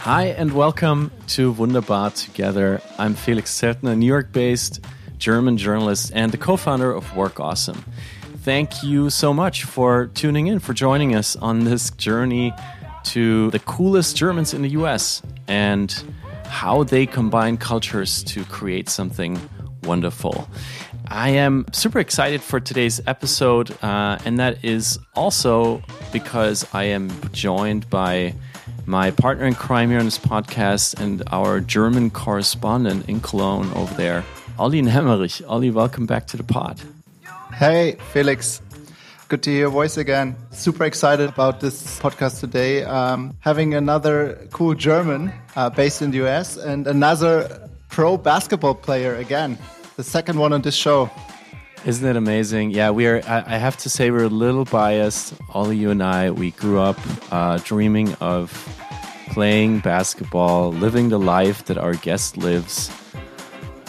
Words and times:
Hi, 0.00 0.34
and 0.36 0.52
welcome 0.52 1.10
to 1.28 1.52
Wunderbar 1.52 2.10
Together. 2.10 2.82
I'm 2.98 3.14
Felix 3.14 3.58
Zeltner, 3.58 3.96
New 3.96 4.04
York 4.04 4.30
based 4.30 4.84
German 5.16 5.56
journalist 5.56 6.12
and 6.14 6.30
the 6.30 6.36
co 6.36 6.58
founder 6.58 6.92
of 6.92 7.16
Work 7.16 7.40
Awesome. 7.40 7.82
Thank 8.42 8.82
you 8.82 9.08
so 9.08 9.32
much 9.32 9.64
for 9.64 10.08
tuning 10.08 10.48
in, 10.48 10.58
for 10.58 10.74
joining 10.74 11.14
us 11.14 11.34
on 11.36 11.64
this 11.64 11.88
journey 11.92 12.52
to 13.04 13.50
the 13.52 13.58
coolest 13.60 14.18
Germans 14.18 14.52
in 14.52 14.60
the 14.60 14.70
US 14.80 15.22
and 15.48 16.04
how 16.44 16.82
they 16.82 17.06
combine 17.06 17.56
cultures 17.56 18.22
to 18.24 18.44
create 18.44 18.90
something 18.90 19.40
wonderful. 19.82 20.46
I 21.08 21.30
am 21.30 21.66
super 21.72 22.00
excited 22.00 22.42
for 22.42 22.58
today's 22.58 23.00
episode, 23.06 23.70
uh, 23.82 24.18
and 24.24 24.38
that 24.40 24.64
is 24.64 24.98
also 25.14 25.82
because 26.12 26.66
I 26.72 26.84
am 26.84 27.10
joined 27.32 27.88
by 27.88 28.34
my 28.86 29.12
partner 29.12 29.44
in 29.44 29.54
crime 29.54 29.90
here 29.90 29.98
on 30.00 30.04
this 30.04 30.18
podcast 30.18 31.00
and 31.00 31.22
our 31.30 31.60
German 31.60 32.10
correspondent 32.10 33.08
in 33.08 33.20
Cologne 33.20 33.70
over 33.74 33.94
there, 33.94 34.24
Olli 34.58 34.82
Nemmerich. 34.82 35.42
Olli, 35.48 35.70
welcome 35.70 36.06
back 36.06 36.26
to 36.28 36.36
the 36.36 36.44
pod. 36.44 36.80
Hey, 37.54 37.96
Felix. 38.12 38.60
Good 39.28 39.42
to 39.44 39.50
hear 39.50 39.60
your 39.60 39.70
voice 39.70 39.96
again. 39.96 40.36
Super 40.50 40.84
excited 40.84 41.28
about 41.28 41.60
this 41.60 41.98
podcast 41.98 42.40
today. 42.40 42.84
Um, 42.84 43.36
having 43.40 43.74
another 43.74 44.46
cool 44.52 44.74
German 44.74 45.32
uh, 45.56 45.70
based 45.70 46.02
in 46.02 46.10
the 46.10 46.26
US 46.26 46.56
and 46.56 46.86
another 46.86 47.68
pro 47.88 48.16
basketball 48.16 48.74
player 48.74 49.16
again. 49.16 49.58
The 49.96 50.04
second 50.04 50.38
one 50.38 50.52
on 50.52 50.60
this 50.60 50.74
show. 50.74 51.10
Isn't 51.86 52.06
it 52.06 52.16
amazing? 52.16 52.70
Yeah, 52.70 52.90
we 52.90 53.06
are. 53.06 53.22
I, 53.26 53.56
have 53.56 53.78
to 53.78 53.88
say, 53.88 54.10
we're 54.10 54.24
a 54.24 54.28
little 54.28 54.66
biased. 54.66 55.32
Olli 55.54 55.78
you 55.78 55.90
and 55.90 56.02
I, 56.02 56.32
we 56.32 56.50
grew 56.50 56.78
up 56.80 56.98
uh, 57.32 57.56
dreaming 57.64 58.12
of 58.14 58.52
playing 59.28 59.80
basketball, 59.80 60.70
living 60.70 61.08
the 61.08 61.18
life 61.18 61.64
that 61.66 61.78
our 61.78 61.94
guest 61.94 62.36
lives, 62.36 62.90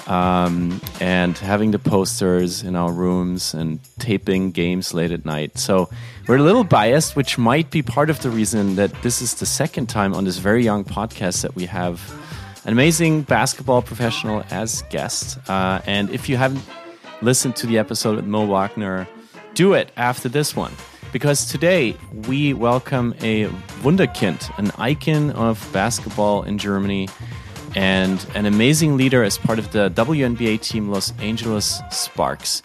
um, 0.07 0.79
and 1.01 1.37
having 1.37 1.71
the 1.71 1.79
posters 1.79 2.63
in 2.63 2.77
our 2.77 2.93
rooms 2.93 3.53
and 3.53 3.81
taping 3.99 4.51
games 4.51 4.93
late 4.93 5.11
at 5.11 5.25
night. 5.25 5.57
So 5.57 5.89
we're 6.25 6.37
a 6.37 6.41
little 6.41 6.63
biased, 6.63 7.17
which 7.17 7.37
might 7.37 7.69
be 7.69 7.81
part 7.81 8.09
of 8.09 8.21
the 8.21 8.29
reason 8.29 8.77
that 8.77 8.93
this 9.01 9.21
is 9.21 9.33
the 9.35 9.45
second 9.45 9.87
time 9.87 10.13
on 10.13 10.23
this 10.23 10.37
very 10.37 10.63
young 10.63 10.85
podcast 10.85 11.41
that 11.41 11.53
we 11.53 11.65
have 11.65 11.99
an 12.67 12.73
amazing 12.73 13.21
basketball 13.21 13.81
professional 13.81 14.43
as 14.51 14.81
guest. 14.89 15.39
Uh, 15.49 15.79
and 15.85 16.09
if 16.09 16.27
you 16.27 16.35
haven't 16.35 16.61
listened 17.21 17.55
to 17.55 17.65
the 17.65 17.77
episode 17.77 18.17
with 18.17 18.25
Mo 18.25 18.45
Wagner, 18.45 19.07
do 19.53 19.71
it 19.71 19.89
after 19.95 20.27
this 20.27 20.53
one. 20.53 20.73
Because 21.13 21.45
today 21.45 21.95
we 22.27 22.53
welcome 22.53 23.15
a 23.21 23.45
Wunderkind, 23.83 24.51
an 24.59 24.71
icon 24.77 25.31
of 25.31 25.65
basketball 25.71 26.43
in 26.43 26.57
Germany, 26.57 27.07
and 27.73 28.25
an 28.35 28.45
amazing 28.45 28.97
leader 28.97 29.23
as 29.23 29.37
part 29.37 29.59
of 29.59 29.71
the 29.71 29.89
WNBA 29.91 30.59
team 30.59 30.89
Los 30.89 31.17
Angeles 31.19 31.81
Sparks, 31.89 32.61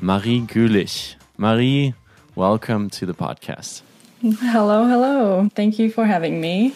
Marie 0.00 0.40
Gülich. 0.40 1.14
Marie, 1.36 1.94
welcome 2.34 2.90
to 2.90 3.06
the 3.06 3.14
podcast. 3.14 3.82
Hello, 4.20 4.88
hello. 4.88 5.48
Thank 5.54 5.78
you 5.78 5.92
for 5.92 6.06
having 6.06 6.40
me. 6.40 6.74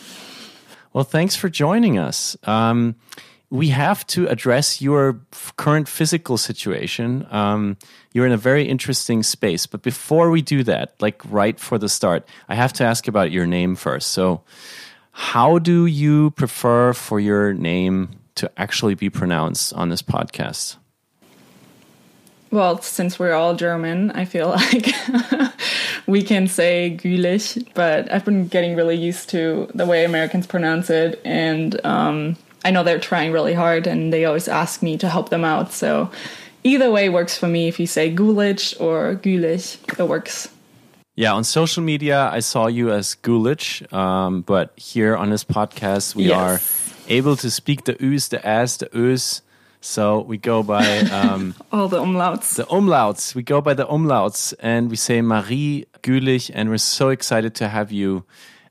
Well, 0.93 1.05
thanks 1.05 1.37
for 1.37 1.49
joining 1.49 1.99
us. 1.99 2.37
Um, 2.45 2.97
we 3.51 3.69
have 3.69 4.07
to 4.09 4.27
address 4.29 4.83
your 4.83 5.21
current 5.57 5.89
physical 5.89 6.37
situation. 6.37 7.27
Um, 7.31 7.77
you're 8.13 8.27
in 8.27 8.33
a 8.33 8.37
very 8.39 8.69
interesting 8.69 9.23
space. 9.23 9.67
But 9.67 9.83
before 9.83 10.31
we 10.31 10.43
do 10.43 10.63
that, 10.65 10.95
like 11.01 11.23
right 11.31 11.59
for 11.59 11.79
the 11.79 11.89
start, 11.89 12.29
I 12.49 12.55
have 12.55 12.73
to 12.75 12.85
ask 12.85 13.09
about 13.09 13.31
your 13.31 13.47
name 13.47 13.75
first. 13.75 14.11
So, 14.11 14.43
how 15.13 15.59
do 15.59 15.87
you 15.87 16.31
prefer 16.33 16.93
for 16.93 17.19
your 17.19 17.53
name 17.53 18.11
to 18.37 18.51
actually 18.57 18.95
be 18.95 19.11
pronounced 19.11 19.73
on 19.73 19.89
this 19.89 20.03
podcast? 20.03 20.77
Well, 22.51 22.81
since 22.81 23.19
we're 23.19 23.35
all 23.35 23.55
German, 23.55 24.11
I 24.13 24.25
feel 24.25 24.49
like 24.73 24.95
we 26.07 26.23
can 26.23 26.49
say 26.49 26.97
Gülich, 27.03 27.67
but 27.75 28.11
I've 28.11 28.25
been 28.25 28.49
getting 28.49 28.75
really 28.75 28.97
used 28.97 29.29
to 29.31 29.69
the 29.75 29.87
way 29.87 30.05
Americans 30.05 30.47
pronounce 30.47 30.91
it. 30.91 31.21
And 31.25 31.85
um, 31.85 32.37
I 32.65 32.71
know 32.71 32.83
they're 32.83 32.99
trying 32.99 33.33
really 33.33 33.55
hard 33.55 33.87
and 33.87 34.13
they 34.13 34.25
always 34.25 34.49
ask 34.49 34.83
me 34.83 34.97
to 34.99 35.09
help 35.09 35.29
them 35.29 35.45
out. 35.45 35.73
So 35.73 36.11
either 36.65 36.91
way 36.91 37.09
works 37.09 37.37
for 37.37 37.47
me. 37.47 37.69
If 37.69 37.79
you 37.79 37.87
say 37.87 38.15
Gulich 38.15 38.81
or 38.81 39.17
Gülich, 39.17 39.79
it 39.99 40.09
works. 40.09 40.49
Yeah, 41.17 41.33
on 41.33 41.43
social 41.43 41.83
media, 41.83 42.31
I 42.33 42.39
saw 42.41 42.69
you 42.69 42.93
as 42.93 43.17
Gulich, 43.17 43.93
um, 43.93 44.43
but 44.43 44.73
here 44.77 45.17
on 45.17 45.31
this 45.31 45.43
podcast, 45.43 46.15
we 46.15 46.27
yes. 46.27 46.39
are 46.39 47.13
able 47.13 47.35
to 47.37 47.51
speak 47.51 47.85
the 47.85 47.97
U's, 47.99 48.29
the 48.29 48.47
S, 48.47 48.77
the 48.77 48.89
U's. 48.93 49.43
So 49.81 50.21
we 50.21 50.39
go 50.39 50.63
by 50.63 51.01
um, 51.01 51.55
all 51.73 51.89
the 51.89 52.01
umlauts. 52.01 52.57
The 52.57 52.65
umlauts. 52.65 53.35
We 53.35 53.43
go 53.43 53.61
by 53.61 53.75
the 53.75 53.87
umlauts, 53.87 54.55
and 54.61 54.91
we 54.91 54.97
say 54.97 55.23
Marie 55.23 55.87
Gülich, 56.03 56.51
and 56.53 56.69
we're 56.69 56.79
so 56.79 57.11
excited 57.11 57.55
to 57.57 57.69
have 57.69 57.93
you. 57.93 58.25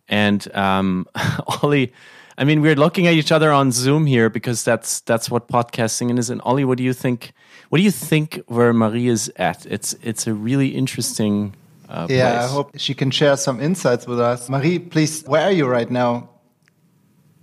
And 0.10 0.54
um, 0.56 1.08
Olli, 1.64 1.94
I 2.38 2.44
mean, 2.44 2.62
we're 2.62 2.76
looking 2.76 3.08
at 3.08 3.14
each 3.14 3.32
other 3.32 3.52
on 3.52 3.72
Zoom 3.72 4.06
here 4.06 4.30
because 4.30 4.64
that's 4.64 5.00
that's 5.02 5.30
what 5.32 5.48
podcasting 5.48 6.18
is. 6.18 6.30
And 6.30 6.42
Olli, 6.44 6.66
what 6.66 6.78
do 6.78 6.84
you 6.84 6.94
think? 6.94 7.34
What 7.70 7.80
do 7.80 7.84
you 7.84 7.92
think 7.92 8.42
where 8.48 8.74
Marie 8.74 9.08
is 9.08 9.32
at? 9.38 9.66
It's 9.66 9.94
it's 10.02 10.28
a 10.28 10.34
really 10.34 10.70
interesting. 10.70 11.56
Uh, 11.90 12.06
yeah, 12.10 12.32
place. 12.32 12.44
I 12.44 12.54
hope 12.54 12.72
she 12.78 12.94
can 12.94 13.12
share 13.12 13.38
some 13.38 13.62
insights 13.62 14.06
with 14.06 14.20
us. 14.20 14.50
Marie, 14.50 14.78
please, 14.78 15.24
where 15.24 15.44
are 15.44 15.54
you 15.54 15.66
right 15.68 15.90
now? 15.90 16.30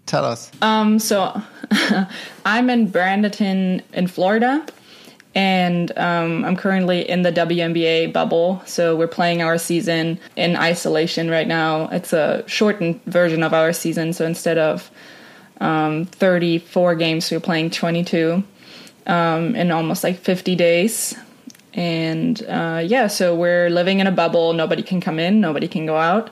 Tell 0.07 0.25
us. 0.25 0.51
Um, 0.61 0.99
so 0.99 1.41
I'm 2.45 2.71
in 2.71 2.91
Bradenton 2.91 3.83
in 3.93 4.07
Florida 4.07 4.67
and 5.35 5.97
um, 5.99 6.45
I'm 6.45 6.57
currently 6.57 7.09
in 7.09 7.23
the 7.23 7.33
WNBA 7.33 8.13
bubble. 8.13 8.63
So 8.67 8.97
we're 8.97 9.09
playing 9.09 9.43
our 9.43 9.59
season 9.59 10.21
in 10.37 10.57
isolation 10.57 11.29
right 11.29 11.49
now. 11.49 11.89
It's 11.89 12.13
a 12.13 12.45
shortened 12.47 13.03
version 13.05 13.43
of 13.43 13.53
our 13.53 13.73
season. 13.73 14.13
So 14.13 14.25
instead 14.25 14.59
of 14.59 14.91
um, 15.61 16.05
34 16.05 16.95
games, 16.95 17.31
we're 17.31 17.41
playing 17.41 17.71
22 17.71 18.45
um, 19.07 19.57
in 19.57 19.71
almost 19.71 20.05
like 20.05 20.19
50 20.19 20.55
days. 20.55 21.17
And 21.73 22.41
uh, 22.45 22.83
yeah, 22.85 23.09
so 23.09 23.35
we're 23.35 23.69
living 23.71 23.99
in 23.99 24.07
a 24.07 24.13
bubble. 24.13 24.53
Nobody 24.53 24.83
can 24.83 25.01
come 25.01 25.19
in, 25.19 25.41
nobody 25.41 25.67
can 25.67 25.87
go 25.87 25.97
out. 25.97 26.31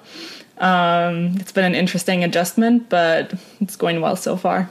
Um, 0.62 1.34
it's 1.40 1.50
been 1.50 1.64
an 1.64 1.74
interesting 1.74 2.22
adjustment, 2.22 2.88
but 2.88 3.34
it's 3.60 3.74
going 3.74 4.00
well 4.00 4.14
so 4.14 4.36
far. 4.36 4.70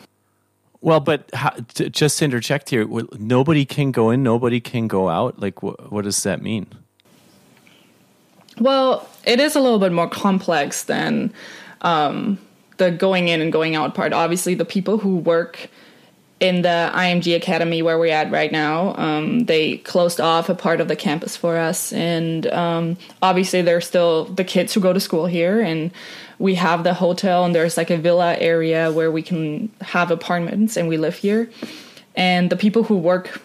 Well, 0.80 1.02
but 1.02 1.30
how, 1.34 1.50
to, 1.76 1.90
just 1.90 2.20
to 2.20 2.26
interject 2.26 2.70
here, 2.70 2.88
nobody 3.20 3.66
can 3.66 3.92
go 3.92 4.10
in, 4.10 4.24
nobody 4.24 4.60
can 4.60 4.88
go 4.88 5.10
out. 5.10 5.40
Like, 5.40 5.60
wh- 5.60 5.92
what 5.92 6.06
does 6.06 6.24
that 6.24 6.42
mean? 6.42 6.66
Well, 8.58 9.08
it 9.26 9.40
is 9.40 9.56
a 9.56 9.60
little 9.60 9.80
bit 9.80 9.92
more 9.92 10.10
complex 10.10 10.86
than 10.86 11.34
um, 11.82 12.40
the 12.78 12.90
going 12.90 13.28
in 13.28 13.42
and 13.42 13.52
going 13.52 13.76
out 13.76 13.94
part. 13.94 14.14
Obviously, 14.14 14.56
the 14.56 14.66
people 14.66 14.98
who 14.98 15.18
work 15.18 15.70
in 16.42 16.64
the 16.64 16.92
IMG 16.94 17.36
Academy 17.36 17.82
where 17.82 17.98
we're 17.98 18.12
at 18.12 18.30
right 18.32 18.52
now, 18.52 18.96
um, 18.98 19.46
they 19.46 19.78
closed 19.78 20.20
off 20.20 20.50
a 20.50 20.56
part 20.56 20.82
of 20.82 20.90
the 20.90 20.96
campus 20.98 21.38
for 21.38 21.56
us, 21.56 21.94
and 21.94 22.48
um, 22.48 22.98
obviously, 23.22 23.62
there's 23.62 23.88
still 23.88 24.26
the 24.26 24.44
kids 24.44 24.74
who 24.74 24.82
go 24.82 24.92
to 24.92 25.00
school 25.00 25.28
here, 25.28 25.62
and 25.62 25.92
we 26.42 26.56
have 26.56 26.84
the 26.84 26.96
hotel 26.96 27.46
and 27.46 27.54
there's 27.54 27.78
like 27.78 27.92
a 27.92 27.98
villa 27.98 28.36
area 28.40 28.92
where 28.92 29.12
we 29.12 29.22
can 29.22 29.70
have 29.80 30.10
apartments 30.10 30.76
and 30.76 30.90
we 30.90 30.98
live 30.98 31.16
here. 31.16 31.48
And 32.16 32.50
the 32.50 32.58
people 32.58 32.84
who 32.84 32.98
work 32.98 33.40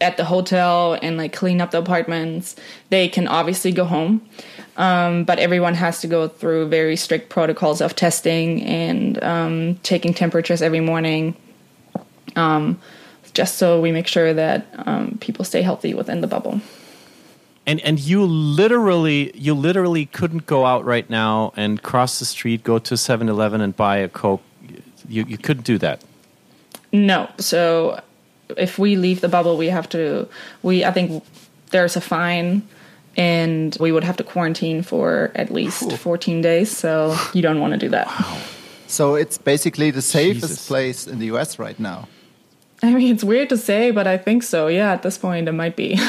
at 0.00 0.16
the 0.16 0.24
hotel 0.24 0.98
and 1.00 1.16
like 1.16 1.32
clean 1.32 1.60
up 1.60 1.70
the 1.70 1.78
apartments, 1.78 2.56
they 2.90 3.08
can 3.08 3.28
obviously 3.28 3.70
go 3.70 3.84
home. 3.84 4.20
Um, 4.76 5.22
but 5.22 5.38
everyone 5.38 5.74
has 5.74 6.00
to 6.00 6.08
go 6.08 6.26
through 6.26 6.68
very 6.68 6.96
strict 6.96 7.30
protocols 7.30 7.80
of 7.80 7.94
testing 7.94 8.62
and 8.64 9.22
um, 9.22 9.76
taking 9.84 10.12
temperatures 10.12 10.60
every 10.60 10.80
morning, 10.80 11.36
um, 12.36 12.78
just 13.34 13.56
so 13.56 13.80
we 13.80 13.92
make 13.92 14.06
sure 14.06 14.32
that 14.32 14.66
um, 14.86 15.18
people 15.20 15.44
stay 15.44 15.62
healthy 15.62 15.92
within 15.94 16.20
the 16.20 16.26
bubble. 16.26 16.60
And 17.66 17.80
and 17.80 17.98
you 17.98 18.24
literally 18.24 19.32
you 19.34 19.54
literally 19.54 20.06
couldn't 20.06 20.46
go 20.46 20.66
out 20.66 20.84
right 20.84 21.08
now 21.08 21.52
and 21.56 21.82
cross 21.82 22.18
the 22.18 22.26
street 22.26 22.62
go 22.62 22.78
to 22.78 22.94
7-eleven 22.94 23.60
and 23.60 23.74
buy 23.74 23.96
a 23.96 24.08
coke. 24.08 24.42
You, 25.08 25.24
you 25.24 25.38
couldn't 25.38 25.64
do 25.64 25.78
that. 25.78 26.02
No. 26.92 27.30
So 27.38 28.00
if 28.56 28.78
we 28.78 28.96
leave 28.96 29.22
the 29.22 29.28
bubble 29.28 29.56
we 29.56 29.68
have 29.68 29.88
to 29.88 30.28
we 30.62 30.84
i 30.84 30.92
think 30.92 31.24
there's 31.70 31.96
a 31.96 32.00
fine 32.00 32.62
and 33.16 33.76
we 33.80 33.90
would 33.90 34.04
have 34.04 34.16
to 34.18 34.24
quarantine 34.24 34.82
for 34.82 35.30
at 35.34 35.50
least 35.50 35.92
14 35.98 36.42
days. 36.42 36.76
So 36.76 37.16
you 37.32 37.42
don't 37.42 37.60
want 37.60 37.72
to 37.72 37.78
do 37.78 37.88
that. 37.90 38.06
Wow. 38.06 38.40
so 38.86 39.14
it's 39.14 39.38
basically 39.38 39.90
the 39.90 40.02
safest 40.02 40.42
Jesus. 40.42 40.68
place 40.68 41.06
in 41.06 41.18
the 41.18 41.30
us 41.30 41.58
right 41.58 41.78
now 41.78 42.08
i 42.84 42.94
mean 42.94 43.14
it's 43.14 43.24
weird 43.24 43.48
to 43.48 43.56
say 43.56 43.90
but 43.90 44.06
i 44.06 44.16
think 44.16 44.42
so 44.42 44.66
yeah 44.66 44.92
at 44.92 45.02
this 45.02 45.18
point 45.18 45.48
it 45.48 45.52
might 45.52 45.76
be 45.76 45.98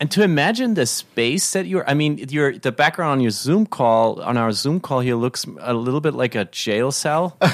And 0.00 0.08
to 0.12 0.22
imagine 0.22 0.74
the 0.74 0.86
space 0.86 1.52
that 1.54 1.66
you're, 1.66 1.88
I 1.88 1.94
mean, 1.94 2.18
your 2.28 2.56
the 2.56 2.70
background 2.70 3.12
on 3.12 3.20
your 3.20 3.32
Zoom 3.32 3.66
call, 3.66 4.22
on 4.22 4.36
our 4.36 4.52
Zoom 4.52 4.78
call 4.78 5.00
here, 5.00 5.16
looks 5.16 5.44
a 5.58 5.74
little 5.74 6.00
bit 6.00 6.14
like 6.14 6.34
a 6.34 6.44
jail 6.46 6.92
cell. 6.92 7.36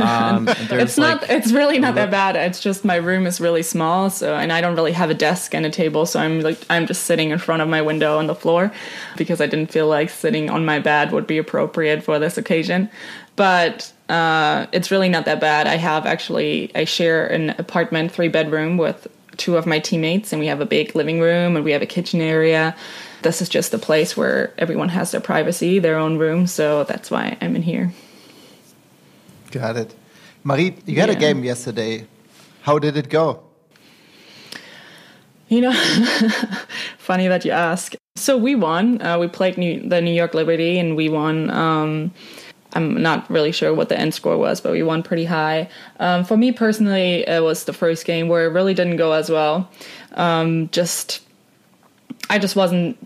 Um, 0.00 0.48
it's 0.48 0.96
not. 0.96 1.22
Like, 1.22 1.30
it's 1.30 1.52
really 1.52 1.78
not 1.78 1.96
that 1.96 2.10
bad. 2.10 2.34
It's 2.34 2.60
just 2.60 2.84
my 2.84 2.96
room 2.96 3.26
is 3.26 3.40
really 3.40 3.62
small, 3.62 4.08
so 4.10 4.34
and 4.34 4.52
I 4.52 4.60
don't 4.60 4.74
really 4.74 4.92
have 4.92 5.10
a 5.10 5.14
desk 5.14 5.54
and 5.54 5.66
a 5.66 5.70
table, 5.70 6.06
so 6.06 6.18
I'm 6.18 6.40
like 6.40 6.58
I'm 6.70 6.86
just 6.86 7.02
sitting 7.04 7.30
in 7.30 7.38
front 7.38 7.62
of 7.62 7.68
my 7.68 7.82
window 7.82 8.16
on 8.16 8.26
the 8.26 8.34
floor 8.34 8.72
because 9.16 9.40
I 9.40 9.46
didn't 9.46 9.70
feel 9.70 9.88
like 9.88 10.08
sitting 10.08 10.48
on 10.48 10.64
my 10.64 10.78
bed 10.78 11.12
would 11.12 11.26
be 11.26 11.36
appropriate 11.36 12.02
for 12.02 12.18
this 12.18 12.38
occasion. 12.38 12.88
But 13.36 13.92
uh, 14.12 14.66
it's 14.72 14.90
really 14.90 15.08
not 15.08 15.24
that 15.24 15.40
bad. 15.40 15.66
I 15.66 15.76
have 15.76 16.04
actually 16.04 16.70
I 16.74 16.84
share 16.84 17.26
an 17.26 17.50
apartment, 17.58 18.12
three 18.12 18.28
bedroom 18.28 18.76
with 18.76 19.08
two 19.38 19.56
of 19.56 19.64
my 19.66 19.78
teammates, 19.78 20.34
and 20.34 20.40
we 20.40 20.48
have 20.48 20.60
a 20.60 20.66
big 20.66 20.94
living 20.94 21.18
room 21.18 21.56
and 21.56 21.64
we 21.64 21.72
have 21.72 21.80
a 21.80 21.86
kitchen 21.86 22.20
area. 22.20 22.76
This 23.22 23.40
is 23.40 23.48
just 23.48 23.70
the 23.70 23.78
place 23.78 24.14
where 24.14 24.52
everyone 24.58 24.90
has 24.90 25.12
their 25.12 25.22
privacy, 25.22 25.78
their 25.78 25.96
own 25.96 26.18
room, 26.18 26.46
so 26.46 26.84
that's 26.84 27.10
why 27.10 27.38
I'm 27.40 27.56
in 27.56 27.62
here. 27.62 27.94
Got 29.50 29.78
it. 29.78 29.94
Marie, 30.44 30.76
you 30.84 31.00
had 31.00 31.08
yeah. 31.08 31.16
a 31.16 31.18
game 31.18 31.42
yesterday. 31.42 32.06
How 32.62 32.78
did 32.78 32.98
it 32.98 33.08
go? 33.08 33.44
You 35.48 35.62
know, 35.62 35.72
funny 36.98 37.28
that 37.28 37.46
you 37.46 37.52
ask. 37.52 37.94
So 38.16 38.36
we 38.36 38.56
won. 38.56 39.00
Uh, 39.00 39.18
we 39.18 39.28
played 39.28 39.56
New, 39.56 39.88
the 39.88 40.02
New 40.02 40.12
York 40.12 40.34
Liberty, 40.34 40.78
and 40.78 40.96
we 40.96 41.08
won. 41.08 41.48
Um, 41.50 42.12
I'm 42.74 43.02
not 43.02 43.28
really 43.30 43.52
sure 43.52 43.74
what 43.74 43.88
the 43.88 43.98
end 43.98 44.14
score 44.14 44.36
was, 44.38 44.60
but 44.60 44.72
we 44.72 44.82
won 44.82 45.02
pretty 45.02 45.24
high. 45.24 45.68
Um, 46.00 46.24
for 46.24 46.36
me 46.36 46.52
personally, 46.52 47.26
it 47.28 47.42
was 47.42 47.64
the 47.64 47.72
first 47.72 48.04
game 48.04 48.28
where 48.28 48.46
it 48.46 48.50
really 48.50 48.74
didn't 48.74 48.96
go 48.96 49.12
as 49.12 49.30
well. 49.30 49.68
Um, 50.12 50.68
just 50.70 51.20
I 52.30 52.38
just 52.38 52.56
wasn't 52.56 52.96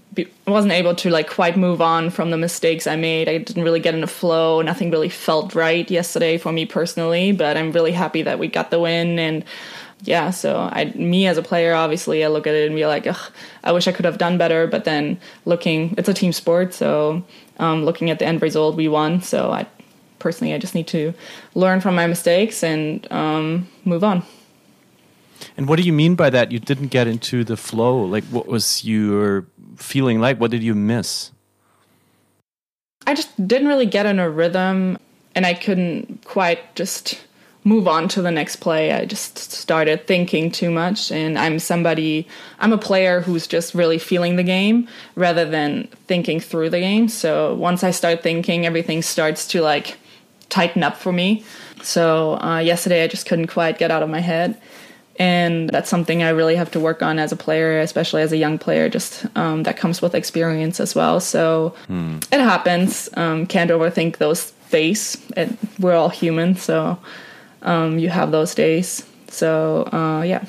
wasn't 0.47 0.73
able 0.73 0.95
to 0.95 1.11
like 1.11 1.29
quite 1.29 1.57
move 1.57 1.83
on 1.83 2.11
from 2.11 2.31
the 2.31 2.37
mistakes 2.37 2.87
I 2.87 2.97
made. 2.97 3.29
I 3.29 3.39
didn't 3.39 3.65
really 3.65 3.81
get 3.81 3.95
in 3.95 4.03
a 4.03 4.07
flow. 4.07 4.63
Nothing 4.63 4.91
really 4.91 5.09
felt 5.09 5.55
right 5.55 5.91
yesterday 5.91 6.39
for 6.39 6.53
me 6.53 6.65
personally. 6.65 7.33
But 7.33 7.57
I'm 7.57 7.73
really 7.73 7.93
happy 7.93 8.23
that 8.23 8.39
we 8.39 8.49
got 8.49 8.71
the 8.71 8.79
win 8.79 9.19
and 9.19 9.45
yeah. 10.03 10.31
So 10.31 10.69
I, 10.73 10.87
me 10.95 11.27
as 11.27 11.39
a 11.39 11.43
player, 11.43 11.75
obviously, 11.75 12.25
I 12.25 12.29
look 12.29 12.47
at 12.47 12.55
it 12.55 12.67
and 12.67 12.77
be 12.77 12.87
like, 12.87 13.07
I 13.65 13.73
wish 13.73 13.89
I 13.89 13.93
could 13.93 14.05
have 14.05 14.19
done 14.19 14.39
better. 14.39 14.67
But 14.67 14.85
then 14.85 15.19
looking, 15.45 15.95
it's 15.99 16.09
a 16.09 16.15
team 16.15 16.33
sport, 16.33 16.75
so 16.75 17.25
um, 17.59 17.85
looking 17.85 18.11
at 18.11 18.19
the 18.19 18.27
end 18.27 18.43
result, 18.43 18.77
we 18.77 18.89
won. 18.89 19.23
So 19.23 19.51
I 19.51 19.67
personally, 20.19 20.55
I 20.55 20.59
just 20.59 20.75
need 20.75 20.87
to 20.89 21.15
learn 21.55 21.81
from 21.81 21.95
my 21.95 22.07
mistakes 22.07 22.63
and 22.63 23.11
um, 23.13 23.69
move 23.85 24.05
on. 24.05 24.23
And 25.57 25.69
what 25.69 25.77
do 25.77 25.83
you 25.83 25.93
mean 25.93 26.15
by 26.15 26.31
that? 26.31 26.51
You 26.51 26.59
didn't 26.59 26.89
get 26.89 27.07
into 27.07 27.45
the 27.45 27.57
flow. 27.57 28.05
Like, 28.05 28.25
what 28.25 28.47
was 28.47 28.85
your 28.85 29.47
feeling 29.77 30.21
like? 30.21 30.39
What 30.41 30.51
did 30.51 30.63
you 30.63 30.75
miss? 30.75 31.31
I 33.07 33.15
just 33.15 33.31
didn't 33.47 33.69
really 33.69 33.87
get 33.87 34.07
in 34.07 34.19
a 34.19 34.29
rhythm, 34.29 34.99
and 35.35 35.47
I 35.47 35.55
couldn't 35.55 36.25
quite 36.25 36.75
just 36.75 37.26
move 37.67 37.89
on 37.89 38.07
to 38.07 38.23
the 38.23 38.31
next 38.31 38.57
play. 38.57 38.93
I 38.93 39.05
just 39.07 39.39
started 39.39 40.07
thinking 40.07 40.53
too 40.53 40.71
much, 40.71 41.11
and 41.11 41.37
I'm 41.37 41.59
somebody, 41.59 42.29
I'm 42.61 42.73
a 42.73 42.79
player 42.79 43.21
who's 43.21 43.49
just 43.49 43.75
really 43.75 43.99
feeling 43.99 44.37
the 44.37 44.45
game 44.45 44.87
rather 45.17 45.45
than 45.45 45.89
thinking 46.07 46.39
through 46.39 46.71
the 46.71 46.79
game. 46.79 47.09
So 47.09 47.55
once 47.57 47.83
I 47.83 47.91
start 47.91 48.23
thinking, 48.23 48.65
everything 48.65 49.03
starts 49.03 49.49
to 49.49 49.63
like 49.63 49.99
tighten 50.49 50.85
up 50.85 50.97
for 50.97 51.11
me. 51.11 51.45
So 51.83 52.41
uh, 52.41 52.59
yesterday, 52.59 53.03
I 53.03 53.09
just 53.09 53.27
couldn't 53.27 53.49
quite 53.49 53.79
get 53.79 53.91
out 53.91 54.05
of 54.05 54.09
my 54.09 54.21
head. 54.21 54.57
And 55.19 55.69
that's 55.71 55.91
something 55.91 56.23
I 56.23 56.29
really 56.29 56.55
have 56.55 56.71
to 56.73 56.81
work 56.81 57.03
on 57.03 57.19
as 57.19 57.33
a 57.33 57.37
player, 57.37 57.81
especially 57.81 58.23
as 58.23 58.31
a 58.31 58.37
young 58.37 58.59
player. 58.59 58.89
Just 58.89 59.27
um, 59.35 59.65
that 59.65 59.77
comes 59.77 60.01
with 60.01 60.15
experience 60.15 60.79
as 60.79 60.95
well. 60.95 61.19
So 61.19 61.75
hmm. 61.89 62.19
it 62.31 62.39
happens. 62.39 63.09
Um, 63.15 63.47
can't 63.47 63.73
overthink 63.73 64.19
those 64.19 64.53
days. 64.71 65.17
It, 65.37 65.51
we're 65.81 65.97
all 65.97 66.11
human, 66.11 66.55
so 66.55 66.99
um, 67.63 67.99
you 67.99 68.09
have 68.09 68.31
those 68.31 68.55
days. 68.55 69.07
So 69.29 69.89
uh, 69.93 70.23
yeah. 70.23 70.45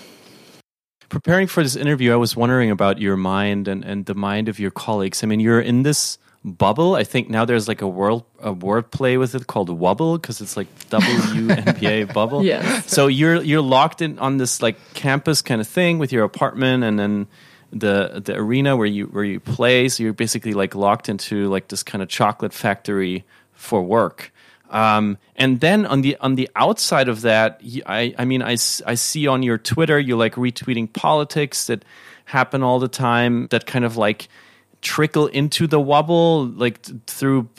Preparing 1.10 1.48
for 1.48 1.64
this 1.64 1.76
interview, 1.76 2.12
I 2.12 2.18
was 2.18 2.36
wondering 2.36 2.70
about 2.70 3.00
your 3.00 3.16
mind 3.16 3.68
and, 3.68 3.86
and 3.86 4.06
the 4.06 4.14
mind 4.14 4.50
of 4.50 4.60
your 4.60 4.72
colleagues. 4.72 5.24
I 5.24 5.28
mean, 5.28 5.40
you're 5.40 5.62
in 5.62 5.84
this 5.84 6.18
bubble. 6.44 6.96
I 6.96 7.04
think 7.04 7.30
now 7.30 7.46
there's 7.46 7.68
like 7.68 7.82
a 7.82 7.88
world 7.88 8.24
a 8.40 8.52
word 8.52 8.92
play 8.92 9.18
with 9.18 9.36
it 9.36 9.48
called 9.48 9.70
wubble 9.70 10.20
because 10.22 10.42
it's 10.42 10.58
like 10.58 10.68
WNBA 10.90 12.14
bubble. 12.14 12.44
Yeah. 12.44 12.82
So 12.82 13.08
you're 13.08 13.42
you're 13.42 13.62
locked 13.62 14.02
in 14.02 14.20
on 14.20 14.38
this 14.38 14.62
like 14.62 14.78
campus 14.94 15.42
kind 15.42 15.62
of 15.62 15.68
thing 15.68 15.98
with 15.98 16.12
your 16.12 16.24
apartment 16.24 16.84
and 16.84 17.00
then 17.00 17.28
the 17.72 18.22
the 18.24 18.36
arena 18.36 18.78
where 18.78 18.88
you 18.88 19.06
where 19.08 19.24
you 19.24 19.40
play. 19.40 19.90
So 19.90 20.04
you're 20.04 20.14
basically 20.14 20.54
like 20.54 20.76
locked 20.76 21.10
into 21.10 21.48
like 21.50 21.68
this 21.68 21.84
kind 21.84 22.02
of 22.02 22.10
chocolate 22.10 22.54
factory 22.54 23.26
for 23.54 23.82
work. 23.82 24.32
Um, 24.70 25.18
and 25.36 25.60
then 25.60 25.86
on 25.86 26.02
the 26.02 26.18
on 26.18 26.36
the 26.36 26.50
outside 26.56 27.08
of 27.08 27.22
that, 27.22 27.62
I 27.86 28.14
I 28.18 28.26
mean 28.26 28.42
I, 28.42 28.54
I 28.86 28.96
see 28.96 29.28
on 29.28 29.44
your 29.44 29.58
Twitter 29.58 30.00
you 30.00 30.18
like 30.18 30.36
retweeting 30.36 30.92
politics 30.92 31.68
that 31.68 31.86
happen 32.26 32.64
all 32.64 32.80
the 32.80 32.90
time 32.90 33.48
that 33.48 33.66
kind 33.66 33.86
of 33.86 33.96
like 33.96 34.28
trickle 34.82 35.28
into 35.28 35.68
the 35.68 35.80
wubble 35.80 36.54
like 36.58 36.82
through 37.08 37.50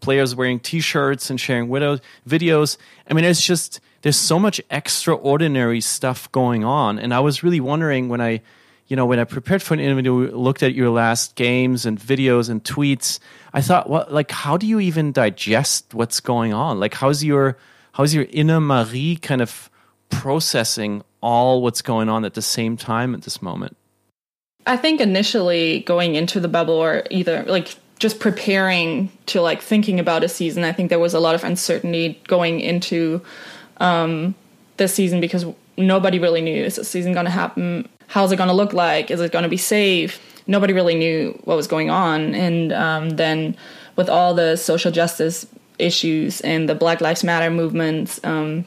players 0.00 0.34
wearing 0.34 0.60
t-shirts 0.60 1.30
and 1.30 1.40
sharing 1.40 1.68
videos. 1.68 2.76
I 3.08 3.14
mean 3.14 3.24
it's 3.24 3.44
just 3.44 3.80
there's 4.02 4.16
so 4.16 4.38
much 4.38 4.60
extraordinary 4.70 5.80
stuff 5.80 6.30
going 6.32 6.64
on 6.64 6.98
and 6.98 7.14
I 7.14 7.20
was 7.20 7.42
really 7.42 7.60
wondering 7.60 8.08
when 8.08 8.20
I 8.20 8.42
you 8.88 8.96
know 8.96 9.06
when 9.06 9.18
I 9.18 9.24
prepared 9.24 9.62
for 9.62 9.74
an 9.74 9.80
interview 9.80 10.30
looked 10.36 10.62
at 10.62 10.74
your 10.74 10.90
last 10.90 11.34
games 11.34 11.86
and 11.86 11.98
videos 11.98 12.48
and 12.48 12.62
tweets 12.62 13.18
I 13.56 13.62
thought, 13.62 13.88
well, 13.88 14.04
like, 14.10 14.30
how 14.30 14.58
do 14.58 14.66
you 14.66 14.80
even 14.80 15.12
digest 15.12 15.94
what's 15.94 16.20
going 16.20 16.52
on? 16.52 16.78
Like, 16.78 16.92
how's 16.92 17.24
your 17.24 17.56
how's 17.92 18.12
your 18.12 18.26
inner 18.28 18.60
Marie 18.60 19.16
kind 19.16 19.40
of 19.40 19.70
processing 20.10 21.02
all 21.22 21.62
what's 21.62 21.80
going 21.80 22.10
on 22.10 22.26
at 22.26 22.34
the 22.34 22.42
same 22.42 22.76
time 22.76 23.14
at 23.14 23.22
this 23.22 23.40
moment? 23.40 23.78
I 24.66 24.76
think 24.76 25.00
initially 25.00 25.80
going 25.80 26.16
into 26.16 26.38
the 26.38 26.48
bubble 26.48 26.74
or 26.74 27.04
either 27.10 27.44
like 27.44 27.76
just 27.98 28.20
preparing 28.20 29.10
to 29.24 29.40
like 29.40 29.62
thinking 29.62 30.00
about 30.00 30.22
a 30.22 30.28
season, 30.28 30.62
I 30.62 30.72
think 30.72 30.90
there 30.90 30.98
was 30.98 31.14
a 31.14 31.20
lot 31.20 31.34
of 31.34 31.42
uncertainty 31.42 32.20
going 32.28 32.60
into 32.60 33.22
um, 33.78 34.34
this 34.76 34.92
season 34.92 35.18
because 35.22 35.46
nobody 35.78 36.18
really 36.18 36.42
knew 36.42 36.62
is 36.62 36.76
this 36.76 36.90
season 36.90 37.14
going 37.14 37.24
to 37.24 37.30
happen? 37.30 37.88
How's 38.08 38.32
it 38.32 38.36
going 38.36 38.48
to 38.48 38.54
look 38.54 38.72
like? 38.72 39.10
Is 39.10 39.20
it 39.20 39.32
going 39.32 39.42
to 39.42 39.48
be 39.48 39.56
safe? 39.56 40.20
nobody 40.46 40.72
really 40.72 40.94
knew 40.94 41.38
what 41.44 41.56
was 41.56 41.66
going 41.66 41.90
on. 41.90 42.34
And 42.34 42.72
um, 42.72 43.10
then 43.10 43.56
with 43.96 44.08
all 44.08 44.34
the 44.34 44.56
social 44.56 44.90
justice 44.90 45.46
issues 45.78 46.40
and 46.40 46.68
the 46.68 46.74
Black 46.74 47.00
Lives 47.00 47.24
Matter 47.24 47.50
movements, 47.50 48.20
um, 48.24 48.64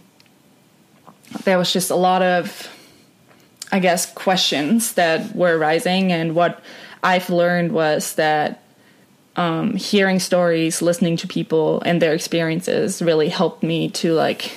there 1.43 1.57
was 1.57 1.71
just 1.71 1.89
a 1.89 1.95
lot 1.95 2.21
of, 2.21 2.67
I 3.71 3.79
guess, 3.79 4.11
questions 4.13 4.93
that 4.93 5.35
were 5.35 5.57
rising. 5.57 6.11
And 6.11 6.35
what 6.35 6.61
I've 7.03 7.29
learned 7.29 7.71
was 7.71 8.15
that 8.15 8.63
um, 9.35 9.75
hearing 9.75 10.19
stories, 10.19 10.81
listening 10.81 11.15
to 11.17 11.27
people 11.27 11.81
and 11.85 12.01
their 12.01 12.13
experiences 12.13 13.01
really 13.01 13.29
helped 13.29 13.63
me 13.63 13.89
to 13.91 14.13
like 14.13 14.51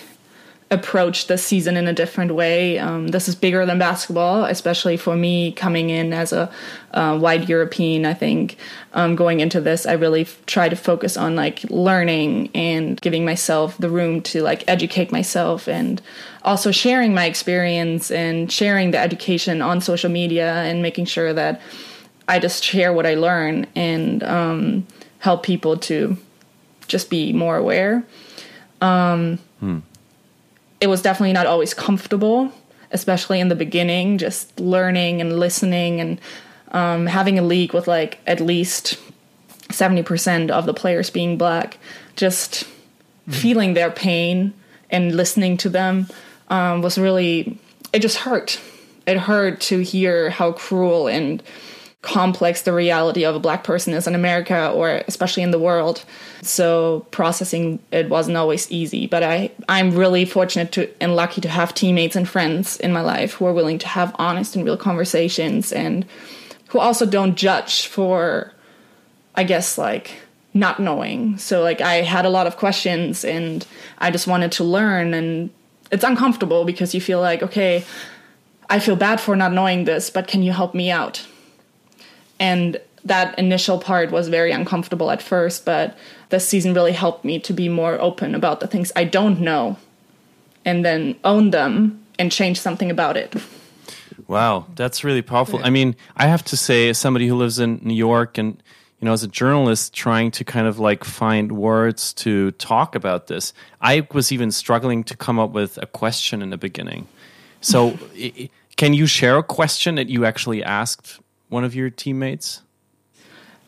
approach 0.73 1.27
the 1.27 1.37
season 1.37 1.77
in 1.77 1.87
a 1.87 1.93
different 1.93 2.35
way. 2.35 2.79
Um, 2.79 3.09
this 3.09 3.29
is 3.29 3.35
bigger 3.35 3.65
than 3.67 3.79
basketball, 3.79 4.45
especially 4.47 4.97
for 4.97 5.15
me 5.15 5.53
coming 5.53 5.91
in 5.91 6.15
as 6.15 6.33
a 6.33 6.51
uh, 6.93 7.19
white 7.19 7.47
European. 7.47 8.07
I 8.07 8.15
think 8.15 8.57
um, 8.95 9.15
going 9.15 9.41
into 9.41 9.61
this, 9.61 9.85
I 9.85 9.93
really 9.93 10.23
f- 10.23 10.45
try 10.47 10.71
to 10.71 10.75
focus 10.75 11.19
on 11.19 11.37
like 11.37 11.63
learning 11.65 12.51
and 12.55 12.99
giving 13.03 13.25
myself 13.25 13.77
the 13.77 13.91
room 13.91 14.23
to 14.23 14.43
like 14.43 14.65
educate 14.67 15.13
myself 15.13 15.69
and 15.69 16.01
also 16.43 16.71
sharing 16.71 17.15
my 17.15 17.27
experience 17.27 18.11
and 18.11 18.51
sharing 18.51 18.93
the 18.93 18.99
education 18.99 19.61
on 19.61 19.83
social 19.83 20.11
media 20.11 20.55
and 20.55 20.81
making 20.81 21.05
sure 21.05 21.35
that 21.35 21.61
I 22.29 22.39
just 22.39 22.65
share 22.65 22.95
what 22.95 23.05
I 23.05 23.15
learn 23.15 23.67
and 23.77 24.23
um, 24.23 24.87
help 25.19 25.43
people 25.43 25.77
to 25.77 26.17
just 26.89 27.11
be 27.11 27.35
more 27.35 27.59
aware. 27.59 28.05
Um, 28.81 29.39
hmm 29.61 29.81
it 30.83 30.89
was 30.89 31.01
definitely 31.01 31.33
not 31.33 31.47
always 31.47 31.75
comfortable, 31.75 32.53
especially 32.91 33.39
in 33.39 33.49
the 33.49 33.55
beginning, 33.55 34.19
just 34.19 34.59
learning 34.59 35.21
and 35.21 35.39
listening 35.39 36.01
and 36.01 36.21
um, 36.73 37.07
having 37.07 37.39
a 37.39 37.43
league 37.43 37.73
with 37.73 37.87
like 37.87 38.19
at 38.27 38.41
least 38.41 38.99
70% 39.69 40.51
of 40.51 40.67
the 40.67 40.75
players 40.75 41.09
being 41.09 41.39
black, 41.39 41.79
just 42.17 42.65
mm. 43.29 43.33
feeling 43.33 43.75
their 43.75 43.93
pain 43.93 44.55
and 44.91 45.15
listening 45.15 45.57
to 45.59 45.69
them 45.69 46.09
um, 46.49 46.83
was 46.83 46.99
really, 46.99 47.57
it 47.93 48.01
just 48.01 48.17
hurt. 48.19 48.61
It 49.07 49.19
hurt 49.19 49.61
to 49.63 49.79
hear 49.85 50.31
how 50.31 50.51
cruel 50.51 51.07
and 51.07 51.41
complex 52.03 52.63
the 52.63 52.73
reality 52.73 53.25
of 53.25 53.35
a 53.35 53.41
black 53.41 53.63
person 53.63 53.95
is 53.95 54.09
in 54.09 54.15
America 54.15 54.71
or 54.71 55.03
especially 55.07 55.43
in 55.43 55.53
the 55.53 55.59
world. 55.59 56.05
So 56.43 57.07
processing 57.13 57.79
it 57.93 58.09
wasn't 58.09 58.37
always 58.37 58.71
easy, 58.71 59.07
but 59.07 59.23
I 59.23 59.53
I'm 59.69 59.97
really 59.97 60.25
fortunate 60.25 60.73
to 60.73 60.91
and 61.01 61.15
lucky 61.15 61.41
to 61.41 61.49
have 61.49 61.75
teammates 61.75 62.17
and 62.17 62.29
friends 62.29 62.77
in 62.79 62.93
my 62.93 63.03
life 63.03 63.35
who 63.35 63.47
are 63.47 63.53
willing 63.53 63.79
to 63.79 63.89
have 63.89 64.15
honest 64.19 64.57
and 64.57 64.65
real 64.65 64.77
conversations 64.77 65.73
and 65.73 66.05
who 66.69 66.81
also 66.81 67.07
don't 67.07 67.37
judge 67.37 67.87
for, 67.87 68.53
I 69.37 69.45
guess, 69.45 69.79
like 69.79 70.23
not 70.55 70.81
knowing. 70.81 71.39
So, 71.39 71.63
like, 71.63 71.81
I 71.81 71.97
had 71.97 72.25
a 72.25 72.31
lot 72.31 72.47
of 72.47 72.57
questions 72.57 73.25
and 73.25 73.67
I 73.99 74.11
just 74.11 74.27
wanted 74.27 74.53
to 74.53 74.65
learn. 74.65 75.15
And 75.15 75.51
it's 75.91 76.05
uncomfortable 76.05 76.65
because 76.65 76.95
you 76.95 77.01
feel 77.01 77.21
like, 77.21 77.43
okay, 77.43 77.85
I 78.69 78.79
feel 78.79 78.97
bad 78.97 79.21
for 79.21 79.37
not 79.37 79.53
knowing 79.53 79.85
this, 79.85 80.11
but 80.11 80.27
can 80.27 80.43
you 80.43 80.53
help 80.53 80.75
me 80.75 80.91
out? 80.91 81.27
And 82.43 82.81
that 83.05 83.39
initial 83.39 83.79
part 83.79 84.11
was 84.11 84.29
very 84.29 84.51
uncomfortable 84.51 85.13
at 85.13 85.23
first, 85.23 85.65
but 85.65 85.97
this 86.31 86.47
season 86.47 86.75
really 86.75 86.93
helped 86.93 87.25
me 87.25 87.39
to 87.39 87.53
be 87.53 87.69
more 87.69 88.01
open 88.01 88.35
about 88.35 88.59
the 88.59 88.67
things 88.67 88.91
I 88.97 89.05
don't 89.05 89.41
know 89.41 89.77
and 90.65 90.85
then 90.85 91.15
own 91.23 91.51
them 91.51 92.05
and 92.19 92.33
change 92.33 92.59
something 92.61 92.91
about 92.91 93.17
it. 93.17 93.35
Wow, 94.27 94.67
that's 94.75 95.05
really 95.05 95.23
powerful. 95.23 95.61
Yeah. 95.61 95.67
I 95.67 95.71
mean, 95.71 95.95
I 96.17 96.27
have 96.27 96.43
to 96.47 96.57
say, 96.57 96.89
as 96.89 96.99
somebody 96.99 97.29
who 97.29 97.37
lives 97.37 97.61
in 97.61 97.81
New 97.83 97.95
York 97.95 98.39
and 98.39 98.61
you 98.99 99.07
know, 99.07 99.13
as 99.13 99.23
a 99.23 99.29
journalist 99.29 99.95
trying 99.95 100.31
to 100.33 100.45
kind 100.45 100.67
of 100.67 100.79
like 100.79 101.05
find 101.05 101.53
words 101.53 102.13
to 102.15 102.51
talk 102.53 102.95
about 102.95 103.27
this, 103.29 103.53
I 103.81 104.07
was 104.13 104.33
even 104.33 104.51
struggling 104.51 105.05
to 105.05 105.17
come 105.17 105.39
up 105.39 105.51
with 105.51 105.79
a 105.79 105.87
question 105.87 106.43
in 106.43 106.51
the 106.51 106.59
beginning. 106.59 107.07
So, 107.61 107.99
can 108.77 108.95
you 108.95 109.07
share 109.07 109.39
a 109.39 109.43
question 109.43 109.95
that 109.95 110.09
you 110.09 110.25
actually 110.25 110.65
asked 110.65 111.21
one 111.53 111.65
of 111.65 111.75
your 111.75 111.91
teammates? 111.91 112.63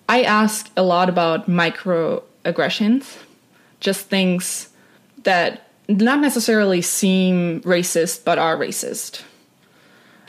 I 0.08 0.22
ask 0.22 0.70
a 0.76 0.82
lot 0.82 1.08
about 1.08 1.48
microaggressions, 1.48 3.18
just 3.80 4.08
things 4.08 4.70
that 5.22 5.68
not 5.88 6.20
necessarily 6.20 6.80
seem 6.82 7.60
racist 7.62 8.24
but 8.24 8.38
are 8.38 8.56
racist. 8.56 9.22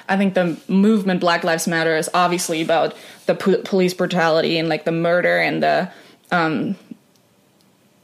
I 0.07 0.17
think 0.17 0.33
the 0.33 0.57
movement 0.67 1.21
Black 1.21 1.43
Lives 1.43 1.67
Matter 1.67 1.95
is 1.95 2.09
obviously 2.13 2.61
about 2.61 2.95
the 3.25 3.35
po- 3.35 3.61
police 3.63 3.93
brutality 3.93 4.57
and 4.57 4.69
like 4.69 4.85
the 4.85 4.91
murder 4.91 5.37
and 5.37 5.63
the 5.63 5.91
um, 6.31 6.75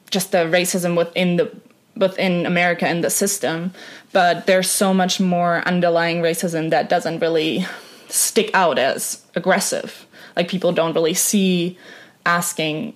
just 0.09 0.31
the 0.31 0.39
racism 0.39 0.97
within 0.97 1.35
the 1.35 1.51
within 1.95 2.45
America 2.45 2.87
and 2.87 3.03
the 3.03 3.09
system. 3.09 3.73
But 4.13 4.47
there's 4.47 4.69
so 4.69 4.93
much 4.93 5.19
more 5.19 5.61
underlying 5.67 6.21
racism 6.21 6.69
that 6.71 6.89
doesn't 6.89 7.19
really 7.19 7.65
stick 8.11 8.51
out 8.53 8.77
as 8.77 9.23
aggressive. 9.35 10.05
Like 10.35 10.47
people 10.47 10.71
don't 10.71 10.93
really 10.93 11.13
see 11.13 11.77
asking 12.25 12.93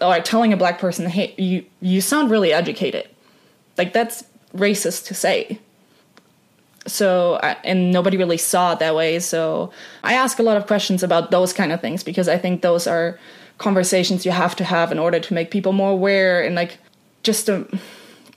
or 0.00 0.20
telling 0.20 0.52
a 0.52 0.56
black 0.56 0.78
person, 0.78 1.08
"Hey, 1.08 1.34
you 1.36 1.64
you 1.80 2.00
sound 2.00 2.30
really 2.30 2.52
educated." 2.52 3.08
Like 3.76 3.92
that's 3.92 4.24
racist 4.54 5.06
to 5.06 5.14
say 5.14 5.58
so 6.86 7.36
and 7.64 7.90
nobody 7.90 8.16
really 8.16 8.36
saw 8.36 8.72
it 8.72 8.78
that 8.78 8.94
way 8.94 9.18
so 9.18 9.72
i 10.02 10.14
ask 10.14 10.38
a 10.38 10.42
lot 10.42 10.56
of 10.56 10.66
questions 10.66 11.02
about 11.02 11.30
those 11.30 11.52
kind 11.52 11.72
of 11.72 11.80
things 11.80 12.02
because 12.02 12.28
i 12.28 12.36
think 12.36 12.62
those 12.62 12.86
are 12.86 13.18
conversations 13.58 14.26
you 14.26 14.32
have 14.32 14.54
to 14.54 14.64
have 14.64 14.92
in 14.92 14.98
order 14.98 15.18
to 15.18 15.32
make 15.34 15.50
people 15.50 15.72
more 15.72 15.90
aware 15.90 16.42
and 16.42 16.54
like 16.54 16.78
just 17.22 17.46
to 17.46 17.66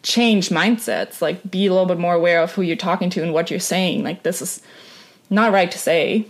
change 0.01 0.49
mindsets 0.49 1.21
like 1.21 1.49
be 1.49 1.65
a 1.65 1.71
little 1.71 1.85
bit 1.85 1.97
more 1.97 2.13
aware 2.13 2.41
of 2.41 2.53
who 2.53 2.61
you're 2.61 2.75
talking 2.75 3.09
to 3.09 3.21
and 3.21 3.33
what 3.33 3.51
you're 3.51 3.59
saying 3.59 4.03
like 4.03 4.23
this 4.23 4.41
is 4.41 4.61
not 5.29 5.51
right 5.51 5.71
to 5.71 5.77
say 5.77 6.25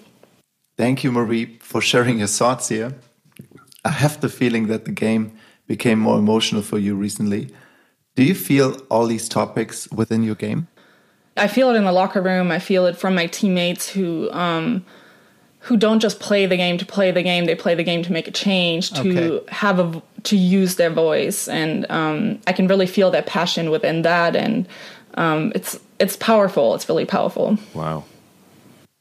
thank 0.77 1.03
you 1.03 1.11
marie 1.11 1.57
for 1.59 1.81
sharing 1.81 2.19
your 2.19 2.27
thoughts 2.27 2.69
here 2.69 2.93
i 3.85 3.89
have 3.89 4.19
the 4.21 4.29
feeling 4.29 4.67
that 4.67 4.85
the 4.85 4.91
game 4.91 5.31
became 5.67 5.99
more 5.99 6.17
emotional 6.17 6.61
for 6.61 6.77
you 6.79 6.95
recently 6.95 7.49
do 8.15 8.23
you 8.23 8.35
feel 8.35 8.79
all 8.89 9.05
these 9.07 9.29
topics 9.29 9.89
within 9.91 10.23
your 10.23 10.35
game 10.35 10.67
I 11.37 11.47
feel 11.47 11.69
it 11.69 11.75
in 11.75 11.83
the 11.83 11.91
locker 11.91 12.21
room. 12.21 12.51
I 12.51 12.59
feel 12.59 12.85
it 12.85 12.97
from 12.97 13.15
my 13.15 13.27
teammates 13.27 13.89
who 13.89 14.31
um, 14.31 14.85
who 15.59 15.77
don't 15.77 15.99
just 15.99 16.19
play 16.19 16.45
the 16.45 16.57
game 16.57 16.77
to 16.77 16.85
play 16.85 17.11
the 17.11 17.23
game. 17.23 17.45
They 17.45 17.55
play 17.55 17.75
the 17.75 17.83
game 17.83 18.03
to 18.03 18.11
make 18.11 18.27
a 18.27 18.31
change, 18.31 18.91
to 18.93 19.39
okay. 19.39 19.53
have 19.53 19.79
a 19.79 20.01
to 20.23 20.37
use 20.37 20.75
their 20.75 20.89
voice, 20.89 21.47
and 21.47 21.85
um, 21.89 22.39
I 22.47 22.53
can 22.53 22.67
really 22.67 22.87
feel 22.87 23.11
that 23.11 23.25
passion 23.25 23.69
within 23.69 24.01
that, 24.01 24.35
and 24.35 24.67
um, 25.15 25.51
it's 25.55 25.79
it's 25.99 26.15
powerful. 26.15 26.75
It's 26.75 26.89
really 26.89 27.05
powerful. 27.05 27.57
Wow. 27.73 28.03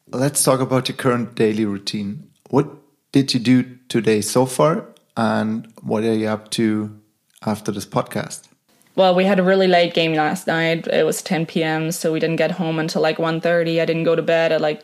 Let's 0.08 0.42
talk 0.44 0.60
about 0.60 0.88
your 0.88 0.96
current 0.96 1.34
daily 1.34 1.64
routine. 1.64 2.30
What 2.50 2.68
did 3.12 3.34
you 3.34 3.40
do 3.40 3.78
today 3.88 4.20
so 4.20 4.46
far, 4.46 4.86
and 5.16 5.72
what 5.82 6.04
are 6.04 6.14
you 6.14 6.28
up 6.28 6.50
to 6.52 6.96
after 7.44 7.72
this 7.72 7.86
podcast? 7.86 8.48
well 8.96 9.14
we 9.14 9.24
had 9.24 9.38
a 9.38 9.42
really 9.42 9.68
late 9.68 9.94
game 9.94 10.14
last 10.14 10.46
night 10.46 10.86
it 10.88 11.04
was 11.04 11.22
10 11.22 11.46
p.m 11.46 11.92
so 11.92 12.12
we 12.12 12.18
didn't 12.18 12.36
get 12.36 12.50
home 12.50 12.78
until 12.78 13.02
like 13.02 13.18
1.30 13.18 13.80
i 13.80 13.84
didn't 13.84 14.04
go 14.04 14.16
to 14.16 14.22
bed 14.22 14.50
at 14.50 14.60
like 14.60 14.82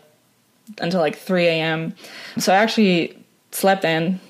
until 0.78 1.00
like 1.00 1.16
3 1.16 1.46
a.m 1.46 1.94
so 2.38 2.52
i 2.52 2.56
actually 2.56 3.18
slept 3.50 3.84
in 3.84 4.20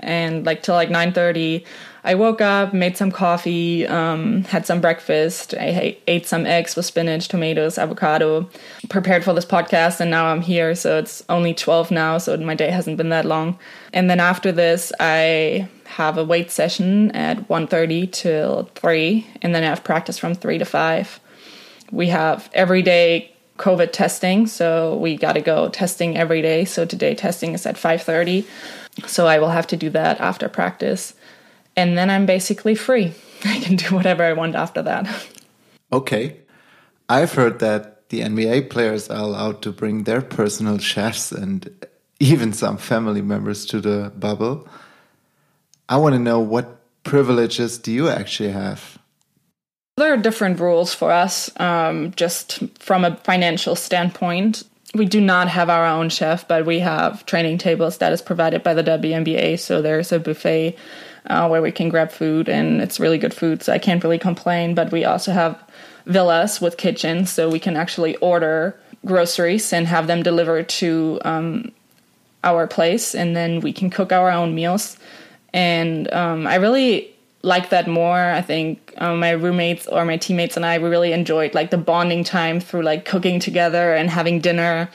and 0.00 0.44
like 0.44 0.62
till 0.62 0.74
like 0.74 0.88
9.30 0.88 1.64
i 2.04 2.14
woke 2.14 2.40
up 2.40 2.72
made 2.72 2.96
some 2.96 3.10
coffee 3.10 3.86
um, 3.86 4.44
had 4.44 4.66
some 4.66 4.80
breakfast 4.80 5.54
i 5.54 5.96
ate 6.06 6.26
some 6.26 6.46
eggs 6.46 6.76
with 6.76 6.86
spinach 6.86 7.28
tomatoes 7.28 7.78
avocado 7.78 8.48
prepared 8.88 9.24
for 9.24 9.32
this 9.34 9.44
podcast 9.44 10.00
and 10.00 10.10
now 10.10 10.26
i'm 10.26 10.42
here 10.42 10.74
so 10.74 10.98
it's 10.98 11.24
only 11.28 11.52
12 11.52 11.90
now 11.90 12.18
so 12.18 12.36
my 12.36 12.54
day 12.54 12.70
hasn't 12.70 12.96
been 12.96 13.08
that 13.08 13.24
long 13.24 13.58
and 13.92 14.08
then 14.08 14.20
after 14.20 14.52
this 14.52 14.92
i 15.00 15.68
have 15.94 16.18
a 16.18 16.24
weight 16.24 16.50
session 16.50 17.10
at 17.12 17.48
1.30 17.48 18.10
till 18.10 18.68
3 18.74 19.26
and 19.42 19.54
then 19.54 19.62
I 19.62 19.66
have 19.66 19.84
practice 19.84 20.18
from 20.18 20.34
3 20.34 20.58
to 20.58 20.64
5. 20.64 21.20
We 21.92 22.08
have 22.08 22.50
everyday 22.52 23.32
COVID 23.58 23.92
testing, 23.92 24.48
so 24.48 24.96
we 24.96 25.16
got 25.16 25.34
to 25.34 25.40
go 25.40 25.68
testing 25.68 26.16
every 26.16 26.42
day. 26.42 26.64
So 26.64 26.84
today 26.84 27.14
testing 27.14 27.54
is 27.54 27.66
at 27.66 27.76
5:30. 27.76 28.44
So 29.06 29.28
I 29.28 29.38
will 29.38 29.50
have 29.50 29.68
to 29.68 29.76
do 29.76 29.90
that 29.90 30.20
after 30.20 30.48
practice. 30.48 31.14
And 31.76 31.98
then 31.98 32.10
I'm 32.10 32.26
basically 32.26 32.74
free. 32.74 33.12
I 33.44 33.58
can 33.60 33.76
do 33.76 33.94
whatever 33.94 34.22
I 34.22 34.32
want 34.32 34.54
after 34.54 34.82
that. 34.82 35.08
Okay. 35.92 36.36
I've 37.08 37.32
heard 37.32 37.58
that 37.60 38.08
the 38.08 38.20
NBA 38.20 38.70
players 38.70 39.08
are 39.10 39.20
allowed 39.20 39.62
to 39.62 39.72
bring 39.72 40.04
their 40.04 40.22
personal 40.22 40.78
chefs 40.78 41.32
and 41.32 41.86
even 42.20 42.52
some 42.52 42.76
family 42.76 43.22
members 43.22 43.66
to 43.66 43.80
the 43.80 44.12
bubble. 44.16 44.68
I 45.88 45.96
want 45.96 46.14
to 46.14 46.18
know 46.18 46.40
what 46.40 46.80
privileges 47.04 47.78
do 47.78 47.92
you 47.92 48.08
actually 48.08 48.50
have? 48.50 48.98
There 49.96 50.12
are 50.12 50.16
different 50.16 50.58
rules 50.58 50.92
for 50.92 51.12
us, 51.12 51.50
um, 51.60 52.12
just 52.16 52.62
from 52.80 53.04
a 53.04 53.16
financial 53.18 53.76
standpoint. 53.76 54.64
We 54.94 55.06
do 55.06 55.20
not 55.20 55.48
have 55.48 55.70
our 55.70 55.86
own 55.86 56.08
chef, 56.08 56.48
but 56.48 56.66
we 56.66 56.80
have 56.80 57.26
training 57.26 57.58
tables 57.58 57.98
that 57.98 58.12
is 58.12 58.22
provided 58.22 58.62
by 58.62 58.74
the 58.74 58.82
WNBA. 58.82 59.58
So 59.58 59.82
there's 59.82 60.10
a 60.10 60.18
buffet 60.18 60.76
uh, 61.26 61.48
where 61.48 61.62
we 61.62 61.72
can 61.72 61.88
grab 61.88 62.10
food, 62.10 62.48
and 62.48 62.80
it's 62.80 63.00
really 63.00 63.18
good 63.18 63.34
food. 63.34 63.62
So 63.62 63.72
I 63.72 63.78
can't 63.78 64.02
really 64.02 64.18
complain. 64.18 64.74
But 64.74 64.92
we 64.92 65.04
also 65.04 65.32
have 65.32 65.62
villas 66.06 66.60
with 66.60 66.76
kitchens, 66.76 67.32
so 67.32 67.48
we 67.48 67.58
can 67.58 67.76
actually 67.76 68.16
order 68.16 68.78
groceries 69.04 69.72
and 69.72 69.86
have 69.86 70.06
them 70.06 70.22
delivered 70.22 70.68
to 70.68 71.20
um, 71.24 71.72
our 72.42 72.66
place, 72.66 73.14
and 73.14 73.36
then 73.36 73.60
we 73.60 73.72
can 73.72 73.90
cook 73.90 74.12
our 74.12 74.30
own 74.30 74.54
meals 74.54 74.98
and 75.54 76.12
um, 76.12 76.46
I 76.48 76.56
really 76.56 77.14
like 77.42 77.70
that 77.70 77.86
more. 77.86 78.18
I 78.18 78.42
think 78.42 78.92
um, 78.98 79.20
my 79.20 79.30
roommates 79.30 79.86
or 79.86 80.04
my 80.04 80.16
teammates 80.16 80.56
and 80.56 80.66
I 80.66 80.78
we 80.78 80.88
really 80.88 81.12
enjoyed 81.12 81.54
like 81.54 81.70
the 81.70 81.78
bonding 81.78 82.24
time 82.24 82.58
through 82.60 82.82
like 82.82 83.04
cooking 83.04 83.38
together 83.38 83.94
and 83.94 84.10
having 84.10 84.40
dinner. 84.40 84.90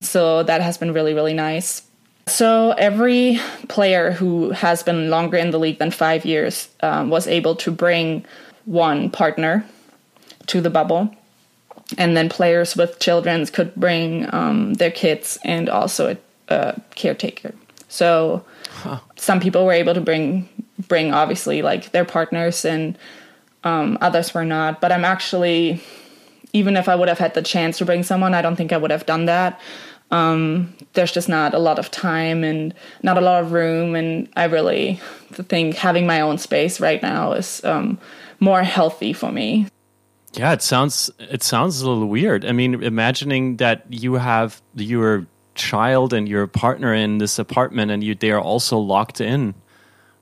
So 0.00 0.42
that 0.44 0.62
has 0.62 0.78
been 0.78 0.92
really 0.92 1.12
really 1.12 1.34
nice. 1.34 1.82
So 2.28 2.72
every 2.72 3.40
player 3.68 4.12
who 4.12 4.50
has 4.50 4.82
been 4.82 5.10
longer 5.10 5.36
in 5.36 5.50
the 5.50 5.58
league 5.58 5.78
than 5.78 5.90
five 5.90 6.24
years 6.24 6.68
um, 6.80 7.10
was 7.10 7.26
able 7.26 7.56
to 7.56 7.70
bring 7.70 8.24
one 8.64 9.10
partner 9.10 9.64
to 10.46 10.60
the 10.60 10.70
bubble. 10.70 11.14
And 11.96 12.16
then 12.16 12.28
players 12.28 12.76
with 12.76 12.98
children 13.00 13.46
could 13.46 13.74
bring 13.74 14.32
um, 14.34 14.74
their 14.74 14.90
kids 14.90 15.38
and 15.44 15.68
also 15.68 16.16
a, 16.48 16.54
a 16.54 16.80
caretaker. 16.94 17.54
So 17.88 18.44
huh. 18.70 19.00
some 19.16 19.40
people 19.40 19.64
were 19.64 19.72
able 19.72 19.94
to 19.94 20.00
bring 20.00 20.48
bring 20.86 21.12
obviously 21.12 21.60
like 21.62 21.90
their 21.90 22.04
partners 22.04 22.64
and 22.64 22.96
um, 23.64 23.98
others 24.00 24.34
were 24.34 24.44
not. 24.44 24.80
But 24.80 24.92
I'm 24.92 25.04
actually 25.04 25.82
even 26.52 26.76
if 26.76 26.88
I 26.88 26.94
would 26.94 27.08
have 27.08 27.18
had 27.18 27.34
the 27.34 27.42
chance 27.42 27.78
to 27.78 27.84
bring 27.84 28.02
someone, 28.02 28.34
I 28.34 28.42
don't 28.42 28.56
think 28.56 28.72
I 28.72 28.76
would 28.76 28.90
have 28.90 29.06
done 29.06 29.26
that. 29.26 29.60
Um, 30.10 30.74
there's 30.94 31.12
just 31.12 31.28
not 31.28 31.54
a 31.54 31.58
lot 31.58 31.78
of 31.78 31.90
time 31.90 32.42
and 32.42 32.74
not 33.02 33.18
a 33.18 33.20
lot 33.20 33.42
of 33.42 33.52
room, 33.52 33.94
and 33.94 34.28
I 34.36 34.44
really 34.44 35.00
think 35.32 35.74
having 35.74 36.06
my 36.06 36.20
own 36.20 36.38
space 36.38 36.80
right 36.80 37.02
now 37.02 37.32
is 37.32 37.62
um, 37.64 37.98
more 38.40 38.62
healthy 38.62 39.12
for 39.12 39.30
me. 39.30 39.66
Yeah, 40.32 40.52
it 40.52 40.62
sounds 40.62 41.10
it 41.18 41.42
sounds 41.42 41.80
a 41.80 41.88
little 41.88 42.08
weird. 42.08 42.44
I 42.44 42.52
mean, 42.52 42.82
imagining 42.82 43.56
that 43.56 43.84
you 43.90 44.14
have 44.14 44.62
your 44.74 45.26
child 45.58 46.12
and 46.12 46.28
your 46.28 46.46
partner 46.46 46.94
in 46.94 47.18
this 47.18 47.38
apartment 47.38 47.90
and 47.90 48.02
you 48.02 48.14
they 48.14 48.30
are 48.30 48.40
also 48.40 48.78
locked 48.78 49.20
in 49.20 49.54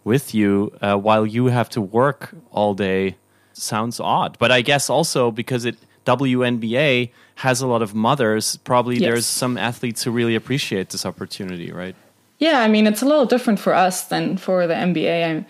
with 0.02 0.34
you 0.34 0.72
uh, 0.80 0.96
while 0.96 1.26
you 1.26 1.46
have 1.46 1.68
to 1.68 1.80
work 1.80 2.34
all 2.50 2.74
day 2.74 3.14
sounds 3.52 4.00
odd 4.00 4.36
but 4.38 4.50
i 4.50 4.62
guess 4.62 4.88
also 4.88 5.30
because 5.30 5.66
it 5.66 5.76
WNBA 6.06 7.10
has 7.36 7.60
a 7.60 7.66
lot 7.66 7.82
of 7.82 7.94
mothers, 7.94 8.56
probably 8.64 8.96
Yes. 8.96 9.02
there's 9.02 9.26
some 9.26 9.58
athletes 9.58 10.04
who 10.04 10.10
really 10.10 10.34
appreciate 10.34 10.88
this 10.90 11.04
opportunity, 11.04 11.70
right? 11.70 11.94
Yeah, 12.38 12.60
I 12.60 12.68
mean, 12.68 12.86
it's 12.86 13.02
a 13.02 13.06
little 13.06 13.26
different 13.26 13.58
for 13.60 13.74
us 13.74 14.04
than 14.04 14.36
for 14.38 14.66
the 14.66 14.74
NBA. 14.74 15.44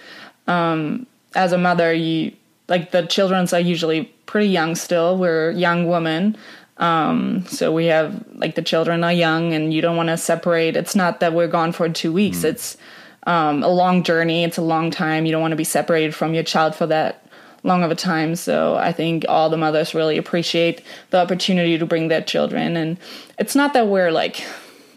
Um, 0.49 1.07
as 1.35 1.53
a 1.53 1.59
mother, 1.59 1.93
you 1.93 2.33
like 2.69 2.91
the 2.91 3.03
children's 3.07 3.53
are 3.53 3.61
usually 3.61 4.05
pretty 4.27 4.49
young 4.49 4.75
still. 4.75 5.17
We're 5.17 5.51
young 5.53 5.89
women. 5.89 6.37
Um, 6.79 7.45
so 7.47 7.73
we 7.73 7.87
have 7.87 8.25
like 8.35 8.55
the 8.55 8.63
children 8.63 9.03
are 9.05 9.13
young 9.13 9.53
and 9.53 9.73
you 9.73 9.81
don't 9.81 9.97
want 9.97 10.09
to 10.09 10.17
separate. 10.17 10.77
It's 10.77 10.95
not 10.95 11.21
that 11.21 11.33
we're 11.33 11.49
gone 11.49 11.73
for 11.73 11.89
two 11.89 12.13
weeks. 12.13 12.45
It's 12.45 12.77
um, 13.27 13.63
a 13.63 13.69
long 13.69 14.03
journey. 14.03 14.45
It's 14.45 14.59
a 14.59 14.63
long 14.63 14.91
time. 14.91 15.27
You 15.27 15.33
don't 15.33 15.41
want 15.41 15.53
to 15.53 15.57
be 15.57 15.65
separated 15.65 16.15
from 16.15 16.35
your 16.35 16.45
child 16.45 16.75
for 16.75 16.87
that 16.87 17.26
long 17.67 17.83
of 17.83 17.91
a 17.91 17.95
time. 17.95 18.37
So 18.37 18.77
I 18.77 18.93
think 18.93 19.27
all 19.29 19.51
the 19.51 19.57
mothers 19.57 19.95
really 19.95 20.17
appreciate 20.17 20.83
the 21.11 21.21
opportunity 21.21 21.77
to 21.77 21.87
bring 21.87 22.09
their 22.09 22.23
children. 22.23 22.77
And 22.77 22.99
it's 23.39 23.55
not 23.55 23.75
that 23.75 23.89
we're 23.89 24.13
like, 24.13 24.45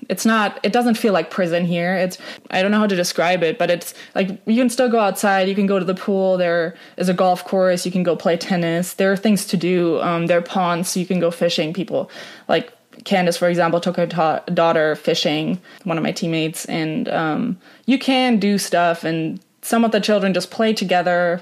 it's 0.07 0.25
not, 0.25 0.59
it 0.63 0.71
doesn't 0.71 0.95
feel 0.95 1.13
like 1.13 1.29
prison 1.29 1.65
here. 1.65 1.93
It's, 1.95 2.17
I 2.51 2.61
don't 2.61 2.71
know 2.71 2.79
how 2.79 2.87
to 2.87 2.95
describe 2.95 3.43
it, 3.43 3.57
but 3.57 3.69
it's 3.69 3.93
like 4.15 4.29
you 4.45 4.55
can 4.55 4.69
still 4.69 4.89
go 4.89 4.99
outside. 4.99 5.47
You 5.47 5.55
can 5.55 5.67
go 5.67 5.79
to 5.79 5.85
the 5.85 5.95
pool. 5.95 6.37
There 6.37 6.75
is 6.97 7.09
a 7.09 7.13
golf 7.13 7.43
course. 7.43 7.85
You 7.85 7.91
can 7.91 8.03
go 8.03 8.15
play 8.15 8.37
tennis. 8.37 8.93
There 8.93 9.11
are 9.11 9.17
things 9.17 9.45
to 9.47 9.57
do. 9.57 9.99
Um, 10.01 10.27
there 10.27 10.37
are 10.37 10.41
ponds. 10.41 10.95
You 10.95 11.05
can 11.05 11.19
go 11.19 11.31
fishing. 11.31 11.73
People 11.73 12.09
like 12.47 12.71
Candace, 13.03 13.37
for 13.37 13.47
example, 13.47 13.79
took 13.79 13.97
her 13.97 14.07
ta- 14.07 14.43
daughter 14.53 14.95
fishing, 14.95 15.59
one 15.83 15.97
of 15.97 16.03
my 16.03 16.11
teammates, 16.11 16.65
and 16.65 17.07
um, 17.07 17.57
you 17.85 17.97
can 17.97 18.39
do 18.39 18.57
stuff. 18.57 19.03
And 19.03 19.39
some 19.61 19.85
of 19.85 19.91
the 19.91 20.01
children 20.01 20.33
just 20.33 20.51
play 20.51 20.73
together 20.73 21.41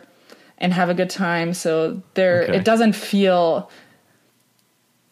and 0.57 0.73
have 0.73 0.89
a 0.89 0.93
good 0.93 1.09
time. 1.09 1.53
So 1.53 2.01
there, 2.13 2.43
Okay. 2.43 2.57
it 2.57 2.63
doesn't 2.65 2.93
feel 2.93 3.69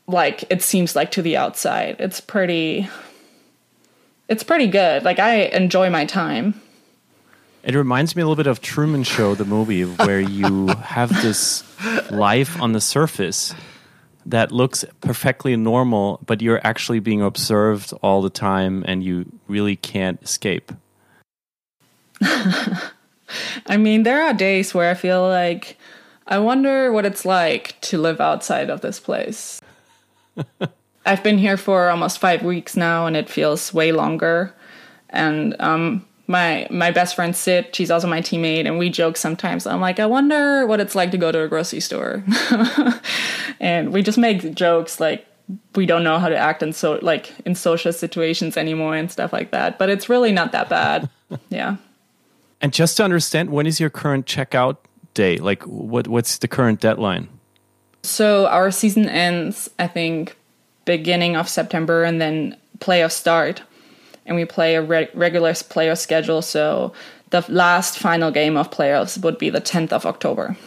like 0.08 0.44
it 0.50 0.62
seems 0.62 0.96
like 0.96 1.12
to 1.12 1.22
the 1.22 1.38
outside. 1.38 1.96
It's 2.00 2.22
pretty, 2.22 2.88
it's 4.28 4.44
pretty 4.44 4.68
good. 4.68 5.04
Like 5.04 5.20
I 5.20 5.44
enjoy 5.46 5.90
my 5.90 6.06
time. 6.06 6.60
It 7.64 7.74
reminds 7.74 8.16
me 8.16 8.22
a 8.22 8.26
little 8.26 8.36
bit 8.36 8.46
of 8.48 8.62
Truman 8.62 9.04
Show, 9.04 9.34
the 9.34 9.46
movie, 9.46 9.82
where 10.06 10.20
you 10.22 10.68
have 10.68 11.10
this 11.24 11.64
life 12.12 12.62
on 12.62 12.74
the 12.74 12.82
surface 12.82 13.56
that 14.28 14.52
looks 14.52 14.84
perfectly 15.02 15.56
normal, 15.56 16.20
but 16.26 16.42
you're 16.42 16.62
actually 16.66 17.00
being 17.00 17.22
observed 17.22 17.94
all 18.02 18.22
the 18.24 18.30
time 18.30 18.84
and 18.88 19.04
you 19.04 19.26
really 19.48 19.76
can't 19.76 20.22
escape. 20.24 20.72
I 23.68 23.78
mean, 23.78 24.04
there 24.04 24.22
are 24.22 24.34
days 24.34 24.74
where 24.74 24.90
I 24.90 24.94
feel 24.94 25.22
like 25.28 25.78
I 26.28 26.40
wonder 26.40 26.92
what 26.92 27.06
it's 27.06 27.26
like 27.26 27.80
to 27.82 27.98
live 27.98 28.20
outside 28.20 28.70
of 28.70 28.82
this 28.82 29.00
place. 29.00 29.62
I've 31.06 31.24
been 31.24 31.38
here 31.38 31.58
for 31.58 31.90
almost 31.90 32.20
five 32.20 32.42
weeks 32.42 32.76
now, 32.76 33.06
and 33.06 33.16
it 33.16 33.30
feels 33.30 33.74
way 33.74 33.92
longer. 33.92 34.54
And 35.10 35.56
um, 35.60 36.06
my 36.28 36.68
my 36.72 36.90
best 36.92 37.16
friend 37.16 37.36
Sid, 37.36 37.76
she's 37.76 37.92
also 37.92 38.08
my 38.08 38.22
teammate, 38.22 38.66
and 38.66 38.80
we 38.80 38.90
joke 38.90 39.18
sometimes. 39.18 39.68
I'm 39.68 39.82
like, 39.82 40.00
I 40.00 40.08
wonder 40.08 40.66
what 40.66 40.80
it's 40.80 40.96
like 40.96 41.12
to 41.12 41.18
go 41.18 41.32
to 41.32 41.42
a 41.42 41.48
grocery 41.48 41.80
store, 41.80 42.24
and 43.60 43.94
we 43.94 44.02
just 44.02 44.18
make 44.18 44.56
jokes 44.56 45.00
like 45.00 45.28
we 45.76 45.86
don't 45.86 46.04
know 46.04 46.18
how 46.18 46.28
to 46.28 46.36
act 46.36 46.64
in 46.64 46.74
so 46.74 46.98
like 47.04 47.32
in 47.46 47.54
social 47.54 47.94
situations 47.94 48.58
anymore 48.58 48.96
and 48.96 49.12
stuff 49.12 49.32
like 49.32 49.52
that. 49.52 49.78
But 49.78 49.90
it's 49.90 50.10
really 50.10 50.32
not 50.32 50.52
that 50.54 50.70
bad. 50.70 51.08
yeah. 51.50 51.78
And 52.66 52.74
just 52.74 52.98
to 52.98 53.04
understand, 53.04 53.52
when 53.52 53.68
is 53.68 53.80
your 53.80 53.92
current 53.92 54.26
checkout 54.26 54.78
day? 55.14 55.38
Like, 55.38 55.62
what 55.66 56.08
what's 56.08 56.40
the 56.40 56.48
current 56.48 56.82
deadline? 56.82 57.30
So 58.02 58.48
our 58.48 58.72
season 58.72 59.08
ends, 59.08 59.70
I 59.78 59.86
think, 59.86 60.36
beginning 60.84 61.36
of 61.36 61.48
September, 61.48 62.04
and 62.04 62.20
then 62.20 62.58
playoffs 62.80 63.12
start, 63.12 63.62
and 64.26 64.36
we 64.36 64.46
play 64.46 64.74
a 64.74 64.82
re- 64.82 65.10
regular 65.14 65.52
playoff 65.52 66.00
schedule. 66.00 66.42
So 66.42 66.92
the 67.30 67.46
last 67.50 68.00
final 68.00 68.32
game 68.32 68.58
of 68.58 68.72
playoffs 68.72 69.22
would 69.22 69.38
be 69.38 69.52
the 69.52 69.62
10th 69.62 69.94
of 69.94 70.08
October. 70.08 70.58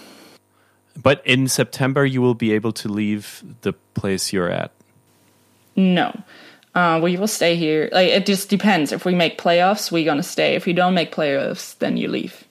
But 1.03 1.21
in 1.27 1.49
September, 1.49 2.07
you 2.07 2.23
will 2.23 2.37
be 2.37 2.53
able 2.53 2.71
to 2.75 2.89
leave 2.89 3.43
the 3.63 3.73
place 3.73 4.33
you're 4.33 4.53
at. 4.53 4.71
No. 5.75 6.17
Uh, 6.79 7.01
we 7.01 7.17
will 7.17 7.27
stay 7.41 7.57
here. 7.57 7.89
Like 7.93 8.09
it 8.09 8.25
just 8.27 8.49
depends. 8.51 8.93
If 8.93 9.05
we 9.05 9.15
make 9.15 9.37
playoffs, 9.37 9.91
we're 9.91 10.05
gonna 10.05 10.23
stay. 10.23 10.55
If 10.55 10.65
we 10.67 10.73
don't 10.73 10.95
make 10.95 11.11
playoffs, 11.15 11.77
then 11.79 11.97
you 11.97 12.09
leave. 12.09 12.45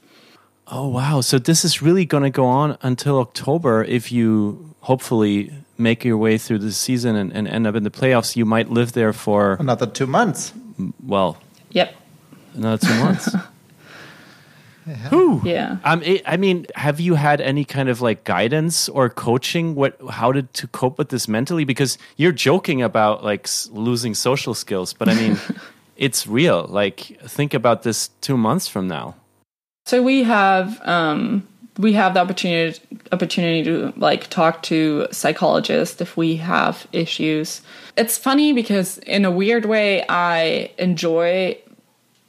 Oh 0.68 0.88
wow! 0.90 1.22
So 1.22 1.40
this 1.40 1.63
is 1.63 1.82
really 1.82 2.04
going 2.06 2.24
to 2.24 2.30
go 2.42 2.46
on 2.46 2.78
until 2.82 3.20
October. 3.20 3.86
If 3.86 4.12
you 4.12 4.76
hopefully 4.82 5.52
make 5.78 6.04
your 6.04 6.18
way 6.18 6.38
through 6.38 6.60
the 6.60 6.72
season 6.74 7.16
and, 7.16 7.32
and 7.32 7.48
end 7.48 7.68
up 7.68 7.76
in 7.76 7.84
the 7.84 7.90
playoffs, 7.90 8.36
you 8.36 8.46
might 8.46 8.70
live 8.70 8.92
there 8.92 9.13
for 9.13 9.56
Another 9.60 9.86
two 9.88 10.08
months. 10.08 10.52
well 11.06 11.38
Yep. 11.72 11.94
another 12.56 12.86
two 12.86 12.96
months. 13.00 13.30
Whew. 15.10 15.41
Yeah. 15.43 15.78
Um, 15.84 16.02
it, 16.04 16.21
I 16.26 16.38
mean, 16.38 16.65
have 16.76 17.00
you 17.00 17.15
had 17.15 17.41
any 17.41 17.65
kind 17.65 17.89
of 17.89 18.02
like 18.02 18.23
guidance 18.23 18.88
or 18.89 19.10
coaching? 19.10 19.76
What, 19.76 19.97
how 20.10 20.32
to 20.32 20.43
to 20.43 20.67
cope 20.67 20.97
with 20.97 21.10
this 21.10 21.28
mentally? 21.28 21.65
Because 21.65 21.97
you're 22.15 22.32
joking 22.32 22.82
about 22.82 23.23
like 23.23 23.47
losing 23.71 24.13
social 24.13 24.54
skills, 24.54 24.93
but 24.93 25.10
I 25.10 25.15
mean, 25.15 25.38
it's 25.97 26.26
real. 26.26 26.65
Like, 26.69 27.19
think 27.23 27.54
about 27.54 27.84
this 27.84 28.10
two 28.21 28.38
months 28.38 28.67
from 28.67 28.88
now. 28.88 29.15
So 29.86 30.02
we 30.02 30.23
have 30.23 30.80
um, 30.88 31.47
we 31.78 31.93
have 31.93 32.13
the 32.13 32.21
opportunity 32.21 32.80
opportunity 33.12 33.63
to 33.63 33.93
like 33.97 34.28
talk 34.30 34.63
to 34.63 35.08
psychologists 35.12 36.02
if 36.02 36.17
we 36.17 36.38
have 36.38 36.88
issues. 36.91 37.62
It's 37.97 38.17
funny 38.17 38.54
because 38.54 39.00
in 39.00 39.26
a 39.26 39.32
weird 39.32 39.65
way 39.65 40.06
I 40.08 40.71
enjoy 40.78 41.58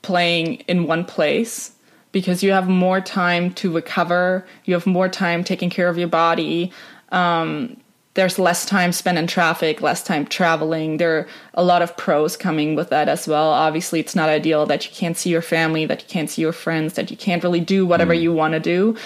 playing 0.03 0.57
in 0.69 0.87
one 0.87 1.05
place 1.05 1.73
because 2.13 2.43
you 2.43 2.53
have 2.53 2.69
more 2.69 3.01
time 3.01 3.53
to 3.55 3.73
recover, 3.73 4.47
you 4.65 4.75
have 4.75 4.87
more 4.87 5.09
time 5.09 5.45
taking 5.45 5.71
care 5.71 5.89
of 5.89 5.99
your 5.99 6.09
body. 6.09 6.73
Um, 7.11 7.77
there's 8.15 8.39
less 8.39 8.67
time 8.67 8.91
spent 8.91 9.17
in 9.17 9.29
traffic, 9.29 9.81
less 9.81 10.03
time 10.03 10.27
traveling. 10.27 10.97
There 10.97 11.19
are 11.19 11.29
a 11.55 11.63
lot 11.63 11.83
of 11.83 11.97
pros 11.97 12.37
coming 12.37 12.75
with 12.75 12.91
that 12.91 13.09
as 13.09 13.29
well. 13.29 13.51
Obviously, 13.51 14.01
it's 14.01 14.17
not 14.17 14.29
ideal 14.29 14.67
that 14.67 14.85
you 14.85 14.93
can't 14.93 15.17
see 15.17 15.31
your 15.31 15.43
family, 15.43 15.87
that 15.87 16.03
you 16.03 16.09
can't 16.09 16.29
see 16.29 16.43
your 16.43 16.53
friends, 16.53 16.95
that 16.95 17.11
you 17.11 17.17
can't 17.17 17.45
really 17.45 17.61
do 17.61 17.87
whatever 17.87 18.13
you 18.13 18.33
want 18.33 18.55
to 18.55 18.61
do. 18.61 18.97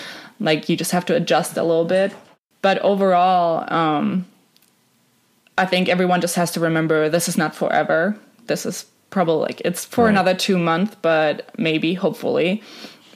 Like, 0.41 0.69
you 0.69 0.77
just 0.77 0.93
have 0.93 1.05
to 1.07 1.15
adjust 1.15 1.59
a 1.59 1.63
little 1.63 1.85
bit. 1.85 2.15
But 2.63 2.79
overall, 2.79 3.71
um, 3.71 4.25
I 5.59 5.67
think 5.67 5.89
everyone 5.89 6.21
just 6.21 6.37
has 6.37 6.53
to 6.53 6.61
remember 6.61 7.09
this 7.09 7.29
is 7.29 7.37
not 7.37 7.55
forever. 7.55 8.17
This 8.47 8.65
is 8.65 8.87
probably 9.13 9.43
like 9.47 9.63
it's 9.65 9.85
for 9.85 10.05
Right. 10.07 10.11
another 10.11 10.35
two 10.35 10.59
months, 10.59 10.97
but 11.03 11.49
maybe, 11.59 11.95
hopefully. 11.95 12.61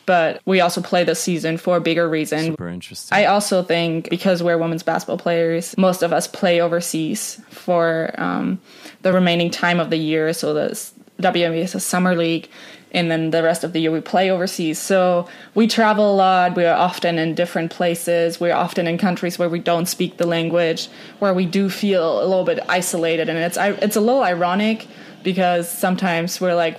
But 0.06 0.40
we 0.46 0.60
also 0.60 0.80
play 0.80 1.02
this 1.02 1.18
season 1.20 1.56
for 1.58 1.76
a 1.76 1.80
bigger 1.80 2.08
reason. 2.08 2.44
Super 2.52 2.68
interesting. 2.68 3.18
I 3.18 3.24
also 3.24 3.64
think 3.64 4.08
because 4.08 4.40
we're 4.40 4.56
women's 4.56 4.84
basketball 4.84 5.18
players, 5.18 5.76
most 5.76 6.02
of 6.04 6.12
us 6.12 6.28
play 6.28 6.60
overseas 6.60 7.40
for 7.50 8.14
um, 8.16 8.60
the 9.02 9.12
remaining 9.12 9.50
time 9.50 9.80
of 9.80 9.90
the 9.90 9.96
year. 9.96 10.32
So 10.32 10.54
the 10.54 10.70
s- 10.70 10.92
WNBA 11.20 11.64
is 11.64 11.74
a 11.74 11.80
summer 11.80 12.14
league, 12.14 12.48
and 12.92 13.10
then 13.10 13.30
the 13.32 13.42
rest 13.42 13.64
of 13.64 13.72
the 13.72 13.80
year 13.80 13.90
we 13.90 14.00
play 14.00 14.30
overseas. 14.30 14.78
So 14.78 15.26
we 15.56 15.66
travel 15.66 16.14
a 16.14 16.14
lot. 16.14 16.54
We 16.54 16.64
are 16.66 16.76
often 16.76 17.18
in 17.18 17.34
different 17.34 17.72
places. 17.72 18.38
We're 18.38 18.54
often 18.54 18.86
in 18.86 18.98
countries 18.98 19.40
where 19.40 19.48
we 19.48 19.58
don't 19.58 19.86
speak 19.86 20.18
the 20.18 20.26
language, 20.26 20.86
where 21.18 21.34
we 21.34 21.46
do 21.46 21.68
feel 21.68 22.20
a 22.22 22.26
little 22.26 22.44
bit 22.44 22.60
isolated, 22.68 23.28
and 23.28 23.38
it's 23.38 23.56
it's 23.82 23.96
a 23.96 24.00
little 24.00 24.22
ironic 24.22 24.86
because 25.26 25.68
sometimes 25.68 26.40
we're 26.40 26.54
like 26.54 26.78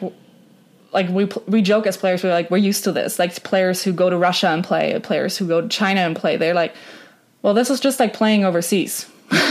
like 0.93 1.09
we 1.09 1.25
we 1.47 1.61
joke 1.61 1.85
as 1.85 1.97
players 1.97 2.23
we're 2.23 2.31
like 2.31 2.49
we're 2.49 2.55
used 2.55 2.85
to 2.85 2.93
this. 2.93 3.19
Like 3.19 3.43
players 3.43 3.83
who 3.83 3.91
go 3.91 4.09
to 4.09 4.17
Russia 4.17 4.47
and 4.47 4.63
play 4.63 4.97
players 5.03 5.37
who 5.37 5.45
go 5.49 5.59
to 5.59 5.67
China 5.67 5.99
and 5.99 6.15
play 6.15 6.37
they're 6.37 6.53
like 6.53 6.73
well 7.41 7.53
this 7.53 7.69
is 7.69 7.81
just 7.81 7.99
like 7.99 8.13
playing 8.13 8.45
overseas. 8.45 9.05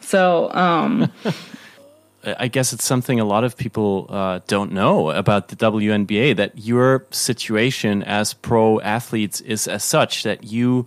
So 0.00 0.50
um 0.52 1.10
I 2.38 2.48
guess 2.48 2.72
it's 2.72 2.84
something 2.84 3.20
a 3.20 3.24
lot 3.24 3.44
of 3.44 3.56
people 3.56 4.06
uh, 4.08 4.40
don't 4.46 4.72
know 4.72 5.10
about 5.10 5.48
the 5.48 5.56
WNBA 5.56 6.36
that 6.36 6.56
your 6.56 7.04
situation 7.10 8.02
as 8.02 8.32
pro 8.32 8.80
athletes 8.80 9.40
is 9.42 9.68
as 9.68 9.84
such 9.84 10.22
that 10.22 10.44
you, 10.44 10.86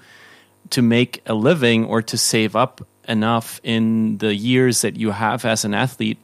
to 0.72 0.82
make 0.82 1.22
a 1.28 1.36
living 1.36 1.86
or 1.86 2.02
to 2.02 2.18
save 2.18 2.56
up 2.56 2.82
enough 3.08 3.60
in 3.64 4.18
the 4.18 4.34
years 4.34 4.82
that 4.82 4.96
you 4.98 5.12
have 5.12 5.46
as 5.46 5.64
an 5.66 5.76
athlete, 5.76 6.18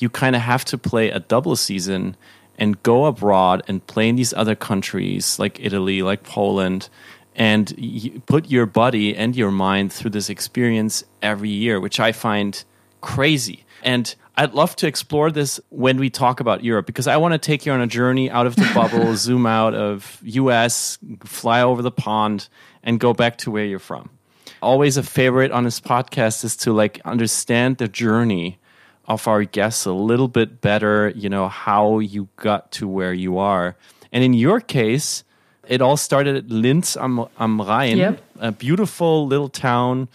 you 0.00 0.08
kind 0.08 0.34
of 0.36 0.42
have 0.42 0.64
to 0.66 0.78
play 0.78 1.10
a 1.10 1.20
double 1.20 1.56
season 1.56 2.16
and 2.58 2.82
go 2.82 3.06
abroad 3.06 3.62
and 3.68 3.86
play 3.86 4.08
in 4.08 4.16
these 4.16 4.34
other 4.34 4.54
countries 4.54 5.38
like 5.38 5.58
Italy, 5.60 6.02
like 6.02 6.22
Poland, 6.24 6.88
and 7.34 7.72
y- 7.78 8.12
put 8.26 8.50
your 8.50 8.66
body 8.66 9.16
and 9.16 9.34
your 9.34 9.50
mind 9.50 9.92
through 9.92 10.10
this 10.10 10.28
experience 10.28 11.04
every 11.22 11.48
year, 11.48 11.80
which 11.80 11.98
I 11.98 12.12
find 12.12 12.62
crazy. 13.00 13.64
And 13.82 14.14
I'd 14.36 14.52
love 14.52 14.76
to 14.76 14.86
explore 14.86 15.30
this 15.30 15.58
when 15.70 15.96
we 15.98 16.10
talk 16.10 16.40
about 16.40 16.62
Europe 16.62 16.86
because 16.86 17.06
I 17.06 17.16
want 17.16 17.32
to 17.32 17.38
take 17.38 17.64
you 17.64 17.72
on 17.72 17.80
a 17.80 17.86
journey 17.86 18.30
out 18.30 18.46
of 18.46 18.56
the 18.56 18.70
bubble, 18.74 19.16
zoom 19.16 19.46
out 19.46 19.74
of 19.74 20.18
US, 20.22 20.98
fly 21.24 21.62
over 21.62 21.80
the 21.82 21.90
pond, 21.90 22.48
and 22.82 23.00
go 23.00 23.14
back 23.14 23.38
to 23.38 23.50
where 23.50 23.64
you're 23.64 23.78
from. 23.78 24.10
always 24.62 24.98
a 24.98 25.02
favorite 25.02 25.50
on 25.52 25.64
this 25.64 25.80
podcast 25.80 26.44
is 26.44 26.56
to 26.56 26.72
like 26.72 27.00
understand 27.06 27.78
the 27.78 27.88
journey 27.88 28.58
of 29.10 29.26
our 29.26 29.42
guests 29.44 29.84
a 29.86 29.92
little 29.92 30.28
bit 30.28 30.60
better, 30.62 31.10
you 31.14 31.28
know, 31.28 31.48
how 31.48 31.98
you 31.98 32.28
got 32.36 32.70
to 32.78 32.86
where 32.88 33.12
you 33.12 33.38
are. 33.38 33.74
And 34.12 34.22
in 34.24 34.32
your 34.32 34.60
case, 34.60 35.24
it 35.68 35.82
all 35.82 35.96
started 35.96 36.36
at 36.36 36.48
Linz 36.48 36.96
am, 36.96 37.26
am 37.38 37.60
Rhein, 37.60 37.98
Yep. 37.98 38.22
a 38.38 38.52
beautiful 38.52 39.26
little 39.26 39.48
town 39.48 40.08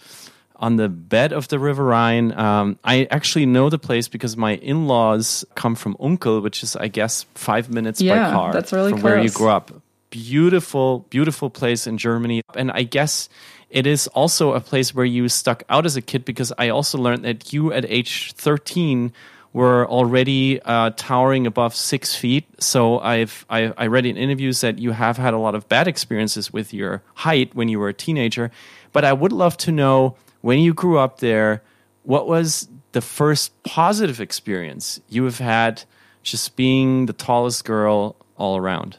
on 0.58 0.76
the 0.76 0.88
bed 0.88 1.32
of 1.32 1.48
the 1.48 1.58
River 1.58 1.84
Rhine. 1.84 2.32
Um, 2.32 2.78
I 2.82 3.06
actually 3.10 3.44
know 3.44 3.68
the 3.68 3.78
place 3.78 4.08
because 4.08 4.36
my 4.36 4.56
in 4.56 4.86
laws 4.88 5.44
come 5.54 5.74
from 5.76 5.94
Unkel, 6.00 6.42
which 6.42 6.62
is, 6.62 6.74
I 6.76 6.88
guess, 6.88 7.26
five 7.34 7.68
minutes 7.68 8.00
by 8.00 8.06
Yeah, 8.16 8.32
car 8.32 8.52
that's 8.52 8.72
really 8.72 8.92
from 8.92 9.02
where 9.02 9.20
you 9.20 9.30
grew 9.30 9.50
up. 9.50 9.70
Beautiful, 10.08 11.04
beautiful 11.10 11.50
place 11.50 11.86
in 11.86 11.98
Germany. 11.98 12.40
And 12.54 12.70
I 12.72 12.84
guess 12.84 13.28
it 13.70 13.86
is 13.86 14.06
also 14.08 14.52
a 14.52 14.60
place 14.60 14.94
where 14.94 15.04
you 15.04 15.28
stuck 15.28 15.62
out 15.68 15.86
as 15.86 15.96
a 15.96 16.02
kid 16.02 16.24
because 16.24 16.52
I 16.58 16.68
also 16.68 16.98
learned 16.98 17.24
that 17.24 17.52
you 17.52 17.72
at 17.72 17.84
age 17.86 18.32
13 18.34 19.12
were 19.52 19.88
already 19.88 20.60
uh, 20.62 20.90
towering 20.96 21.46
above 21.46 21.74
six 21.74 22.14
feet. 22.14 22.44
So 22.60 23.00
I've 23.00 23.46
I, 23.48 23.72
I 23.78 23.86
read 23.86 24.04
in 24.04 24.16
interviews 24.16 24.60
that 24.60 24.78
you 24.78 24.92
have 24.92 25.16
had 25.16 25.34
a 25.34 25.38
lot 25.38 25.54
of 25.54 25.68
bad 25.68 25.88
experiences 25.88 26.52
with 26.52 26.74
your 26.74 27.02
height 27.14 27.54
when 27.54 27.68
you 27.68 27.78
were 27.78 27.88
a 27.88 27.94
teenager. 27.94 28.50
But 28.92 29.04
I 29.04 29.12
would 29.12 29.32
love 29.32 29.56
to 29.58 29.72
know 29.72 30.16
when 30.42 30.58
you 30.58 30.74
grew 30.74 30.98
up 30.98 31.20
there, 31.20 31.62
what 32.02 32.28
was 32.28 32.68
the 32.92 33.00
first 33.00 33.50
positive 33.62 34.20
experience 34.20 35.00
you 35.08 35.24
have 35.24 35.38
had 35.38 35.84
just 36.22 36.54
being 36.54 37.06
the 37.06 37.12
tallest 37.12 37.64
girl 37.64 38.16
all 38.36 38.56
around? 38.56 38.98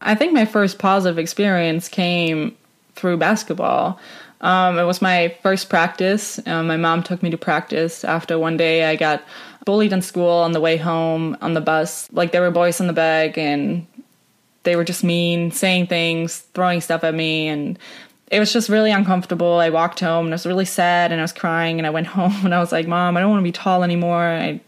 I 0.00 0.14
think 0.14 0.32
my 0.32 0.44
first 0.44 0.78
positive 0.78 1.18
experience 1.18 1.88
came 1.88 2.56
through 2.94 3.16
basketball. 3.16 3.98
Um, 4.40 4.78
it 4.78 4.84
was 4.84 5.00
my 5.00 5.36
first 5.42 5.70
practice. 5.70 6.38
Um, 6.46 6.66
my 6.66 6.76
mom 6.76 7.02
took 7.02 7.22
me 7.22 7.30
to 7.30 7.38
practice 7.38 8.04
after 8.04 8.38
one 8.38 8.56
day 8.56 8.84
I 8.84 8.96
got 8.96 9.22
bullied 9.64 9.92
in 9.92 10.02
school 10.02 10.28
on 10.28 10.52
the 10.52 10.60
way 10.60 10.76
home 10.76 11.36
on 11.40 11.54
the 11.54 11.60
bus. 11.60 12.08
Like 12.12 12.32
there 12.32 12.42
were 12.42 12.50
boys 12.50 12.80
in 12.80 12.86
the 12.86 12.92
back 12.92 13.38
and 13.38 13.86
they 14.64 14.76
were 14.76 14.84
just 14.84 15.04
mean, 15.04 15.50
saying 15.50 15.86
things, 15.86 16.40
throwing 16.54 16.80
stuff 16.80 17.04
at 17.04 17.14
me, 17.14 17.48
and 17.48 17.78
it 18.30 18.40
was 18.40 18.52
just 18.52 18.68
really 18.68 18.90
uncomfortable. 18.90 19.58
I 19.58 19.70
walked 19.70 20.00
home 20.00 20.26
and 20.26 20.34
I 20.34 20.36
was 20.36 20.46
really 20.46 20.64
sad 20.64 21.12
and 21.12 21.20
I 21.20 21.24
was 21.24 21.32
crying 21.32 21.78
and 21.78 21.86
I 21.86 21.90
went 21.90 22.06
home 22.18 22.44
and 22.44 22.54
I 22.54 22.58
was 22.58 22.72
like, 22.72 22.86
"Mom, 22.86 23.16
I 23.16 23.20
don't 23.20 23.30
want 23.30 23.40
to 23.40 23.44
be 23.44 23.52
tall 23.52 23.84
anymore. 23.84 24.24
I 24.24 24.60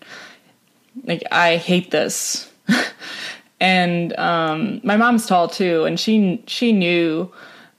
like 1.04 1.22
I 1.32 1.56
hate 1.56 1.90
this." 1.90 2.50
and 3.60 4.16
um, 4.18 4.80
my 4.84 4.96
mom's 4.96 5.26
tall 5.26 5.48
too, 5.48 5.84
and 5.84 5.98
she 5.98 6.42
she 6.46 6.72
knew 6.72 7.32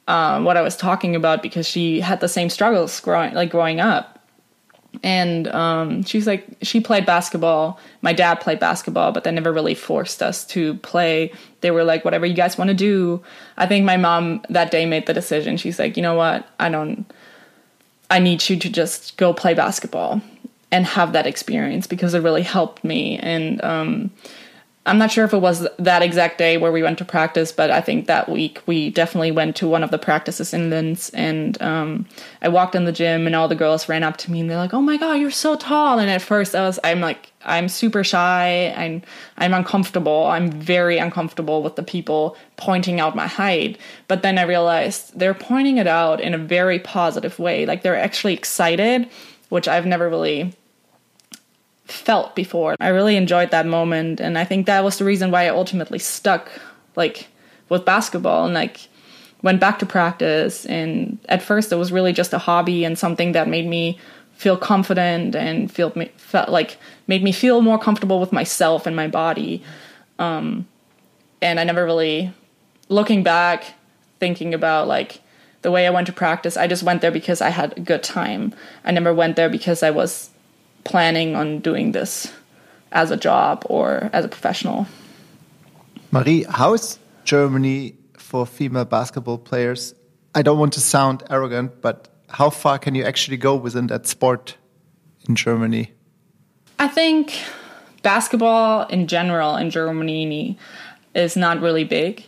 um, 0.08 0.43
what 0.46 0.58
I 0.58 0.62
was 0.62 0.76
talking 0.76 1.15
about 1.15 1.41
because 1.41 1.67
she 1.67 2.00
had 2.00 2.20
the 2.20 2.30
same 2.30 2.50
struggles 2.50 3.00
growing 3.00 3.34
like 3.34 3.50
growing 3.50 3.80
up. 3.80 4.13
And 5.04 5.48
um, 5.50 6.04
she's 6.04 6.26
like, 6.26 6.48
she 6.62 6.80
played 6.80 7.06
basketball. 7.06 7.80
My 8.02 8.13
dad 8.13 8.36
played 8.36 8.60
basketball, 8.60 9.12
but 9.12 9.24
they 9.24 9.32
never 9.32 9.52
really 9.54 9.76
forced 9.76 10.24
us 10.24 10.46
to 10.48 10.76
play. 10.76 11.32
They 11.62 11.72
were 11.72 11.84
like, 11.84 12.04
whatever 12.04 12.26
you 12.26 12.34
guys 12.34 12.58
want 12.58 12.70
to 12.70 12.74
do. 12.74 13.22
I 13.58 13.67
think 13.67 13.86
my 13.86 13.98
mom 13.98 14.41
that 14.50 14.72
day 14.72 14.86
made 14.86 15.06
the 15.06 15.13
decision. 15.13 15.58
She's 15.58 15.78
like, 15.78 15.98
you 15.98 16.04
know 16.04 16.15
what? 16.15 16.48
I 16.60 16.70
don't, 16.70 17.06
I 18.10 18.20
need 18.20 18.50
you 18.50 18.58
to 18.58 18.70
just 18.70 19.17
go 19.17 19.34
play 19.34 19.54
basketball 19.54 20.22
and 20.72 20.86
have 20.86 21.13
that 21.13 21.28
experience 21.28 21.86
because 21.86 22.13
it 22.13 22.22
really 22.22 22.41
helped 22.41 22.84
me. 22.84 23.20
And 23.20 23.63
um, 23.63 24.12
I'm 24.88 24.97
not 24.97 25.12
sure 25.12 25.26
if 25.26 25.34
it 25.34 25.39
was 25.39 25.67
that 25.78 26.02
exact 26.02 26.38
day 26.38 26.58
where 26.58 26.71
we 26.71 26.82
went 26.82 26.97
to 27.00 27.06
practice, 27.06 27.52
but 27.52 27.69
I 27.69 27.82
think 27.82 28.08
that 28.08 28.30
week 28.30 28.62
we 28.65 28.89
definitely 28.89 29.32
went 29.32 29.58
to 29.58 29.67
one 29.67 29.84
of 29.84 29.91
the 29.91 29.97
practices 29.97 30.54
in 30.54 30.69
Linz. 30.69 31.10
And 31.10 31.62
um, 31.62 32.08
I 32.41 32.47
walked 32.47 32.73
in 32.73 32.86
the 32.86 32.93
gym, 32.93 33.28
and 33.28 33.36
all 33.36 33.50
the 33.50 33.56
girls 33.56 33.89
ran 33.89 34.04
up 34.04 34.15
to 34.17 34.32
me 34.32 34.39
and 34.39 34.50
they're 34.50 34.58
like, 34.58 34.73
"Oh 34.73 34.82
my 34.82 34.95
god, 34.95 35.15
you're 35.15 35.30
so 35.30 35.58
tall!" 35.58 36.00
And 36.00 36.10
at 36.10 36.21
first, 36.21 36.56
I 36.56 36.62
was, 36.62 36.80
I'm 36.86 37.02
like, 37.02 37.34
I'm 37.43 37.67
super 37.67 38.04
shy. 38.04 38.73
I'm, 38.78 39.02
I'm 39.38 39.54
uncomfortable. 39.54 40.26
I'm 40.28 40.52
very 40.52 40.97
uncomfortable 40.97 41.62
with 41.63 41.76
the 41.76 41.84
people 41.84 42.38
pointing 42.56 43.00
out 43.00 43.15
my 43.15 43.28
height. 43.28 43.78
But 44.08 44.21
then 44.21 44.38
I 44.38 44.43
realized 44.43 45.17
they're 45.19 45.34
pointing 45.34 45.78
it 45.78 45.88
out 45.88 46.21
in 46.21 46.34
a 46.34 46.38
very 46.38 46.80
positive 46.80 47.39
way. 47.39 47.65
Like 47.65 47.84
they're 47.84 48.00
actually 48.00 48.34
excited, 48.34 49.10
which 49.50 49.67
I've 49.67 49.86
never 49.86 50.10
really 50.10 50.54
felt 51.88 52.36
before. 52.36 52.76
I 52.80 52.89
really 52.89 53.15
enjoyed 53.15 53.52
that 53.52 53.65
moment 53.65 54.19
and 54.19 54.38
I 54.38 54.43
think 54.43 54.65
that 54.65 54.84
was 54.84 54.97
the 54.97 55.06
reason 55.06 55.32
why 55.32 55.45
I 55.45 55.50
ultimately 55.50 56.00
stuck 56.00 56.50
like 56.95 57.28
with 57.69 57.86
basketball 57.86 58.45
and 58.45 58.54
like 58.54 58.88
went 59.41 59.60
back 59.60 59.80
to 59.80 59.86
practice 59.86 60.65
and 60.65 61.17
at 61.30 61.41
first 61.41 61.71
it 61.71 61.76
was 61.76 61.91
really 61.91 62.13
just 62.13 62.34
a 62.34 62.38
hobby 62.38 62.84
and 62.84 62.97
something 62.97 63.32
that 63.32 63.47
made 63.47 63.67
me 63.67 63.97
feel 64.34 64.58
confident 64.58 65.36
and 65.36 65.71
feel 65.71 65.91
felt 66.17 66.50
like 66.50 66.78
made 67.08 67.23
me 67.23 67.32
feel 67.32 67.62
more 67.62 67.80
comfortable 67.80 68.19
with 68.19 68.32
myself 68.32 68.86
and 68.86 68.95
my 68.95 69.08
body. 69.08 69.63
Um 70.19 70.67
and 71.41 71.60
I 71.60 71.63
never 71.63 71.86
really 71.86 72.34
looking 72.89 73.23
back 73.23 73.63
thinking 74.19 74.54
about 74.54 74.88
like 74.88 75.21
the 75.62 75.71
way 75.71 75.88
I 75.88 75.89
went 75.89 76.08
to 76.08 76.13
practice, 76.13 76.56
I 76.58 76.67
just 76.67 76.84
went 76.84 77.02
there 77.02 77.12
because 77.12 77.41
I 77.41 77.50
had 77.50 77.78
a 77.78 77.82
good 77.82 78.04
time. 78.04 78.54
I 78.84 78.91
never 78.91 79.13
went 79.13 79.36
there 79.36 79.50
because 79.50 79.84
I 79.84 79.89
was 79.89 80.30
planning 80.88 81.36
on 81.36 81.60
doing 81.60 81.91
this 81.91 82.32
as 82.91 83.12
a 83.12 83.17
job 83.17 83.65
or 83.69 84.10
as 84.13 84.26
a 84.26 84.28
professional. 84.28 84.88
Marie, 86.12 86.45
how 86.50 86.73
is 86.73 86.97
Germany 87.26 87.93
for 88.17 88.45
female 88.45 88.86
basketball 88.86 89.38
players? 89.38 89.93
I 90.34 90.41
don't 90.41 90.58
want 90.58 90.73
to 90.73 90.82
sound 90.82 91.23
arrogant, 91.30 91.82
but 91.82 92.08
how 92.30 92.50
far 92.50 92.80
can 92.80 92.95
you 92.95 93.04
actually 93.04 93.38
go 93.38 93.56
within 93.56 93.88
that 93.88 94.08
sport 94.08 94.56
in 95.28 95.36
Germany? 95.36 95.91
I 96.80 96.88
think 96.88 97.34
basketball 98.04 98.88
in 98.88 99.08
general 99.08 99.56
in 99.56 99.69
Germany 99.69 100.58
is 101.13 101.36
not 101.36 101.60
really 101.62 101.84
big. 101.84 102.23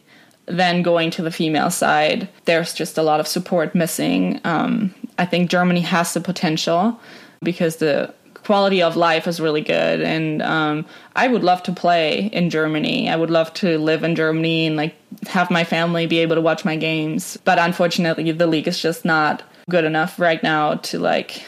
Then 0.47 0.81
going 0.81 1.11
to 1.11 1.21
the 1.21 1.31
female 1.31 1.69
side, 1.69 2.27
there's 2.45 2.73
just 2.73 2.97
a 2.97 3.03
lot 3.03 3.19
of 3.19 3.27
support 3.27 3.75
missing. 3.75 4.41
Um, 4.43 4.93
I 5.19 5.25
think 5.25 5.49
Germany 5.49 5.81
has 5.81 6.13
the 6.13 6.21
potential 6.21 6.99
because 7.41 7.77
the 7.77 8.13
quality 8.49 8.81
of 8.81 8.95
life 8.95 9.27
is 9.27 9.39
really 9.39 9.61
good. 9.61 10.01
And 10.01 10.41
um, 10.41 10.83
i 11.15 11.27
would 11.27 11.43
love 11.43 11.61
to 11.61 11.71
play 11.71 12.31
in 12.39 12.49
germany. 12.49 13.07
I 13.07 13.15
would 13.15 13.29
love 13.29 13.53
to 13.61 13.77
live 13.77 14.03
in 14.03 14.15
germany 14.15 14.65
and 14.65 14.75
like 14.75 14.95
have 15.27 15.51
my 15.51 15.63
family 15.63 16.07
be 16.07 16.17
able 16.17 16.35
to 16.35 16.41
watch 16.41 16.65
my 16.65 16.75
games. 16.75 17.37
But 17.45 17.59
unfortunately 17.59 18.31
the 18.31 18.47
league 18.47 18.67
is 18.67 18.81
just 18.81 19.05
not 19.05 19.43
good 19.69 19.85
enough 19.85 20.17
right 20.17 20.41
now 20.41 20.63
to 20.89 20.97
like 20.97 21.43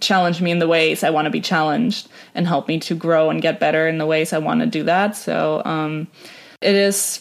challenge 0.00 0.40
me 0.40 0.50
in 0.50 0.58
the 0.58 0.66
ways 0.76 1.04
i 1.04 1.10
want 1.10 1.26
to 1.26 1.30
be 1.38 1.42
challenged 1.42 2.08
and 2.34 2.46
help 2.46 2.66
me 2.66 2.80
to 2.88 2.94
grow 2.94 3.28
and 3.28 3.42
get 3.42 3.60
better 3.60 3.86
in 3.86 3.98
the 3.98 4.06
ways 4.06 4.32
i 4.32 4.38
want 4.38 4.60
to 4.60 4.66
do 4.78 4.82
that. 4.84 5.14
So 5.14 5.60
um, 5.66 6.08
it 6.62 6.74
is 6.74 7.20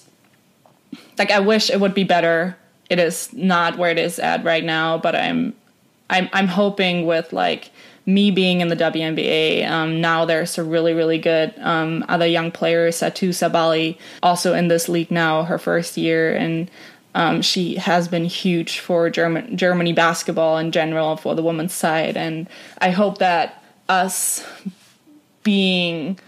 like 1.17 1.31
i 1.31 1.41
wish 1.41 1.69
it 1.69 1.81
would 1.81 1.93
be 1.93 2.05
better. 2.05 2.55
It 2.89 2.97
is 2.97 3.33
not 3.33 3.77
where 3.77 3.91
it 3.91 3.99
is 3.99 4.19
at 4.19 4.45
right 4.45 4.63
now 4.63 4.97
but 4.97 5.17
i'm 5.17 5.53
i'm, 6.09 6.29
I'm 6.31 6.47
hoping 6.47 7.05
with 7.05 7.33
like 7.33 7.71
me 8.13 8.31
being 8.31 8.61
in 8.61 8.69
the 8.69 8.75
WNBA, 8.75 9.69
um, 9.69 10.01
now 10.01 10.25
there's 10.25 10.57
a 10.57 10.63
really, 10.63 10.93
really 10.93 11.19
good 11.19 11.53
um, 11.59 12.03
other 12.09 12.25
young 12.25 12.51
player, 12.51 12.89
Satou 12.89 13.29
Sabally, 13.29 13.97
also 14.23 14.53
in 14.53 14.67
this 14.67 14.89
league 14.89 15.11
now, 15.11 15.43
her 15.43 15.59
first 15.59 15.95
year, 15.95 16.35
and 16.35 16.69
um, 17.15 17.41
she 17.41 17.75
has 17.75 18.07
been 18.07 18.25
huge 18.25 18.79
for 18.79 19.09
German, 19.09 19.55
Germany 19.55 19.93
basketball 19.93 20.57
in 20.57 20.71
general 20.71 21.17
for 21.17 21.35
the 21.35 21.43
women's 21.43 21.73
side. 21.73 22.17
And 22.17 22.47
I 22.79 22.91
hope 22.91 23.19
that 23.19 23.63
us 23.87 24.45
being 25.43 26.19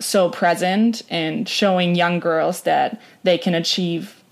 so 0.00 0.28
present 0.30 1.02
and 1.08 1.48
showing 1.48 1.94
young 1.94 2.18
girls 2.20 2.62
that 2.62 3.00
they 3.22 3.38
can 3.38 3.54
achieve 3.54 4.22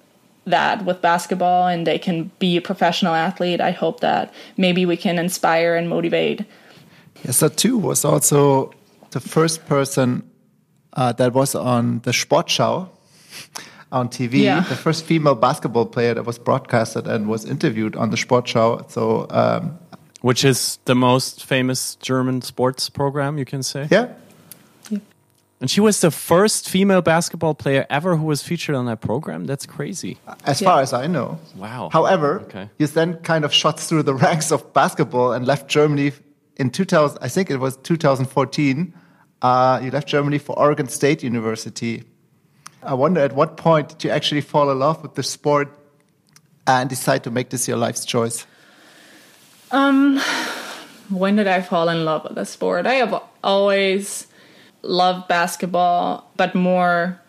that 0.45 0.85
with 0.85 1.01
basketball 1.01 1.69
and 1.69 1.87
they 1.87 1.99
can 1.99 2.31
be 2.39 2.57
a 2.57 2.61
professional 2.61 3.15
athlete, 3.15 3.61
I 3.61 3.71
hope 3.71 4.01
that 4.01 4.35
maybe 4.57 4.85
we 4.85 4.97
can 4.97 5.19
inspire 5.19 5.77
and 5.77 5.89
motivate 5.89 6.45
Satou 7.31 7.81
was 7.81 8.05
also 8.05 8.73
the 9.11 9.21
first 9.21 9.67
person 9.67 10.23
uh, 10.95 11.13
that 11.13 11.33
was 11.33 11.55
on 11.55 12.01
the 12.01 12.11
Sportschau 12.11 12.89
on 13.91 14.09
TV, 14.09 14.43
Yeah. 14.43 14.61
the 14.69 14.75
first 14.77 15.05
female 15.05 15.35
basketball 15.35 15.87
player 15.87 16.15
that 16.15 16.25
was 16.27 16.39
broadcasted 16.39 17.07
and 17.07 17.27
was 17.29 17.45
interviewed 17.45 17.95
on 17.97 18.11
the 18.11 18.17
Sportschau. 18.17 18.91
So, 18.91 19.27
um, 19.31 19.79
Which 20.23 20.45
is 20.45 20.79
the 20.85 20.95
most 20.95 21.45
famous 21.45 21.97
German 21.97 22.43
sports 22.43 22.89
program, 22.91 23.39
you 23.39 23.45
can 23.45 23.63
say. 23.63 23.87
yeah, 23.91 24.09
And 25.61 25.71
she 25.71 25.81
was 25.81 26.01
the 26.01 26.11
first 26.11 26.69
female 26.69 27.03
basketball 27.03 27.55
player 27.55 27.87
ever 27.89 28.17
who 28.17 28.25
was 28.27 28.43
featured 28.43 28.75
on 28.75 28.87
that 28.87 29.01
program. 29.01 29.45
That's 29.47 29.65
crazy. 29.67 30.17
as 30.45 30.61
Yeah. 30.61 30.69
far 30.71 30.83
as 30.83 30.93
I 30.93 31.07
know. 31.07 31.39
Wow. 31.57 31.89
However, 31.93 32.41
Okay. 32.49 32.69
you 32.79 32.89
then 32.89 33.19
kind 33.23 33.45
of 33.45 33.53
shot 33.53 33.79
through 33.79 34.03
the 34.03 34.15
ranks 34.15 34.51
of 34.51 34.73
basketball 34.73 35.33
and 35.33 35.47
left 35.47 35.69
Germany 35.69 36.13
in 36.63 36.71
2000. 36.71 37.19
I 37.21 37.29
think 37.29 37.51
it 37.51 37.59
was 37.59 37.77
2014. 37.79 38.95
Uh, 39.43 39.81
you 39.83 39.91
left 39.91 40.07
Germany 40.07 40.39
for 40.39 40.57
Oregon 40.57 40.87
State 40.89 41.23
University. 41.25 42.05
I 42.85 42.95
wonder 42.95 43.21
at 43.21 43.33
what 43.35 43.57
point 43.57 43.89
did 43.89 44.05
you 44.05 44.11
actually 44.11 44.43
fall 44.43 44.71
in 44.71 44.79
love 44.79 45.03
with 45.03 45.17
the 45.17 45.25
sport 45.25 45.77
and 46.65 46.89
decide 46.89 47.25
to 47.25 47.31
make 47.33 47.51
this 47.51 47.67
your 47.67 47.77
life's 47.77 48.05
choice? 48.05 48.47
Um, 49.73 50.21
when 51.11 51.35
did 51.35 51.49
I 51.49 51.63
fall 51.63 51.89
in 51.89 52.05
love 52.05 52.23
with 52.25 52.37
the 52.37 52.45
sport? 52.45 52.87
I 52.87 52.95
have 52.95 53.21
always 53.43 54.29
loved 54.83 55.27
basketball, 55.27 56.31
but 56.37 56.55
more. 56.55 57.21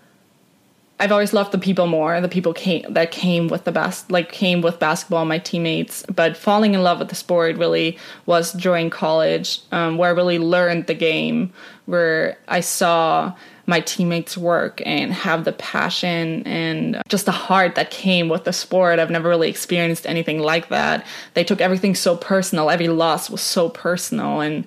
I've 1.00 1.12
always 1.12 1.34
loved 1.34 1.52
the 1.52 1.58
people 1.58 1.88
more. 1.88 2.22
The 2.22 2.30
people 2.30 2.54
came 2.54 2.94
that 2.94 3.12
came 3.12 3.48
with 3.48 3.64
the 3.64 3.72
best, 3.72 4.12
like 4.12 4.32
came 4.32 4.62
with 4.62 4.80
basketball. 4.80 5.26
My 5.26 5.40
teammates, 5.40 6.06
but 6.14 6.38
falling 6.38 6.74
in 6.74 6.84
love 6.84 7.00
with 7.00 7.10
the 7.10 7.16
sport 7.16 7.58
really 7.58 7.98
was 8.26 8.54
during 8.54 8.90
college, 8.90 9.62
um, 9.72 9.98
where 9.98 10.10
I 10.10 10.14
really 10.14 10.40
learned 10.40 10.88
the 10.88 10.94
game, 10.94 11.52
where 11.86 12.38
I 12.48 12.60
saw 12.60 13.34
my 13.66 13.80
teammates 13.80 14.38
work 14.38 14.82
and 14.86 15.14
have 15.14 15.46
the 15.46 15.54
passion 15.54 16.46
and 16.46 17.02
just 17.08 17.26
the 17.26 17.32
heart 17.32 17.76
that 17.76 17.92
came 17.92 18.28
with 18.28 18.44
the 18.44 18.52
sport. 18.52 19.00
I've 19.00 19.10
never 19.10 19.30
really 19.30 19.50
experienced 19.50 20.06
anything 20.06 20.40
like 20.40 20.68
that. 20.70 21.06
They 21.34 21.44
took 21.44 21.62
everything 21.62 21.96
so 21.96 22.18
personal. 22.18 22.70
Every 22.70 22.90
loss 22.90 23.30
was 23.30 23.42
so 23.42 23.70
personal. 23.70 24.42
And 24.42 24.66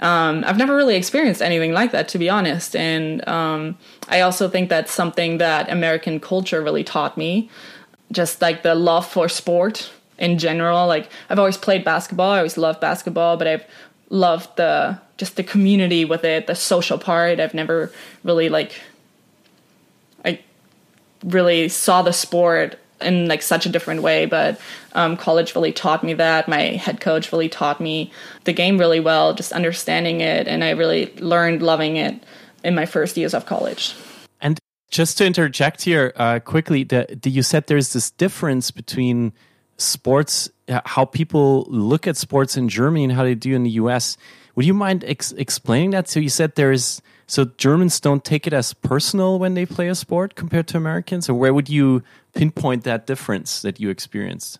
um, 0.00 0.42
I've 0.44 0.56
never 0.56 0.74
really 0.74 0.96
experienced 0.96 1.40
anything 1.40 1.72
like 1.72 1.92
that, 1.92 2.08
to 2.08 2.18
be 2.18 2.28
honest. 2.28 2.74
And 2.74 3.26
um, 3.28 3.78
I 4.08 4.20
also 4.20 4.48
think 4.48 4.68
that's 4.68 4.92
something 4.92 5.38
that 5.38 5.70
American 5.70 6.18
culture 6.18 6.60
really 6.60 6.84
taught 6.84 7.16
me. 7.16 7.48
Just 8.10 8.42
like 8.42 8.62
the 8.62 8.74
love 8.74 9.06
for 9.06 9.28
sport 9.28 9.90
in 10.18 10.38
general. 10.38 10.86
Like 10.86 11.08
I've 11.30 11.38
always 11.38 11.56
played 11.56 11.84
basketball. 11.84 12.32
I 12.32 12.38
always 12.38 12.58
loved 12.58 12.80
basketball, 12.80 13.36
but 13.36 13.46
I've 13.46 13.64
loved 14.12 14.56
the 14.56 15.00
just 15.16 15.36
the 15.36 15.42
community 15.42 16.04
with 16.04 16.24
it, 16.24 16.46
the 16.46 16.54
social 16.54 16.98
part. 16.98 17.40
I've 17.40 17.54
never 17.54 17.90
really 18.22 18.48
like 18.48 18.80
I 20.24 20.40
really 21.24 21.68
saw 21.68 22.02
the 22.02 22.12
sport 22.12 22.78
in 23.00 23.26
like 23.26 23.42
such 23.42 23.66
a 23.66 23.68
different 23.68 24.02
way, 24.02 24.26
but 24.26 24.60
um, 24.92 25.16
college 25.16 25.56
really 25.56 25.72
taught 25.72 26.04
me 26.04 26.14
that. 26.14 26.46
My 26.46 26.60
head 26.76 27.00
coach 27.00 27.32
really 27.32 27.48
taught 27.48 27.80
me 27.80 28.12
the 28.44 28.52
game 28.52 28.78
really 28.78 29.00
well, 29.00 29.34
just 29.34 29.52
understanding 29.52 30.20
it, 30.20 30.46
and 30.46 30.62
I 30.62 30.70
really 30.70 31.12
learned 31.16 31.62
loving 31.62 31.96
it 31.96 32.22
in 32.62 32.74
my 32.74 32.86
first 32.86 33.16
years 33.16 33.34
of 33.34 33.46
college. 33.46 33.96
And 34.40 34.58
just 34.90 35.18
to 35.18 35.26
interject 35.26 35.82
here 35.82 36.12
uh, 36.16 36.38
quickly, 36.38 36.84
the, 36.84 37.18
the, 37.20 37.30
you 37.30 37.42
said 37.42 37.66
there's 37.66 37.92
this 37.92 38.10
difference 38.10 38.70
between 38.70 39.32
sports, 39.76 40.50
how 40.68 41.04
people 41.04 41.66
look 41.68 42.06
at 42.06 42.16
sports 42.16 42.56
in 42.56 42.68
Germany 42.68 43.04
and 43.04 43.12
how 43.12 43.24
they 43.24 43.34
do 43.34 43.54
in 43.54 43.62
the 43.62 43.70
US. 43.70 44.16
Would 44.54 44.66
you 44.66 44.74
mind 44.74 45.04
ex 45.04 45.32
explaining 45.32 45.90
that? 45.90 46.08
So 46.08 46.20
you 46.20 46.28
said 46.28 46.54
there's 46.54 47.00
so 47.26 47.46
Germans 47.56 47.98
don't 48.00 48.24
take 48.24 48.46
it 48.46 48.52
as 48.52 48.74
personal 48.74 49.38
when 49.38 49.54
they 49.54 49.64
play 49.64 49.88
a 49.88 49.94
sport 49.94 50.34
compared 50.34 50.66
to 50.68 50.76
Americans, 50.76 51.28
or 51.28 51.34
where 51.34 51.54
would 51.54 51.70
you 51.70 52.02
pinpoint 52.34 52.84
that 52.84 53.06
difference 53.06 53.62
that 53.62 53.80
you 53.80 53.88
experienced? 53.88 54.58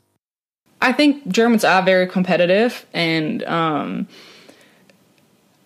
I 0.81 0.92
think 0.92 1.29
Germans 1.29 1.64
are 1.64 1.83
very 1.83 2.07
competitive, 2.07 2.87
and 2.94 3.42
um, 3.44 4.09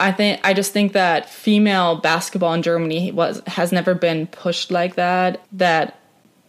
I 0.00 0.12
think 0.12 0.40
I 0.44 0.52
just 0.52 0.72
think 0.72 0.92
that 0.92 1.30
female 1.30 1.96
basketball 1.96 2.52
in 2.54 2.62
Germany 2.62 3.12
was 3.12 3.40
has 3.46 3.72
never 3.72 3.94
been 3.94 4.26
pushed 4.26 4.70
like 4.70 4.96
that. 4.96 5.40
That 5.52 6.00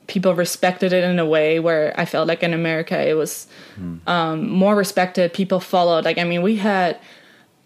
people 0.07 0.33
respected 0.33 0.93
it 0.93 1.03
in 1.03 1.19
a 1.19 1.25
way 1.25 1.59
where 1.59 1.93
I 1.99 2.05
felt 2.05 2.27
like 2.27 2.41
in 2.41 2.53
America 2.53 2.97
it 2.97 3.13
was 3.13 3.47
mm. 3.79 3.99
um, 4.07 4.49
more 4.49 4.75
respected. 4.75 5.33
People 5.33 5.59
followed. 5.59 6.05
Like 6.05 6.17
I 6.17 6.23
mean, 6.23 6.41
we 6.41 6.55
had 6.55 6.99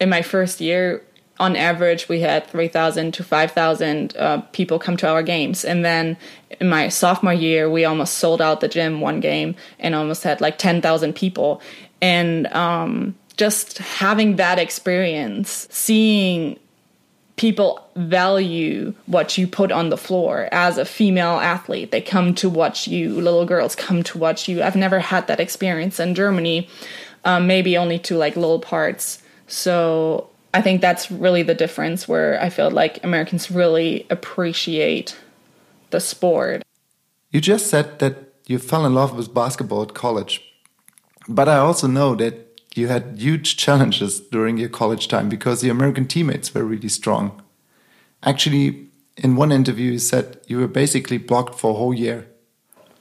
in 0.00 0.08
my 0.08 0.22
first 0.22 0.60
year, 0.60 1.02
on 1.38 1.56
average, 1.56 2.08
we 2.08 2.20
had 2.20 2.46
three 2.46 2.68
thousand 2.68 3.14
to 3.14 3.24
five 3.24 3.52
thousand 3.52 4.16
uh, 4.16 4.42
people 4.52 4.78
come 4.78 4.96
to 4.98 5.08
our 5.08 5.22
games, 5.22 5.64
and 5.64 5.84
then 5.84 6.16
in 6.60 6.68
my 6.68 6.88
sophomore 6.88 7.32
year, 7.32 7.70
we 7.70 7.84
almost 7.84 8.14
sold 8.14 8.42
out 8.42 8.60
the 8.60 8.68
gym 8.68 9.00
one 9.00 9.20
game 9.20 9.54
and 9.78 9.94
almost 9.94 10.24
had 10.24 10.40
like 10.40 10.58
ten 10.58 10.82
thousand 10.82 11.14
people, 11.14 11.62
and 12.00 12.46
um, 12.48 13.14
just 13.36 13.78
having 13.78 14.36
that 14.36 14.58
experience, 14.58 15.66
seeing 15.70 16.58
people 17.36 17.86
value 17.96 18.94
what 19.06 19.38
you 19.38 19.46
put 19.46 19.72
on 19.72 19.88
the 19.88 19.96
floor 19.96 20.48
as 20.52 20.78
a 20.78 20.84
female 20.84 21.40
athlete. 21.40 21.90
They 21.90 22.00
come 22.00 22.34
to 22.36 22.48
watch 22.48 22.86
you. 22.86 23.20
Little 23.20 23.46
girls 23.46 23.74
come 23.74 24.02
to 24.04 24.18
watch 24.18 24.48
you. 24.48 24.62
I've 24.62 24.76
never 24.76 25.00
had 25.00 25.26
that 25.26 25.40
experience 25.40 25.98
in 25.98 26.14
Germany, 26.14 26.68
um, 27.24 27.46
maybe 27.46 27.76
only 27.76 27.98
to 28.00 28.16
like 28.16 28.36
little 28.36 28.60
parts. 28.60 29.22
So 29.46 30.28
I 30.54 30.62
think 30.62 30.80
that's 30.80 31.10
really 31.10 31.42
the 31.42 31.54
difference 31.54 32.06
where 32.06 32.40
I 32.40 32.50
feel 32.50 32.70
like 32.70 33.02
Americans 33.02 33.50
really 33.50 34.06
appreciate 34.10 35.16
the 35.90 36.00
sport. 36.00 36.62
You 37.30 37.40
just 37.40 37.68
said 37.68 37.98
that 38.00 38.34
you 38.46 38.58
fell 38.58 38.84
in 38.84 38.94
love 38.94 39.16
with 39.16 39.32
basketball 39.32 39.82
at 39.82 39.94
college. 39.94 40.42
But 41.28 41.48
I 41.48 41.56
also 41.58 41.86
know 41.86 42.14
that 42.16 42.51
you 42.74 42.88
had 42.88 43.16
huge 43.18 43.56
challenges 43.56 44.20
during 44.20 44.58
your 44.58 44.68
college 44.68 45.08
time 45.08 45.28
because 45.28 45.62
your 45.62 45.72
American 45.74 46.06
teammates 46.06 46.54
were 46.54 46.64
really 46.64 46.88
strong. 46.88 47.42
Actually, 48.22 48.86
in 49.16 49.36
one 49.36 49.52
interview, 49.52 49.92
you 49.92 49.98
said 49.98 50.40
you 50.46 50.58
were 50.58 50.68
basically 50.68 51.18
blocked 51.18 51.54
for 51.58 51.72
a 51.72 51.74
whole 51.74 51.94
year. 51.94 52.26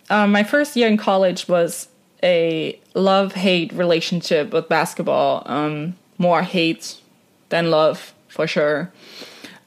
Um, 0.10 0.32
my 0.32 0.44
first 0.44 0.76
year 0.76 0.88
in 0.88 0.98
college 0.98 1.48
was 1.48 1.88
a 2.22 2.80
love 2.94 3.34
hate 3.34 3.72
relationship 3.74 4.52
with 4.52 4.68
basketball. 4.68 5.44
Um, 5.46 5.96
more 6.18 6.44
hate 6.44 6.98
than 7.50 7.72
love, 7.72 8.14
for 8.28 8.48
sure. 8.48 8.92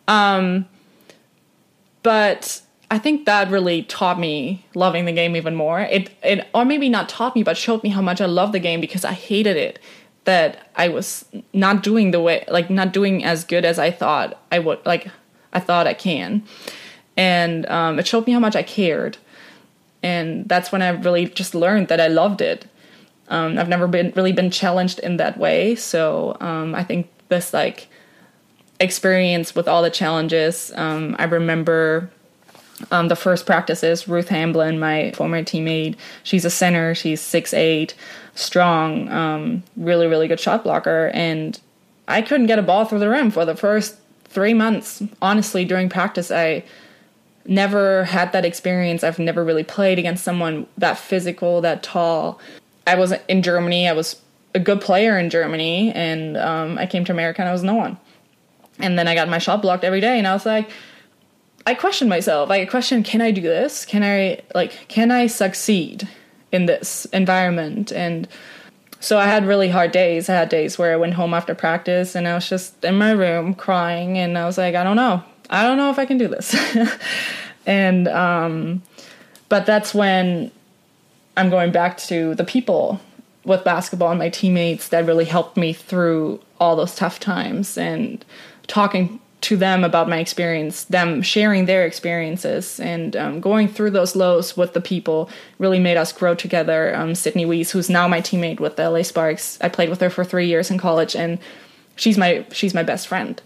Um, 0.07 0.67
but 2.03 2.61
I 2.91 2.99
think 2.99 3.27
that 3.27 3.51
really 3.51 3.83
taught 3.83 4.19
me 4.19 4.65
loving 4.75 5.05
the 5.05 5.13
game 5.13 5.37
even 5.37 5.55
more. 5.55 5.81
It 5.81 6.11
it 6.23 6.47
or 6.55 6.65
maybe 6.65 6.89
not 6.89 7.09
taught 7.09 7.35
me, 7.35 7.43
but 7.43 7.57
showed 7.57 7.83
me 7.83 7.91
how 7.91 8.03
much 8.03 8.21
I 8.21 8.27
love 8.27 8.53
the 8.53 8.59
game 8.59 8.81
because 8.81 9.05
I 9.05 9.13
hated 9.13 9.57
it. 9.57 9.79
That 10.25 10.71
I 10.75 10.89
was 10.89 11.27
not 11.53 11.83
doing 11.83 12.11
the 12.11 12.21
way 12.21 12.45
like 12.49 12.71
not 12.71 12.93
doing 12.93 13.25
as 13.25 13.45
good 13.45 13.65
as 13.65 13.79
I 13.79 13.91
thought 13.91 14.41
I 14.51 14.59
would 14.59 14.85
like 14.87 15.09
I 15.53 15.61
thought 15.61 15.87
I 15.87 15.95
can. 15.95 16.45
And 17.17 17.67
um, 17.67 17.99
it 17.99 18.07
showed 18.07 18.27
me 18.27 18.33
how 18.33 18.41
much 18.41 18.57
I 18.57 18.63
cared. 18.63 19.19
And 20.03 20.49
that's 20.49 20.73
when 20.73 20.83
I 20.83 20.89
really 20.89 21.27
just 21.27 21.55
learned 21.55 21.89
that 21.89 22.01
I 22.01 22.09
loved 22.09 22.41
it. 22.41 22.67
Um, 23.29 23.59
I've 23.59 23.69
never 23.69 23.87
been 23.87 24.13
really 24.17 24.33
been 24.33 24.51
challenged 24.51 24.99
in 24.99 25.17
that 25.17 25.39
way. 25.39 25.75
So 25.77 26.37
um, 26.41 26.75
I 26.75 26.85
think 26.85 27.11
this 27.29 27.55
like 27.55 27.89
experience 28.81 29.55
with 29.55 29.69
all 29.69 29.83
the 29.83 29.91
challenges. 29.91 30.73
Um, 30.75 31.17
I 31.19 31.25
remember 31.25 32.11
um, 32.91 33.09
the 33.09 33.17
first 33.17 33.47
practice 33.47 33.83
is 33.83 34.09
Ruth 34.09 34.29
Hamblin, 34.29 34.79
my 34.79 35.13
former 35.13 35.43
teammate, 35.43 35.97
she's 36.23 36.45
a 36.45 36.51
center. 36.51 36.95
She's 36.95 37.21
six 37.21 37.55
eight, 37.55 37.95
strong, 38.35 39.09
um, 39.11 39.63
really 39.77 40.07
really 40.07 40.29
good 40.29 40.41
shot 40.41 40.65
blocker, 40.65 41.11
and 41.15 41.61
I 42.09 42.23
couldn't 42.23 42.47
get 42.47 42.59
a 42.59 42.63
ball 42.63 42.85
through 42.85 42.99
the 43.01 43.09
rim 43.09 43.31
for 43.31 43.45
the 43.45 43.57
first 43.57 43.97
three 44.25 44.55
months. 44.55 45.03
Honestly, 45.23 45.65
during 45.65 45.89
practice, 45.89 46.31
I 46.31 46.65
never 47.47 48.05
had 48.05 48.33
that 48.33 48.45
experience. 48.45 49.05
I've 49.05 49.19
never 49.19 49.45
really 49.45 49.65
played 49.65 49.99
against 49.99 50.25
someone 50.25 50.67
that 50.79 50.99
physical, 50.99 51.61
that 51.61 51.83
tall. 51.83 52.41
I 52.87 52.97
was 52.97 53.13
in 53.29 53.43
Germany. 53.43 53.89
I 53.89 53.93
was 53.93 54.21
a 54.55 54.61
good 54.61 54.81
player 54.81 55.19
in 55.19 55.31
Germany, 55.31 55.93
and 55.93 56.37
um, 56.37 56.79
I 56.79 56.87
came 56.87 57.05
to 57.07 57.13
America 57.13 57.41
and 57.41 57.49
I 57.49 57.53
was 57.53 57.63
no 57.63 57.75
one. 57.75 57.99
And 58.79 58.99
then 58.99 59.07
I 59.07 59.15
got 59.15 59.29
my 59.29 59.39
shot 59.39 59.63
blocked 59.63 59.85
every 59.85 60.01
day, 60.01 60.19
and 60.19 60.27
I 60.27 60.33
was 60.33 60.47
like 60.47 60.71
I 61.67 61.75
questioned 61.75 62.11
myself. 62.11 62.51
I 62.51 62.65
questioned, 62.67 63.05
can 63.05 63.23
I 63.23 63.31
do 63.31 63.41
this? 63.41 63.85
Can 63.85 64.03
I 64.03 64.41
like 64.55 64.89
can 64.89 65.11
I 65.11 65.27
succeed 65.27 66.09
in 66.53 66.67
this 66.67 67.07
environment? 67.07 67.91
And 67.93 68.29
so 69.01 69.19
I 69.19 69.27
had 69.27 69.47
really 69.47 69.69
hard 69.69 69.93
days. 69.93 70.29
I 70.29 70.35
had 70.35 70.49
days 70.49 70.79
where 70.79 70.93
I 70.93 70.97
went 70.97 71.15
home 71.15 71.35
after 71.35 71.55
practice 71.55 72.15
and 72.15 72.27
I 72.29 72.35
was 72.35 72.49
just 72.49 72.85
in 72.85 72.97
my 72.97 73.13
room 73.13 73.55
crying 73.55 74.19
and 74.19 74.37
I 74.37 74.47
was 74.47 74.59
like, 74.59 74.75
I 74.75 74.85
don't 74.85 74.97
know. 74.97 75.23
I 75.51 75.63
don't 75.63 75.77
know 75.77 75.91
if 75.91 75.99
I 75.99 76.07
can 76.07 76.19
do 76.19 76.29
this. 76.29 76.55
and 77.67 78.09
um 78.09 78.83
but 79.49 79.67
that's 79.67 79.95
when 79.95 80.51
I'm 81.37 81.51
going 81.51 81.73
back 81.73 81.97
to 81.99 82.35
the 82.35 82.45
people 82.45 83.01
with 83.45 83.65
basketball 83.65 84.11
and 84.11 84.19
my 84.19 84.31
teammates 84.31 84.89
that 84.89 85.07
really 85.07 85.25
helped 85.27 85.57
me 85.57 85.73
through 85.73 86.41
all 86.61 86.77
those 86.77 86.95
tough 86.95 87.21
times 87.21 87.77
and 87.77 88.25
talking 88.67 89.21
to 89.45 89.59
them 89.59 89.85
about 89.85 90.09
my 90.09 90.21
experience, 90.21 90.85
them 90.85 91.21
sharing 91.21 91.67
their 91.67 91.85
experiences 91.85 92.81
and 92.81 93.15
um, 93.15 93.41
going 93.41 93.69
through 93.69 93.91
those 93.91 94.17
lows 94.17 94.57
with 94.57 94.73
the 94.73 94.81
people 94.81 95.29
really 95.59 95.79
made 95.79 95.99
us 95.99 96.13
grow 96.13 96.35
together. 96.35 96.97
Um, 96.97 97.15
Sydney 97.15 97.45
Wiese, 97.45 97.71
who's 97.71 97.91
now 97.91 98.09
my 98.09 98.23
teammate 98.23 98.59
with 98.59 98.77
the 98.77 98.89
LA 98.89 99.03
Sparks, 99.03 99.59
I 99.61 99.69
played 99.69 99.91
with 99.91 100.01
her 100.01 100.09
for 100.09 100.25
three 100.25 100.47
years 100.47 100.71
in 100.71 100.79
college, 100.79 101.15
and 101.15 101.39
she's 101.97 102.17
my 102.17 102.47
she's 102.53 102.73
my 102.73 102.83
best 102.83 103.07
friend. 103.07 103.41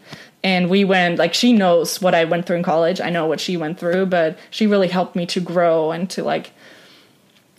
And 0.45 0.71
we 0.71 0.85
went 0.85 1.19
like 1.19 1.35
she 1.35 1.53
knows 1.53 2.01
what 2.01 2.15
I 2.15 2.25
went 2.25 2.47
through 2.47 2.59
in 2.59 2.63
college. 2.63 3.01
I 3.01 3.11
know 3.11 3.27
what 3.27 3.41
she 3.41 3.57
went 3.57 3.81
through, 3.81 4.07
but 4.07 4.39
she 4.51 4.69
really 4.69 4.89
helped 4.89 5.17
me 5.17 5.27
to 5.27 5.41
grow 5.41 5.91
and 5.91 6.09
to 6.11 6.23
like 6.23 6.53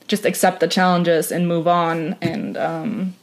just 0.08 0.24
accept 0.24 0.62
the 0.62 0.68
challenges 0.70 1.30
and 1.30 1.46
move 1.46 1.68
on. 1.68 2.16
And 2.22 2.56
um, 2.56 3.16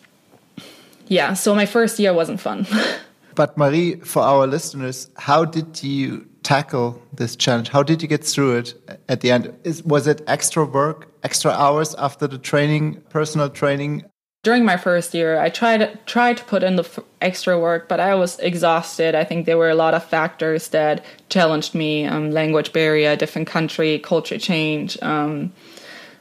yeah, 1.09 1.33
so 1.33 1.55
my 1.55 1.65
first 1.65 1.99
year 1.99 2.13
wasn't 2.13 2.39
fun. 2.39 2.67
But 3.37 3.57
Marie, 3.57 3.97
for 3.97 4.23
our 4.23 4.47
listeners, 4.47 5.09
how 5.17 5.45
did 5.45 5.83
you 5.83 6.27
tackle 6.43 7.01
this 7.13 7.37
challenge? 7.37 7.69
How 7.69 7.83
did 7.83 8.03
you 8.03 8.09
get 8.09 8.25
through 8.25 8.57
it 8.57 8.75
at 9.09 9.21
the 9.21 9.31
end? 9.31 9.55
Is, 9.63 9.83
was 9.85 10.07
it 10.07 10.23
extra 10.27 10.65
work, 10.65 11.09
extra 11.23 11.53
hours 11.53 11.95
after 11.97 12.27
the 12.27 12.39
training, 12.39 13.03
personal 13.11 13.49
training? 13.49 14.05
during 14.47 14.65
my 14.65 14.77
first 14.77 15.13
year, 15.13 15.41
I 15.41 15.49
tried 15.49 16.07
tried 16.07 16.37
to 16.37 16.45
put 16.45 16.63
in 16.63 16.77
the 16.77 16.87
extra 17.21 17.59
work, 17.59 17.89
but 17.89 17.99
I 17.99 18.15
was 18.15 18.39
exhausted. 18.39 19.17
I 19.17 19.25
think 19.25 19.45
there 19.45 19.59
were 19.59 19.71
a 19.71 19.75
lot 19.75 19.93
of 19.93 20.05
factors 20.05 20.69
that 20.69 21.05
challenged 21.29 21.75
me: 21.75 22.07
um, 22.07 22.31
language 22.31 22.73
barrier, 22.73 23.17
different 23.17 23.49
country, 23.49 23.99
culture 23.99 24.39
change, 24.39 24.97
um, 25.03 25.53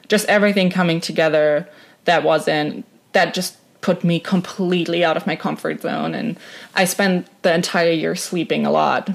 just 0.08 0.26
everything 0.26 0.70
coming 0.70 1.00
together. 1.00 1.68
That 2.06 2.24
wasn't 2.24 2.84
that 3.12 3.32
just 3.32 3.58
put 3.80 4.04
me 4.04 4.18
completely 4.18 5.04
out 5.04 5.16
of 5.16 5.26
my 5.26 5.36
comfort 5.36 5.82
zone, 5.82 6.14
and 6.14 6.38
I 6.74 6.84
spent 6.84 7.28
the 7.42 7.54
entire 7.54 7.92
year 7.92 8.14
sleeping 8.14 8.66
a 8.66 8.70
lot. 8.70 9.10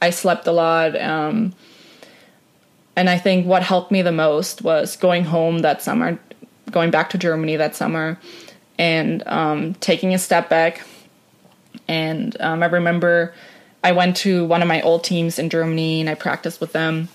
I 0.00 0.10
slept 0.10 0.46
a 0.46 0.52
lot. 0.52 1.00
Um, 1.00 1.54
and 2.98 3.08
I 3.08 3.16
think 3.16 3.46
what 3.46 3.62
helped 3.62 3.92
me 3.92 4.02
the 4.02 4.10
most 4.10 4.62
was 4.62 4.96
going 4.96 5.22
home 5.22 5.60
that 5.60 5.80
summer, 5.80 6.18
going 6.68 6.90
back 6.90 7.10
to 7.10 7.18
Germany 7.18 7.54
that 7.54 7.76
summer, 7.76 8.18
and 8.76 9.22
um, 9.28 9.74
taking 9.74 10.14
a 10.14 10.18
step 10.18 10.48
back. 10.48 10.84
And 11.86 12.36
um, 12.40 12.60
I 12.60 12.66
remember 12.66 13.34
I 13.84 13.92
went 13.92 14.16
to 14.18 14.44
one 14.46 14.62
of 14.62 14.68
my 14.68 14.82
old 14.82 15.04
teams 15.04 15.38
in 15.38 15.48
Germany 15.48 16.00
and 16.00 16.10
I 16.10 16.14
practiced 16.14 16.60
with 16.60 16.72
them. 16.72 17.08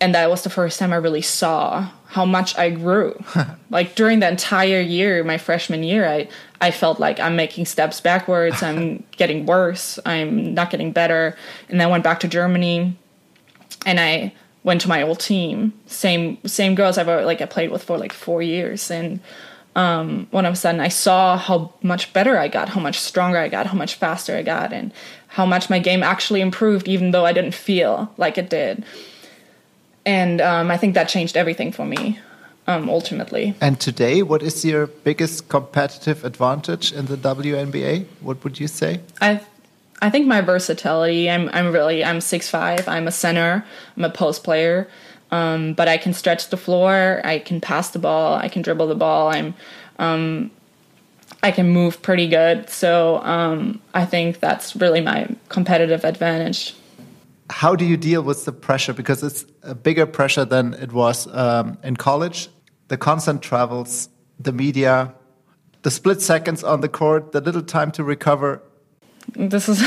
And 0.00 0.16
that 0.16 0.28
was 0.30 0.42
the 0.42 0.50
first 0.50 0.80
time 0.80 0.92
I 0.92 0.96
really 0.96 1.22
saw 1.22 1.88
how 2.06 2.24
much 2.24 2.56
I 2.56 2.70
grew. 2.70 3.22
like 3.70 3.94
during 3.94 4.20
the 4.20 4.28
entire 4.28 4.80
year, 4.80 5.22
my 5.24 5.38
freshman 5.38 5.82
year, 5.82 6.06
I, 6.06 6.28
I 6.60 6.70
felt 6.70 7.00
like 7.00 7.20
I'm 7.20 7.36
making 7.36 7.66
steps 7.66 8.00
backwards. 8.00 8.62
I'm 8.62 9.04
getting 9.16 9.46
worse. 9.46 9.98
I'm 10.06 10.54
not 10.54 10.70
getting 10.70 10.92
better. 10.92 11.36
And 11.68 11.80
then 11.80 11.88
I 11.88 11.90
went 11.90 12.04
back 12.04 12.20
to 12.20 12.28
Germany 12.28 12.96
and 13.84 14.00
I 14.00 14.32
went 14.62 14.80
to 14.82 14.88
my 14.88 15.02
old 15.02 15.20
team. 15.20 15.72
Same 15.86 16.38
same 16.46 16.74
girls 16.74 16.98
I've 16.98 17.06
like 17.06 17.40
I 17.40 17.46
played 17.46 17.70
with 17.70 17.82
for 17.82 17.98
like 17.98 18.12
four 18.12 18.42
years. 18.42 18.90
And 18.90 19.20
um, 19.74 20.26
all 20.32 20.44
of 20.44 20.52
a 20.52 20.56
sudden 20.56 20.80
I 20.80 20.88
saw 20.88 21.36
how 21.36 21.74
much 21.82 22.12
better 22.12 22.38
I 22.38 22.48
got, 22.48 22.70
how 22.70 22.80
much 22.80 22.98
stronger 22.98 23.38
I 23.38 23.48
got, 23.48 23.66
how 23.66 23.76
much 23.76 23.94
faster 23.94 24.34
I 24.36 24.42
got, 24.42 24.72
and 24.72 24.92
how 25.28 25.44
much 25.44 25.68
my 25.68 25.78
game 25.78 26.02
actually 26.02 26.40
improved, 26.40 26.88
even 26.88 27.10
though 27.10 27.26
I 27.26 27.32
didn't 27.32 27.54
feel 27.54 28.12
like 28.16 28.38
it 28.38 28.48
did. 28.48 28.84
And 30.06 30.40
um, 30.40 30.70
I 30.70 30.78
think 30.78 30.94
that 30.94 31.08
changed 31.08 31.36
everything 31.36 31.72
for 31.72 31.84
me, 31.84 32.18
um, 32.66 32.88
ultimately. 32.88 33.54
And 33.60 33.78
today, 33.78 34.22
what 34.22 34.42
is 34.42 34.64
your 34.64 34.86
biggest 34.86 35.48
competitive 35.48 36.24
advantage 36.24 36.92
in 36.92 37.06
the 37.06 37.16
WNBA? 37.16 38.06
What 38.20 38.42
would 38.44 38.58
you 38.58 38.68
say? 38.68 39.00
I, 39.20 39.40
I 40.00 40.08
think 40.08 40.26
my 40.26 40.40
versatility. 40.40 41.28
I'm, 41.28 41.50
I'm 41.52 41.72
really, 41.72 42.02
I'm 42.04 42.22
six 42.22 42.48
five. 42.48 42.88
I'm 42.88 43.06
a 43.06 43.12
center. 43.12 43.64
I'm 43.96 44.04
a 44.04 44.10
post 44.10 44.44
player 44.44 44.88
um, 45.30 45.74
but 45.74 45.88
I 45.88 45.96
can 45.96 46.12
stretch 46.12 46.48
the 46.48 46.56
floor. 46.56 47.20
I 47.24 47.38
can 47.38 47.60
pass 47.60 47.90
the 47.90 47.98
ball. 47.98 48.34
I 48.34 48.48
can 48.48 48.62
dribble 48.62 48.86
the 48.86 48.94
ball. 48.94 49.28
I'm, 49.28 49.54
um, 49.98 50.50
I 51.42 51.50
can 51.50 51.68
move 51.68 52.02
pretty 52.02 52.28
good. 52.28 52.70
So 52.70 53.18
um, 53.18 53.80
I 53.94 54.04
think 54.04 54.40
that's 54.40 54.76
really 54.76 55.00
my 55.00 55.28
competitive 55.48 56.04
advantage. 56.04 56.74
How 57.50 57.76
do 57.76 57.84
you 57.84 57.96
deal 57.96 58.22
with 58.22 58.44
the 58.44 58.52
pressure? 58.52 58.92
Because 58.92 59.22
it's 59.22 59.44
a 59.62 59.74
bigger 59.74 60.06
pressure 60.06 60.44
than 60.44 60.74
it 60.74 60.92
was 60.92 61.26
um, 61.32 61.78
in 61.82 61.96
college. 61.96 62.48
The 62.88 62.96
constant 62.96 63.42
travels, 63.42 64.08
the 64.38 64.52
media, 64.52 65.14
the 65.82 65.90
split 65.90 66.20
seconds 66.20 66.64
on 66.64 66.80
the 66.80 66.88
court, 66.88 67.32
the 67.32 67.40
little 67.40 67.62
time 67.62 67.90
to 67.92 68.04
recover 68.04 68.62
this 69.34 69.68
is 69.68 69.82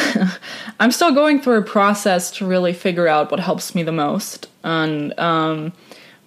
i'm 0.80 0.92
still 0.92 1.14
going 1.14 1.42
through 1.42 1.58
a 1.58 1.64
process 1.64 2.32
to 2.32 2.46
really 2.46 2.74
figure 2.74 3.08
out 3.08 3.32
what 3.32 3.40
helps 3.40 3.74
me 3.74 3.84
the 3.84 3.92
most 3.92 4.48
and 4.64 5.18
um, 5.20 5.72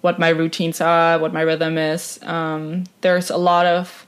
what 0.01 0.19
my 0.19 0.29
routines 0.29 0.81
are 0.81 1.19
what 1.19 1.33
my 1.33 1.41
rhythm 1.41 1.77
is 1.77 2.19
um, 2.23 2.83
there's 3.01 3.29
a 3.29 3.37
lot 3.37 3.65
of 3.65 4.05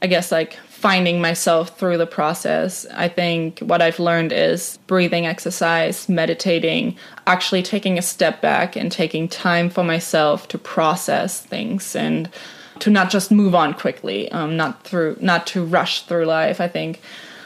i 0.00 0.06
guess 0.06 0.32
like 0.32 0.58
finding 0.82 1.20
myself 1.20 1.78
through 1.78 1.96
the 1.96 2.06
process 2.06 2.84
i 2.92 3.08
think 3.08 3.60
what 3.60 3.80
i've 3.80 4.00
learned 4.00 4.32
is 4.32 4.78
breathing 4.88 5.26
exercise 5.26 6.08
meditating 6.08 6.96
actually 7.26 7.62
taking 7.62 7.98
a 7.98 8.02
step 8.02 8.40
back 8.40 8.74
and 8.74 8.90
taking 8.90 9.28
time 9.28 9.70
for 9.70 9.84
myself 9.84 10.48
to 10.48 10.58
process 10.58 11.40
things 11.40 11.94
and 11.94 12.28
to 12.80 12.90
not 12.90 13.10
just 13.10 13.30
move 13.30 13.54
on 13.54 13.72
quickly 13.72 14.30
um, 14.32 14.56
not 14.56 14.82
through 14.82 15.16
not 15.20 15.46
to 15.46 15.64
rush 15.64 16.02
through 16.06 16.24
life 16.24 16.60
i 16.60 16.66
think 16.66 17.00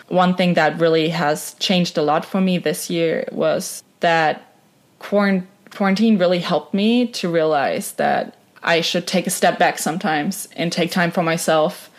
one 0.09 0.35
thing 0.35 0.55
that 0.55 0.81
really 0.81 1.11
has 1.11 1.55
changed 1.59 1.99
a 1.99 2.03
lot 2.03 2.25
for 2.25 2.41
me 2.41 2.57
this 2.57 2.89
year 2.89 3.29
was 3.33 3.83
that 4.01 4.55
quarantine 4.99 6.17
really 6.19 6.39
helped 6.39 6.73
me 6.73 7.07
to 7.09 7.29
realize 7.29 7.93
that 7.93 8.37
I 8.63 8.81
should 8.81 9.07
take 9.07 9.27
a 9.27 9.31
step 9.31 9.59
back 9.59 9.79
sometimes 9.79 10.49
and 10.57 10.73
take 10.73 10.91
time 10.91 11.13
for 11.13 11.23
myself. 11.23 11.91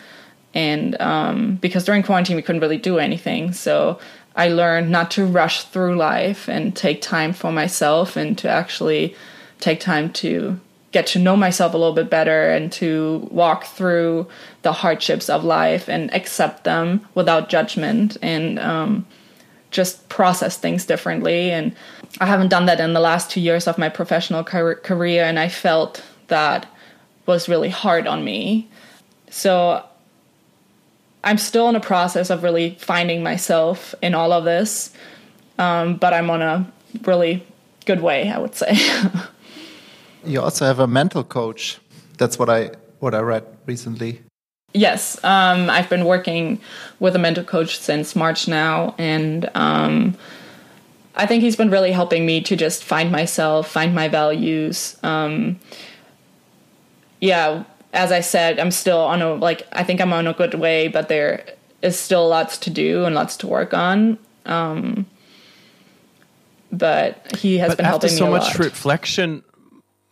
And 0.58 1.00
um, 1.00 1.54
because 1.60 1.84
during 1.84 2.02
quarantine, 2.02 2.34
we 2.34 2.42
couldn't 2.42 2.60
really 2.60 2.78
do 2.78 2.98
anything. 2.98 3.52
So 3.52 4.00
I 4.34 4.48
learned 4.48 4.90
not 4.90 5.08
to 5.12 5.24
rush 5.24 5.62
through 5.62 5.94
life 5.94 6.48
and 6.48 6.74
take 6.74 7.00
time 7.00 7.32
for 7.32 7.52
myself 7.52 8.16
and 8.16 8.36
to 8.38 8.48
actually 8.48 9.14
take 9.60 9.78
time 9.78 10.12
to 10.14 10.58
get 10.90 11.06
to 11.08 11.20
know 11.20 11.36
myself 11.36 11.74
a 11.74 11.78
little 11.78 11.94
bit 11.94 12.10
better 12.10 12.50
and 12.50 12.72
to 12.72 13.28
walk 13.30 13.66
through 13.66 14.26
the 14.62 14.72
hardships 14.72 15.30
of 15.30 15.44
life 15.44 15.88
and 15.88 16.12
accept 16.12 16.64
them 16.64 17.06
without 17.14 17.48
judgment 17.48 18.16
and 18.20 18.58
um, 18.58 19.06
just 19.70 20.08
process 20.08 20.56
things 20.56 20.84
differently. 20.86 21.52
And 21.52 21.72
I 22.20 22.26
haven't 22.26 22.48
done 22.48 22.66
that 22.66 22.80
in 22.80 22.94
the 22.94 23.00
last 23.00 23.30
two 23.30 23.40
years 23.40 23.68
of 23.68 23.78
my 23.78 23.88
professional 23.88 24.42
car- 24.42 24.74
career, 24.74 25.22
and 25.22 25.38
I 25.38 25.48
felt 25.48 26.02
that 26.26 26.66
was 27.26 27.48
really 27.48 27.70
hard 27.70 28.08
on 28.08 28.24
me. 28.24 28.68
So 29.30 29.84
I'm 31.24 31.38
still 31.38 31.68
in 31.68 31.76
a 31.76 31.80
process 31.80 32.30
of 32.30 32.42
really 32.42 32.76
finding 32.80 33.22
myself 33.22 33.94
in 34.02 34.14
all 34.14 34.32
of 34.32 34.44
this, 34.44 34.92
um, 35.58 35.96
but 35.96 36.12
I'm 36.14 36.30
on 36.30 36.42
a 36.42 36.72
really 37.02 37.44
good 37.86 38.00
way, 38.00 38.30
I 38.30 38.38
would 38.38 38.54
say. 38.54 38.76
You 40.24 40.42
also 40.42 40.66
have 40.66 40.78
a 40.78 40.86
mental 40.86 41.24
coach. 41.24 41.78
That's 42.18 42.38
what 42.38 42.50
I 42.50 42.72
what 42.98 43.14
I 43.14 43.20
read 43.20 43.44
recently. 43.66 44.20
Yes, 44.74 45.22
um, 45.24 45.70
I've 45.70 45.88
been 45.88 46.04
working 46.04 46.60
with 47.00 47.16
a 47.16 47.18
mental 47.18 47.44
coach 47.44 47.78
since 47.78 48.14
March 48.14 48.46
now, 48.46 48.94
and 48.98 49.48
um, 49.54 50.16
I 51.16 51.24
think 51.24 51.42
he's 51.42 51.56
been 51.56 51.70
really 51.70 51.92
helping 51.92 52.26
me 52.26 52.42
to 52.42 52.56
just 52.56 52.84
find 52.84 53.10
myself, 53.10 53.70
find 53.70 53.94
my 53.94 54.08
values. 54.08 54.96
Um, 55.02 55.58
yeah, 57.20 57.64
as 57.92 58.12
I 58.12 58.20
said, 58.20 58.58
I'm 58.58 58.70
still 58.70 59.00
on 59.00 59.22
a 59.22 59.34
like 59.34 59.66
I 59.72 59.84
think 59.84 60.00
I'm 60.00 60.12
on 60.12 60.26
a 60.26 60.32
good 60.32 60.54
way, 60.54 60.88
but 60.88 61.08
there 61.08 61.44
is 61.82 61.98
still 61.98 62.28
lots 62.28 62.58
to 62.58 62.70
do 62.70 63.04
and 63.04 63.14
lots 63.14 63.36
to 63.38 63.46
work 63.46 63.72
on. 63.72 64.18
Um, 64.46 65.06
but 66.70 67.36
he 67.36 67.58
has 67.58 67.70
but 67.70 67.78
been 67.78 67.86
helping 67.86 68.10
me 68.10 68.16
so 68.16 68.30
much 68.30 68.42
lot. 68.42 68.58
reflection 68.58 69.42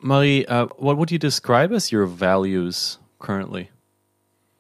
Marie, 0.00 0.44
uh, 0.46 0.66
what 0.76 0.96
would 0.96 1.10
you 1.10 1.18
describe 1.18 1.72
as 1.72 1.90
your 1.90 2.06
values 2.06 2.98
currently? 3.18 3.70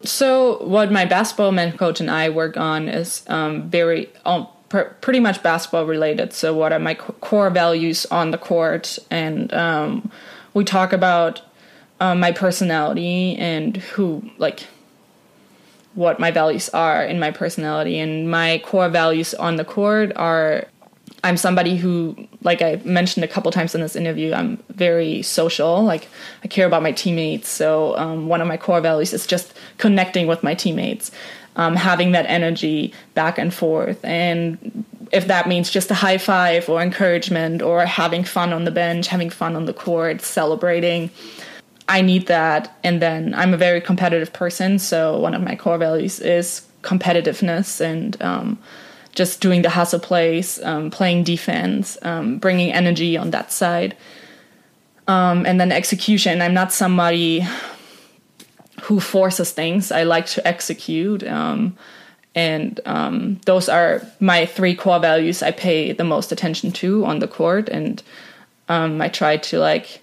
So, 0.02 0.62
what 0.62 0.92
my 0.92 1.04
basketball 1.04 1.52
mentor 1.52 1.78
coach 1.78 2.00
and 2.00 2.10
I 2.10 2.28
work 2.28 2.56
on 2.56 2.88
is 2.88 3.24
um, 3.28 3.70
very 3.70 4.10
um, 4.24 4.46
pr- 4.68 4.92
pretty 5.00 5.20
much 5.20 5.42
basketball 5.42 5.86
related. 5.86 6.32
So, 6.32 6.54
what 6.54 6.72
are 6.72 6.78
my 6.78 6.94
core 6.94 7.50
values 7.50 8.06
on 8.06 8.30
the 8.30 8.38
court? 8.38 8.98
And 9.10 9.52
um, 9.54 10.10
we 10.52 10.64
talk 10.64 10.92
about 10.92 11.40
um, 12.00 12.20
my 12.20 12.32
personality 12.32 13.36
and 13.36 13.76
who, 13.76 14.28
like, 14.38 14.66
what 15.94 16.20
my 16.20 16.30
values 16.30 16.68
are 16.70 17.02
in 17.04 17.18
my 17.18 17.30
personality. 17.30 17.98
And 17.98 18.30
my 18.30 18.60
core 18.64 18.88
values 18.88 19.34
on 19.34 19.56
the 19.56 19.64
court 19.64 20.12
are 20.16 20.66
I'm 21.24 21.36
somebody 21.36 21.76
who, 21.76 22.28
like 22.42 22.62
I 22.62 22.80
mentioned 22.84 23.24
a 23.24 23.28
couple 23.28 23.50
times 23.50 23.74
in 23.74 23.80
this 23.80 23.96
interview, 23.96 24.32
I'm 24.32 24.62
very 24.68 25.22
social. 25.22 25.82
Like 25.82 26.08
I 26.44 26.48
care 26.48 26.66
about 26.66 26.82
my 26.82 26.92
teammates. 26.92 27.48
So 27.48 27.96
um, 27.96 28.28
one 28.28 28.40
of 28.40 28.46
my 28.46 28.56
core 28.56 28.80
values 28.80 29.12
is 29.12 29.26
just 29.26 29.52
connecting 29.78 30.26
with 30.26 30.42
my 30.42 30.54
teammates, 30.54 31.10
um, 31.56 31.74
having 31.74 32.12
that 32.12 32.26
energy 32.26 32.92
back 33.14 33.38
and 33.38 33.52
forth. 33.52 34.04
And 34.04 34.84
if 35.10 35.26
that 35.26 35.48
means 35.48 35.70
just 35.70 35.90
a 35.90 35.94
high 35.94 36.18
five 36.18 36.68
or 36.68 36.82
encouragement 36.82 37.62
or 37.62 37.86
having 37.86 38.22
fun 38.22 38.52
on 38.52 38.64
the 38.64 38.70
bench, 38.70 39.08
having 39.08 39.30
fun 39.30 39.56
on 39.56 39.64
the 39.64 39.74
court, 39.74 40.20
celebrating. 40.20 41.10
I 41.88 42.00
need 42.00 42.26
that. 42.26 42.76
And 42.82 43.00
then 43.00 43.34
I'm 43.34 43.54
a 43.54 43.56
very 43.56 43.80
competitive 43.80 44.32
person. 44.32 44.78
So 44.78 45.18
one 45.18 45.34
of 45.34 45.42
my 45.42 45.54
core 45.54 45.78
values 45.78 46.20
is 46.20 46.66
competitiveness 46.82 47.80
and 47.80 48.20
um, 48.22 48.58
just 49.14 49.40
doing 49.40 49.62
the 49.62 49.70
hustle 49.70 50.00
plays, 50.00 50.62
um, 50.62 50.90
playing 50.90 51.24
defense, 51.24 51.96
um, 52.02 52.38
bringing 52.38 52.72
energy 52.72 53.16
on 53.16 53.30
that 53.30 53.52
side. 53.52 53.96
Um, 55.08 55.46
and 55.46 55.60
then 55.60 55.70
execution. 55.70 56.42
I'm 56.42 56.54
not 56.54 56.72
somebody 56.72 57.46
who 58.82 58.98
forces 58.98 59.52
things. 59.52 59.92
I 59.92 60.02
like 60.02 60.26
to 60.26 60.46
execute. 60.46 61.22
Um, 61.24 61.76
and 62.34 62.80
um, 62.84 63.40
those 63.46 63.68
are 63.68 64.02
my 64.20 64.44
three 64.44 64.74
core 64.74 65.00
values 65.00 65.42
I 65.42 65.52
pay 65.52 65.92
the 65.92 66.04
most 66.04 66.32
attention 66.32 66.72
to 66.72 67.04
on 67.06 67.20
the 67.20 67.28
court. 67.28 67.68
And 67.68 68.02
I 68.68 69.08
try 69.08 69.36
to 69.36 69.58
like 69.58 70.02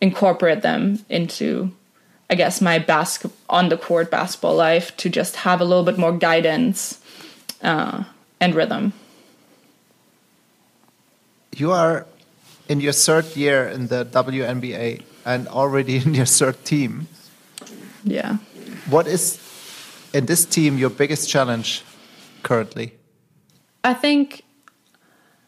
incorporate 0.00 0.62
them 0.62 1.04
into 1.08 1.72
I 2.30 2.36
guess 2.36 2.60
my 2.60 2.78
basket 2.78 3.32
on 3.48 3.70
the 3.70 3.76
court 3.76 4.10
basketball 4.10 4.54
life 4.54 4.96
to 4.98 5.08
just 5.08 5.36
have 5.36 5.60
a 5.60 5.64
little 5.64 5.82
bit 5.82 5.98
more 5.98 6.12
guidance 6.12 7.00
uh, 7.60 8.04
and 8.40 8.54
rhythm. 8.54 8.92
You 11.56 11.72
are 11.72 12.06
in 12.68 12.80
your 12.80 12.92
third 12.92 13.36
year 13.36 13.66
in 13.66 13.88
the 13.88 14.04
WNBA 14.04 15.02
and 15.24 15.48
already 15.48 15.96
in 16.04 16.14
your 16.14 16.26
third 16.26 16.64
team. 16.64 17.08
Yeah. 18.04 18.36
What 18.88 19.08
is 19.08 19.40
in 20.14 20.26
this 20.26 20.44
team 20.44 20.78
your 20.78 20.90
biggest 20.90 21.28
challenge 21.28 21.82
currently? 22.44 22.94
I 23.82 23.94
think 23.94 24.44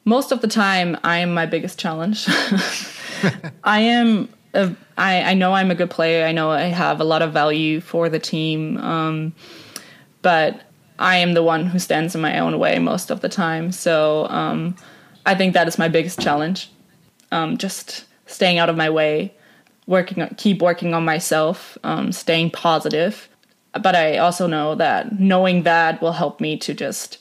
most 0.05 0.33
of 0.33 0.41
the 0.41 0.49
time 0.49 0.97
I 1.05 1.19
am 1.19 1.33
my 1.33 1.47
biggest 1.47 1.79
challenge. 1.79 2.27
I 3.65 3.81
am. 3.81 4.29
I 4.55 5.35
know 5.35 5.55
I'm 5.55 5.71
a 5.71 5.75
good 5.75 5.91
player. 5.91 6.27
I 6.27 6.33
know 6.33 6.51
I 6.51 6.65
have 6.65 7.01
a 7.01 7.05
lot 7.05 7.23
of 7.23 7.33
value 7.33 7.81
for 7.81 8.09
the 8.09 8.19
team, 8.19 8.77
um, 8.79 9.35
but 10.21 10.61
I 10.99 11.17
am 11.17 11.35
the 11.35 11.43
one 11.43 11.67
who 11.67 11.79
stands 11.79 12.15
in 12.15 12.21
my 12.21 12.39
own 12.39 12.59
way 12.59 12.79
most 12.79 13.11
of 13.11 13.21
the 13.21 13.29
time. 13.29 13.73
So 13.73 14.27
um, 14.29 14.77
I 15.27 15.35
think 15.35 15.55
that 15.55 15.69
is 15.69 15.79
my 15.79 15.89
biggest 15.89 16.21
challenge. 16.21 16.71
Um, 17.31 17.57
just 17.57 18.05
staying 18.27 18.59
out 18.59 18.69
of 18.69 18.77
my 18.77 18.91
way, 18.91 19.35
working, 19.87 20.27
keep 20.37 20.61
working 20.61 20.95
on 20.95 21.05
myself, 21.05 21.79
um, 21.83 22.13
staying 22.13 22.51
positive. 22.51 23.29
But 23.73 23.97
I 23.97 24.19
also 24.19 24.47
know 24.47 24.75
that 24.75 25.19
knowing 25.19 25.63
that 25.63 26.03
will 26.03 26.13
help 26.13 26.41
me 26.41 26.59
to 26.59 26.75
just 26.75 27.19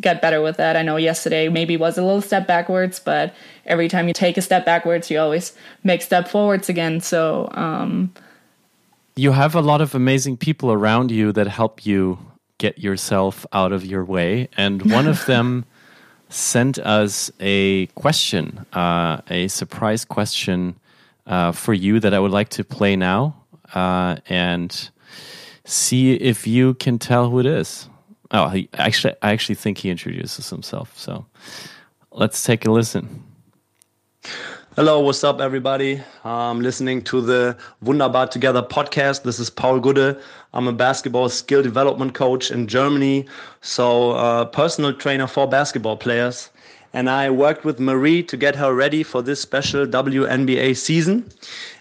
get 0.00 0.20
better 0.20 0.42
with 0.42 0.56
that. 0.56 0.76
I 0.76 0.82
know 0.82 0.96
yesterday 0.96 1.48
maybe 1.48 1.76
was 1.76 1.98
a 1.98 2.02
little 2.02 2.20
step 2.20 2.46
backwards, 2.46 2.98
but 2.98 3.34
every 3.66 3.88
time 3.88 4.08
you 4.08 4.14
take 4.14 4.36
a 4.36 4.42
step 4.42 4.64
backwards, 4.64 5.10
you 5.10 5.18
always 5.18 5.52
make 5.82 6.02
step 6.02 6.28
forwards 6.28 6.68
again. 6.68 7.00
So, 7.00 7.48
um, 7.52 8.12
you 9.16 9.30
have 9.30 9.54
a 9.54 9.60
lot 9.60 9.80
of 9.80 9.94
amazing 9.94 10.36
people 10.36 10.72
around 10.72 11.12
you 11.12 11.32
that 11.32 11.46
help 11.46 11.86
you 11.86 12.18
get 12.58 12.78
yourself 12.78 13.46
out 13.52 13.72
of 13.72 13.84
your 13.84 14.04
way, 14.04 14.48
and 14.56 14.90
one 14.90 15.06
of 15.06 15.24
them 15.26 15.64
sent 16.28 16.78
us 16.78 17.30
a 17.38 17.86
question, 17.94 18.66
uh, 18.72 19.20
a 19.30 19.46
surprise 19.48 20.04
question 20.04 20.74
uh, 21.26 21.52
for 21.52 21.72
you 21.72 22.00
that 22.00 22.12
I 22.12 22.18
would 22.18 22.32
like 22.32 22.48
to 22.50 22.64
play 22.64 22.96
now, 22.96 23.36
uh, 23.72 24.16
and 24.28 24.90
see 25.64 26.14
if 26.14 26.46
you 26.46 26.74
can 26.74 26.98
tell 26.98 27.30
who 27.30 27.38
it 27.38 27.46
is. 27.46 27.88
Oh, 28.34 28.48
he 28.48 28.68
actually, 28.74 29.14
I 29.22 29.30
actually 29.30 29.54
think 29.54 29.78
he 29.78 29.90
introduces 29.90 30.50
himself. 30.50 30.98
So 30.98 31.24
let's 32.10 32.42
take 32.42 32.66
a 32.66 32.70
listen. 32.72 33.22
Hello, 34.74 34.98
what's 34.98 35.22
up, 35.22 35.40
everybody? 35.40 36.02
I'm 36.24 36.60
listening 36.60 37.02
to 37.02 37.20
the 37.20 37.56
Wunderbar 37.80 38.26
Together 38.26 38.60
podcast. 38.60 39.22
This 39.22 39.38
is 39.38 39.50
Paul 39.50 39.78
Gude. 39.78 40.20
I'm 40.52 40.66
a 40.66 40.72
basketball 40.72 41.28
skill 41.28 41.62
development 41.62 42.14
coach 42.14 42.50
in 42.50 42.66
Germany, 42.66 43.28
so 43.60 44.16
a 44.16 44.46
personal 44.46 44.92
trainer 44.92 45.28
for 45.28 45.46
basketball 45.46 45.96
players. 45.96 46.50
And 46.94 47.10
I 47.10 47.28
worked 47.28 47.64
with 47.64 47.80
Marie 47.80 48.22
to 48.22 48.36
get 48.36 48.54
her 48.54 48.72
ready 48.72 49.02
for 49.02 49.20
this 49.20 49.40
special 49.40 49.84
WNBA 49.84 50.76
season. 50.76 51.28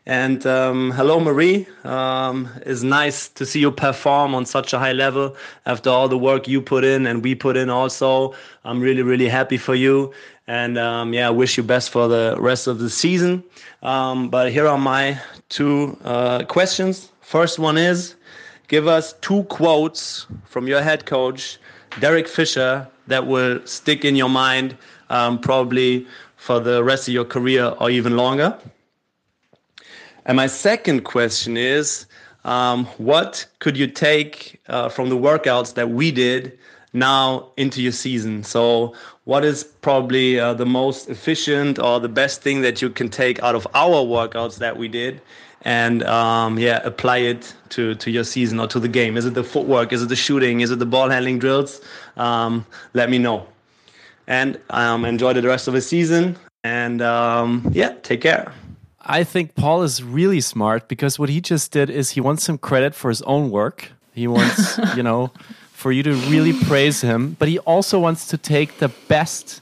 And 0.07 0.43
um, 0.47 0.89
hello, 0.89 1.19
Marie. 1.19 1.67
Um, 1.83 2.49
it's 2.65 2.81
nice 2.81 3.29
to 3.29 3.45
see 3.45 3.59
you 3.59 3.69
perform 3.69 4.33
on 4.33 4.47
such 4.47 4.73
a 4.73 4.79
high 4.79 4.91
level 4.91 5.35
after 5.67 5.91
all 5.91 6.07
the 6.09 6.17
work 6.17 6.47
you 6.47 6.63
put 6.63 6.83
in 6.83 7.05
and 7.05 7.23
we 7.23 7.35
put 7.35 7.55
in 7.57 7.69
also. 7.69 8.33
I'm 8.65 8.81
really, 8.81 9.03
really 9.03 9.29
happy 9.29 9.57
for 9.57 9.75
you. 9.75 10.11
And 10.47 10.79
um, 10.79 11.13
yeah, 11.13 11.27
I 11.27 11.29
wish 11.29 11.57
you 11.57 11.63
best 11.63 11.91
for 11.91 12.07
the 12.07 12.35
rest 12.39 12.65
of 12.65 12.79
the 12.79 12.89
season. 12.89 13.43
Um, 13.83 14.29
but 14.29 14.51
here 14.51 14.67
are 14.67 14.79
my 14.79 15.21
two 15.49 15.95
uh, 16.03 16.43
questions. 16.45 17.11
First 17.21 17.59
one 17.59 17.77
is 17.77 18.15
give 18.67 18.87
us 18.87 19.13
two 19.21 19.43
quotes 19.43 20.25
from 20.45 20.67
your 20.67 20.81
head 20.81 21.05
coach, 21.05 21.59
Derek 21.99 22.27
Fisher, 22.27 22.87
that 23.05 23.27
will 23.27 23.59
stick 23.67 24.03
in 24.03 24.15
your 24.15 24.29
mind 24.29 24.75
um, 25.13 25.39
probably 25.39 26.07
for 26.37 26.59
the 26.59 26.83
rest 26.83 27.07
of 27.07 27.13
your 27.13 27.23
career 27.25 27.65
or 27.79 27.89
even 27.89 28.17
longer. 28.17 28.57
And 30.25 30.35
my 30.35 30.47
second 30.47 31.03
question 31.03 31.55
is 31.55 32.05
um, 32.45 32.85
what 32.97 33.45
could 33.59 33.77
you 33.77 33.87
take 33.87 34.59
uh, 34.67 34.89
from 34.89 35.09
the 35.09 35.15
workouts 35.15 35.75
that 35.75 35.91
we 35.91 36.11
did 36.11 36.57
now 36.93 37.51
into 37.57 37.81
your 37.81 37.91
season? 37.91 38.43
So, 38.43 38.93
what 39.25 39.45
is 39.45 39.63
probably 39.63 40.39
uh, 40.39 40.53
the 40.53 40.65
most 40.65 41.09
efficient 41.09 41.79
or 41.79 41.99
the 41.99 42.09
best 42.09 42.41
thing 42.41 42.61
that 42.61 42.81
you 42.81 42.89
can 42.89 43.07
take 43.07 43.41
out 43.41 43.55
of 43.55 43.65
our 43.73 44.03
workouts 44.03 44.57
that 44.57 44.77
we 44.77 44.87
did? 44.87 45.21
and 45.65 46.03
um, 46.03 46.59
yeah, 46.59 46.81
apply 46.83 47.19
it 47.19 47.53
to, 47.69 47.95
to 47.95 48.11
your 48.11 48.25
season 48.25 48.59
or 48.59 48.67
to 48.67 48.81
the 48.81 48.89
game. 48.89 49.15
Is 49.15 49.25
it 49.25 49.33
the 49.33 49.45
footwork? 49.45 49.93
Is 49.93 50.03
it 50.03 50.09
the 50.09 50.15
shooting? 50.17 50.59
Is 50.59 50.71
it 50.71 50.79
the 50.79 50.85
ball 50.85 51.09
handling 51.09 51.39
drills? 51.39 51.79
Um, 52.17 52.65
let 52.93 53.09
me 53.09 53.17
know. 53.17 53.47
And 54.27 54.59
um, 54.69 55.05
enjoy 55.05 55.33
the 55.33 55.41
rest 55.41 55.67
of 55.67 55.73
the 55.73 55.81
season. 55.81 56.37
And 56.63 57.01
um, 57.01 57.69
yeah, 57.73 57.93
take 58.03 58.21
care. 58.21 58.53
I 59.01 59.23
think 59.25 59.55
Paul 59.55 59.83
is 59.83 60.01
really 60.01 60.39
smart 60.39 60.87
because 60.87 61.19
what 61.19 61.29
he 61.29 61.41
just 61.41 61.71
did 61.71 61.89
is 61.89 62.11
he 62.11 62.21
wants 62.21 62.43
some 62.43 62.57
credit 62.57 62.95
for 62.95 63.09
his 63.09 63.21
own 63.23 63.51
work. 63.51 63.91
He 64.13 64.27
wants, 64.27 64.79
you 64.95 65.03
know, 65.03 65.31
for 65.73 65.91
you 65.91 66.03
to 66.03 66.13
really 66.13 66.53
praise 66.53 67.01
him, 67.01 67.35
but 67.37 67.49
he 67.49 67.59
also 67.59 67.99
wants 67.99 68.27
to 68.27 68.37
take 68.37 68.77
the 68.77 68.87
best, 69.09 69.59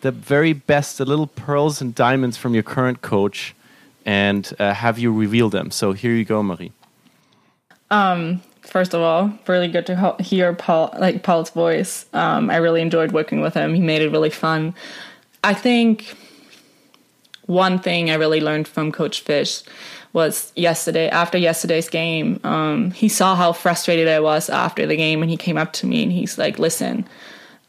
the 0.00 0.10
very 0.10 0.54
best, 0.54 0.96
the 0.96 1.04
little 1.04 1.26
pearls 1.26 1.82
and 1.82 1.94
diamonds 1.94 2.38
from 2.38 2.54
your 2.54 2.62
current 2.62 3.02
coach 3.02 3.54
and 4.06 4.52
uh, 4.58 4.72
have 4.72 4.98
you 4.98 5.12
reveal 5.12 5.50
them. 5.50 5.70
So 5.70 5.92
here 5.92 6.14
you 6.14 6.24
go, 6.24 6.42
Marie. 6.42 6.72
Um, 7.90 8.42
first 8.62 8.94
of 8.94 9.00
all, 9.00 9.32
really 9.46 9.68
good 9.68 9.86
to 9.86 10.16
hear 10.20 10.54
Paul, 10.54 10.94
like 10.98 11.22
Paul's 11.22 11.50
voice. 11.50 12.06
Um, 12.12 12.50
I 12.50 12.56
really 12.56 12.80
enjoyed 12.80 13.12
working 13.12 13.40
with 13.40 13.54
him. 13.54 13.74
He 13.74 13.80
made 13.80 14.02
it 14.02 14.10
really 14.10 14.30
fun. 14.30 14.74
I 15.44 15.54
think 15.54 16.16
one 17.46 17.78
thing 17.78 18.10
I 18.10 18.14
really 18.14 18.40
learned 18.40 18.68
from 18.68 18.92
Coach 18.92 19.20
Fish 19.20 19.62
was 20.12 20.52
yesterday, 20.56 21.08
after 21.08 21.38
yesterday's 21.38 21.88
game, 21.88 22.38
um, 22.44 22.90
he 22.90 23.08
saw 23.08 23.34
how 23.34 23.52
frustrated 23.52 24.08
I 24.08 24.20
was 24.20 24.50
after 24.50 24.86
the 24.86 24.96
game 24.96 25.22
and 25.22 25.30
he 25.30 25.36
came 25.36 25.56
up 25.56 25.72
to 25.74 25.86
me 25.86 26.02
and 26.02 26.12
he's 26.12 26.38
like, 26.38 26.58
listen, 26.58 27.06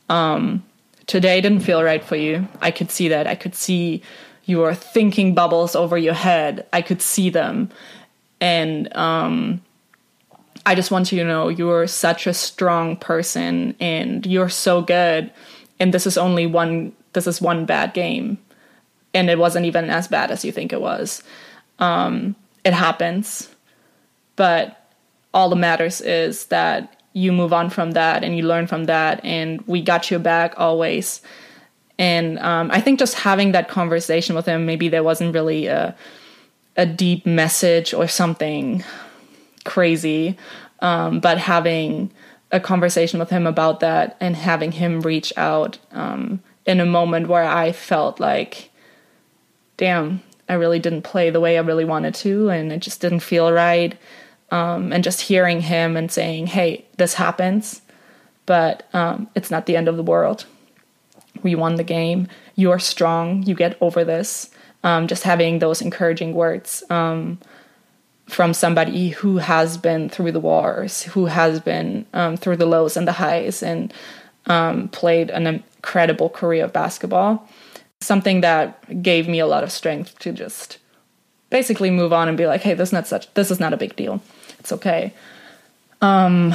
um, 0.09 0.63
today 1.07 1.41
didn't 1.41 1.61
feel 1.61 1.83
right 1.83 2.03
for 2.03 2.15
you. 2.15 2.47
I 2.61 2.71
could 2.71 2.91
see 2.91 3.07
that. 3.07 3.27
I 3.27 3.35
could 3.35 3.55
see 3.55 4.01
your 4.45 4.73
thinking 4.75 5.33
bubbles 5.33 5.75
over 5.75 5.97
your 5.97 6.13
head. 6.13 6.67
I 6.73 6.81
could 6.81 7.01
see 7.01 7.29
them. 7.29 7.69
And 8.41 8.93
um, 8.95 9.61
I 10.65 10.75
just 10.75 10.91
want 10.91 11.11
you 11.11 11.19
to 11.19 11.25
know 11.25 11.49
you're 11.49 11.87
such 11.87 12.25
a 12.27 12.33
strong 12.33 12.95
person 12.95 13.75
and 13.79 14.25
you're 14.25 14.49
so 14.49 14.81
good. 14.81 15.31
And 15.79 15.93
this 15.93 16.07
is 16.07 16.17
only 16.17 16.47
one, 16.47 16.93
this 17.13 17.27
is 17.27 17.41
one 17.41 17.65
bad 17.65 17.93
game 17.93 18.37
and 19.13 19.29
it 19.29 19.37
wasn't 19.37 19.65
even 19.65 19.89
as 19.89 20.07
bad 20.07 20.31
as 20.31 20.43
you 20.43 20.51
think 20.51 20.73
it 20.73 20.81
was. 20.81 21.23
Um, 21.79 22.35
it 22.63 22.73
happens, 22.73 23.53
but 24.35 24.89
all 25.33 25.49
that 25.49 25.55
matters 25.55 26.01
is 26.01 26.45
that 26.45 27.01
you 27.13 27.31
move 27.31 27.53
on 27.53 27.69
from 27.69 27.91
that 27.91 28.23
and 28.23 28.35
you 28.35 28.43
learn 28.43 28.65
from 28.65 28.85
that, 28.85 29.23
and 29.23 29.61
we 29.67 29.81
got 29.81 30.09
your 30.09 30.19
back 30.19 30.55
always. 30.57 31.21
And 31.99 32.39
um, 32.39 32.71
I 32.71 32.81
think 32.81 32.97
just 32.97 33.13
having 33.13 33.51
that 33.51 33.69
conversation 33.69 34.35
with 34.35 34.47
him, 34.47 34.65
maybe 34.65 34.89
there 34.89 35.03
wasn't 35.03 35.33
really 35.33 35.67
a 35.67 35.95
a 36.75 36.87
deep 36.87 37.23
message 37.23 37.93
or 37.93 38.07
something 38.07 38.83
crazy, 39.63 40.37
um, 40.79 41.19
but 41.19 41.37
having 41.37 42.11
a 42.51 42.59
conversation 42.59 43.19
with 43.19 43.29
him 43.29 43.47
about 43.47 43.79
that 43.79 44.15
and 44.19 44.35
having 44.35 44.71
him 44.71 45.01
reach 45.01 45.33
out 45.37 45.79
um, 45.91 46.41
in 46.65 46.79
a 46.79 46.85
moment 46.85 47.27
where 47.27 47.43
I 47.43 47.71
felt 47.71 48.19
like 48.19 48.69
damn, 49.77 50.21
I 50.47 50.53
really 50.53 50.79
didn't 50.79 51.03
play 51.03 51.29
the 51.29 51.39
way 51.39 51.57
I 51.57 51.61
really 51.61 51.85
wanted 51.85 52.15
to, 52.15 52.49
and 52.49 52.71
it 52.71 52.79
just 52.79 53.01
didn't 53.01 53.21
feel 53.21 53.51
right. 53.51 53.97
Um, 54.51 54.93
and 54.93 55.03
just 55.03 55.21
hearing 55.21 55.61
him 55.61 55.97
and 55.97 56.11
saying, 56.11 56.47
hey, 56.47 56.85
this 56.97 57.15
happens, 57.15 57.81
but 58.45 58.87
um, 58.93 59.27
it's 59.33 59.49
not 59.49 59.65
the 59.65 59.75
end 59.75 59.87
of 59.87 59.97
the 59.97 60.03
world. 60.03 60.45
We 61.41 61.55
won 61.55 61.75
the 61.75 61.83
game. 61.83 62.27
You 62.55 62.69
are 62.69 62.77
strong. 62.77 63.41
You 63.43 63.55
get 63.55 63.77
over 63.81 64.05
this. 64.05 64.51
Um, 64.83 65.07
just 65.07 65.23
having 65.23 65.57
those 65.57 65.81
encouraging 65.81 66.33
words 66.33 66.83
um, 66.91 67.39
from 68.27 68.53
somebody 68.53 69.09
who 69.09 69.37
has 69.37 69.77
been 69.77 70.09
through 70.09 70.31
the 70.31 70.39
wars, 70.39 71.03
who 71.03 71.25
has 71.25 71.59
been 71.59 72.05
um, 72.13 72.37
through 72.37 72.57
the 72.57 72.65
lows 72.65 72.95
and 72.95 73.07
the 73.07 73.13
highs, 73.13 73.61
and 73.61 73.93
um, 74.45 74.87
played 74.89 75.29
an 75.29 75.47
incredible 75.47 76.29
career 76.29 76.65
of 76.65 76.73
basketball 76.73 77.47
something 78.03 78.41
that 78.41 79.01
gave 79.01 79.27
me 79.27 79.39
a 79.39 79.47
lot 79.47 79.63
of 79.63 79.71
strength 79.71 80.19
to 80.19 80.31
just 80.31 80.77
basically 81.49 81.89
move 81.89 82.13
on 82.13 82.27
and 82.27 82.37
be 82.37 82.45
like, 82.45 82.61
hey, 82.61 82.73
this 82.73 82.89
is 82.89 82.93
not 82.93 83.07
such 83.07 83.33
this 83.33 83.49
is 83.49 83.59
not 83.59 83.73
a 83.73 83.77
big 83.77 83.95
deal. 83.95 84.21
It's 84.59 84.71
okay. 84.71 85.13
Um, 86.01 86.53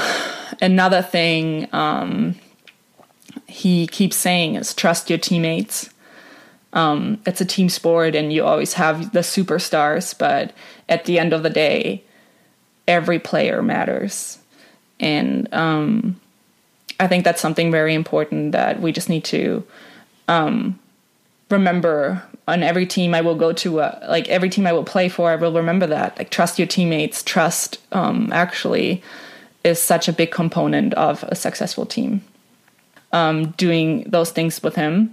another 0.60 1.02
thing 1.02 1.68
um, 1.72 2.36
he 3.46 3.86
keeps 3.86 4.16
saying 4.16 4.56
is 4.56 4.74
trust 4.74 5.08
your 5.08 5.18
teammates. 5.18 5.90
Um, 6.74 7.20
it's 7.24 7.40
a 7.40 7.46
team 7.46 7.70
sport 7.70 8.14
and 8.14 8.32
you 8.32 8.44
always 8.44 8.74
have 8.74 9.12
the 9.12 9.20
superstars, 9.20 10.16
but 10.16 10.52
at 10.88 11.04
the 11.04 11.18
end 11.18 11.32
of 11.32 11.42
the 11.42 11.50
day, 11.50 12.02
every 12.86 13.18
player 13.18 13.62
matters. 13.62 14.38
And 15.00 15.52
um, 15.52 16.20
I 16.98 17.06
think 17.06 17.24
that's 17.24 17.40
something 17.40 17.70
very 17.70 17.94
important 17.94 18.52
that 18.52 18.80
we 18.80 18.92
just 18.92 19.08
need 19.08 19.24
to 19.24 19.64
um, 20.26 20.78
remember 21.50 22.22
on 22.46 22.62
every 22.62 22.86
team 22.86 23.14
I 23.14 23.20
will 23.20 23.34
go 23.34 23.52
to, 23.52 23.80
uh, 23.80 24.06
like 24.08 24.28
every 24.28 24.48
team 24.48 24.66
I 24.66 24.72
will 24.72 24.84
play 24.84 25.08
for, 25.08 25.30
I 25.30 25.36
will 25.36 25.52
remember 25.52 25.86
that. 25.86 26.16
Like, 26.18 26.30
trust 26.30 26.58
your 26.58 26.66
teammates, 26.66 27.22
trust 27.22 27.78
um, 27.92 28.30
actually 28.32 29.02
is 29.64 29.80
such 29.80 30.08
a 30.08 30.12
big 30.12 30.30
component 30.30 30.94
of 30.94 31.24
a 31.24 31.34
successful 31.34 31.84
team. 31.84 32.22
Um, 33.12 33.50
doing 33.52 34.04
those 34.04 34.30
things 34.30 34.62
with 34.62 34.74
him. 34.74 35.12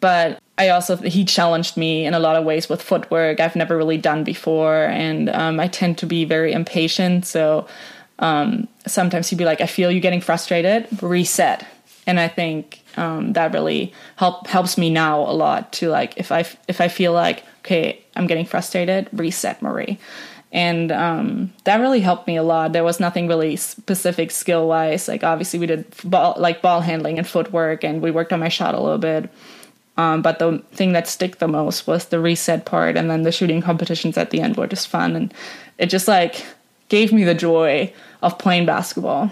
But 0.00 0.40
I 0.58 0.70
also, 0.70 0.96
he 0.96 1.24
challenged 1.24 1.76
me 1.76 2.06
in 2.06 2.14
a 2.14 2.18
lot 2.18 2.36
of 2.36 2.44
ways 2.44 2.68
with 2.68 2.80
footwork 2.80 3.40
I've 3.40 3.56
never 3.56 3.76
really 3.76 3.98
done 3.98 4.24
before. 4.24 4.84
And 4.84 5.28
um, 5.28 5.60
I 5.60 5.68
tend 5.68 5.98
to 5.98 6.06
be 6.06 6.24
very 6.24 6.52
impatient. 6.52 7.26
So 7.26 7.66
um, 8.18 8.68
sometimes 8.86 9.28
he'd 9.28 9.36
be 9.36 9.44
like, 9.44 9.60
I 9.60 9.66
feel 9.66 9.90
you 9.90 10.00
getting 10.00 10.22
frustrated, 10.22 10.88
reset. 11.02 11.66
And 12.06 12.18
I 12.18 12.28
think 12.28 12.82
um, 12.96 13.32
that 13.34 13.52
really 13.52 13.92
help 14.16 14.46
helps 14.46 14.78
me 14.78 14.90
now 14.90 15.20
a 15.20 15.32
lot 15.32 15.72
to 15.74 15.88
like 15.88 16.16
if 16.16 16.32
I 16.32 16.44
if 16.68 16.80
I 16.80 16.88
feel 16.88 17.12
like 17.12 17.44
okay 17.64 18.02
I'm 18.14 18.26
getting 18.26 18.46
frustrated 18.46 19.08
reset 19.12 19.60
Marie 19.62 19.98
and 20.52 20.90
um, 20.92 21.52
that 21.64 21.80
really 21.80 22.00
helped 22.00 22.26
me 22.26 22.36
a 22.36 22.42
lot 22.42 22.72
there 22.72 22.84
was 22.84 23.00
nothing 23.00 23.28
really 23.28 23.56
specific 23.56 24.30
skill 24.30 24.68
wise 24.68 25.08
like 25.08 25.24
obviously 25.24 25.58
we 25.58 25.66
did 25.66 25.84
ball 26.04 26.34
like 26.38 26.62
ball 26.62 26.80
handling 26.80 27.18
and 27.18 27.26
footwork 27.26 27.84
and 27.84 28.00
we 28.00 28.10
worked 28.10 28.32
on 28.32 28.40
my 28.40 28.48
shot 28.48 28.74
a 28.74 28.80
little 28.80 28.98
bit 28.98 29.30
um, 29.96 30.22
but 30.22 30.38
the 30.38 30.58
thing 30.72 30.92
that 30.92 31.08
stick 31.08 31.38
the 31.38 31.48
most 31.48 31.86
was 31.86 32.06
the 32.06 32.20
reset 32.20 32.64
part 32.64 32.96
and 32.96 33.10
then 33.10 33.22
the 33.22 33.32
shooting 33.32 33.60
competitions 33.60 34.16
at 34.16 34.30
the 34.30 34.40
end 34.40 34.56
were 34.56 34.66
just 34.66 34.88
fun 34.88 35.16
and 35.16 35.34
it 35.78 35.86
just 35.86 36.08
like 36.08 36.44
gave 36.88 37.12
me 37.12 37.24
the 37.24 37.34
joy 37.34 37.92
of 38.22 38.38
playing 38.38 38.66
basketball 38.66 39.30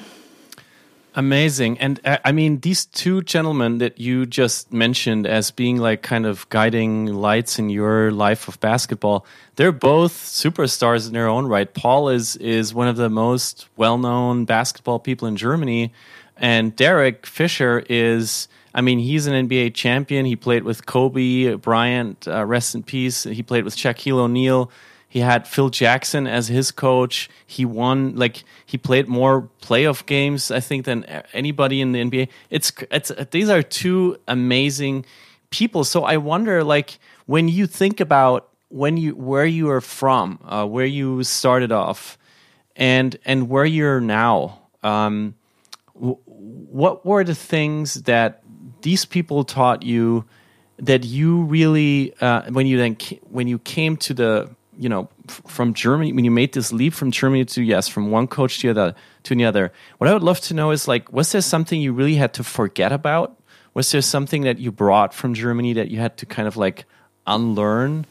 Amazing. 1.16 1.78
And 1.78 2.00
uh, 2.04 2.18
I 2.24 2.32
mean, 2.32 2.58
these 2.60 2.86
two 2.86 3.22
gentlemen 3.22 3.78
that 3.78 4.00
you 4.00 4.26
just 4.26 4.72
mentioned 4.72 5.28
as 5.28 5.52
being 5.52 5.76
like 5.76 6.02
kind 6.02 6.26
of 6.26 6.48
guiding 6.48 7.06
lights 7.06 7.56
in 7.58 7.70
your 7.70 8.10
life 8.10 8.48
of 8.48 8.58
basketball, 8.58 9.24
they're 9.54 9.70
both 9.70 10.12
superstars 10.12 11.06
in 11.06 11.12
their 11.12 11.28
own 11.28 11.46
right. 11.46 11.72
Paul 11.72 12.08
is, 12.08 12.34
is 12.36 12.74
one 12.74 12.88
of 12.88 12.96
the 12.96 13.08
most 13.08 13.68
well 13.76 13.96
known 13.96 14.44
basketball 14.44 14.98
people 14.98 15.28
in 15.28 15.36
Germany. 15.36 15.92
And 16.36 16.74
Derek 16.74 17.26
Fisher 17.26 17.84
is, 17.88 18.48
I 18.74 18.80
mean, 18.80 18.98
he's 18.98 19.26
an 19.26 19.48
NBA 19.48 19.74
champion. 19.74 20.26
He 20.26 20.34
played 20.34 20.64
with 20.64 20.84
Kobe 20.84 21.54
Bryant, 21.54 22.26
uh, 22.26 22.44
rest 22.44 22.74
in 22.74 22.82
peace. 22.82 23.22
He 23.22 23.42
played 23.42 23.64
with 23.64 23.76
Shaquille 23.76 24.18
O'Neal. 24.18 24.70
He 25.08 25.20
had 25.20 25.46
Phil 25.46 25.70
Jackson 25.70 26.26
as 26.26 26.48
his 26.48 26.72
coach. 26.72 27.30
He 27.46 27.64
won 27.64 28.16
like 28.16 28.42
he 28.66 28.76
played 28.76 29.06
more 29.06 29.48
playoff 29.62 30.04
games 30.06 30.50
I 30.50 30.58
think 30.58 30.86
than 30.86 31.04
anybody 31.32 31.80
in 31.80 31.92
the 31.92 32.02
NBA. 32.02 32.28
It's 32.50 32.72
it's 32.90 33.12
these 33.30 33.48
are 33.48 33.62
two 33.62 34.16
amazing 34.26 35.04
people. 35.50 35.84
So 35.84 36.02
I 36.02 36.16
wonder 36.16 36.64
like 36.64 36.98
when 37.26 37.46
you 37.46 37.68
think 37.68 38.00
about 38.00 38.48
when 38.70 38.96
you 38.96 39.14
where 39.14 39.46
you 39.46 39.70
are 39.70 39.80
from, 39.80 40.40
uh, 40.44 40.66
where 40.66 40.84
you 40.84 41.22
started 41.22 41.70
off, 41.70 42.18
and 42.74 43.16
and 43.24 43.48
where 43.48 43.64
you're 43.64 44.00
now. 44.00 44.62
Um, 44.82 45.36
what 45.94 47.06
were 47.06 47.22
the 47.22 47.36
things 47.36 48.02
that 48.02 48.42
these 48.84 49.04
people 49.04 49.44
taught 49.44 49.82
you 49.82 50.24
that 50.78 51.04
you 51.04 51.42
really 51.42 52.14
uh, 52.20 52.42
when 52.50 52.66
you 52.66 52.76
then 52.78 52.96
when 53.30 53.48
you 53.48 53.58
came 53.58 53.96
to 53.96 54.14
the 54.14 54.50
you 54.78 54.88
know 54.88 55.08
from 55.26 55.72
Germany 55.74 56.12
when 56.12 56.24
you 56.24 56.30
made 56.30 56.52
this 56.52 56.72
leap 56.72 56.92
from 56.92 57.10
Germany 57.10 57.44
to 57.46 57.62
yes 57.62 57.88
from 57.88 58.10
one 58.10 58.28
coach 58.28 58.60
to 58.60 58.72
the 58.72 58.80
other 58.80 58.94
to 59.24 59.34
the 59.34 59.44
other 59.44 59.72
what 59.98 60.08
I 60.08 60.12
would 60.12 60.22
love 60.22 60.40
to 60.42 60.54
know 60.54 60.70
is 60.70 60.86
like 60.86 61.10
was 61.12 61.32
there 61.32 61.40
something 61.40 61.80
you 61.80 61.92
really 61.92 62.16
had 62.16 62.32
to 62.34 62.44
forget 62.44 62.92
about? 62.92 63.36
Was 63.72 63.90
there 63.90 64.02
something 64.02 64.42
that 64.42 64.58
you 64.58 64.70
brought 64.70 65.12
from 65.12 65.34
Germany 65.34 65.72
that 65.72 65.90
you 65.90 65.98
had 65.98 66.16
to 66.18 66.26
kind 66.26 66.46
of 66.46 66.56
like 66.56 66.84
unlearn 67.26 68.06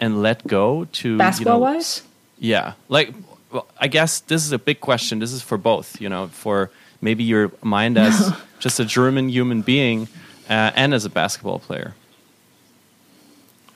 and 0.00 0.20
let 0.22 0.46
go 0.46 0.84
to 0.92 1.16
basketball 1.16 1.60
you 1.60 1.64
know, 1.64 1.74
wise 1.74 2.02
yeah. 2.38 2.74
Like 2.88 3.14
well, 3.50 3.66
I 3.78 3.88
guess 3.88 4.20
this 4.20 4.44
is 4.44 4.52
a 4.52 4.58
big 4.58 4.80
question. 4.80 5.18
This 5.18 5.32
is 5.32 5.42
for 5.42 5.56
both 5.56 6.00
you 6.00 6.08
know 6.08 6.28
for 6.28 6.70
maybe 7.00 7.24
your 7.24 7.52
mind 7.62 7.98
as 7.98 8.32
just 8.58 8.80
a 8.80 8.84
German 8.84 9.28
human 9.28 9.62
being 9.62 10.08
uh, 10.48 10.72
and 10.74 10.94
as 10.94 11.04
a 11.04 11.10
basketball 11.10 11.58
player 11.58 11.94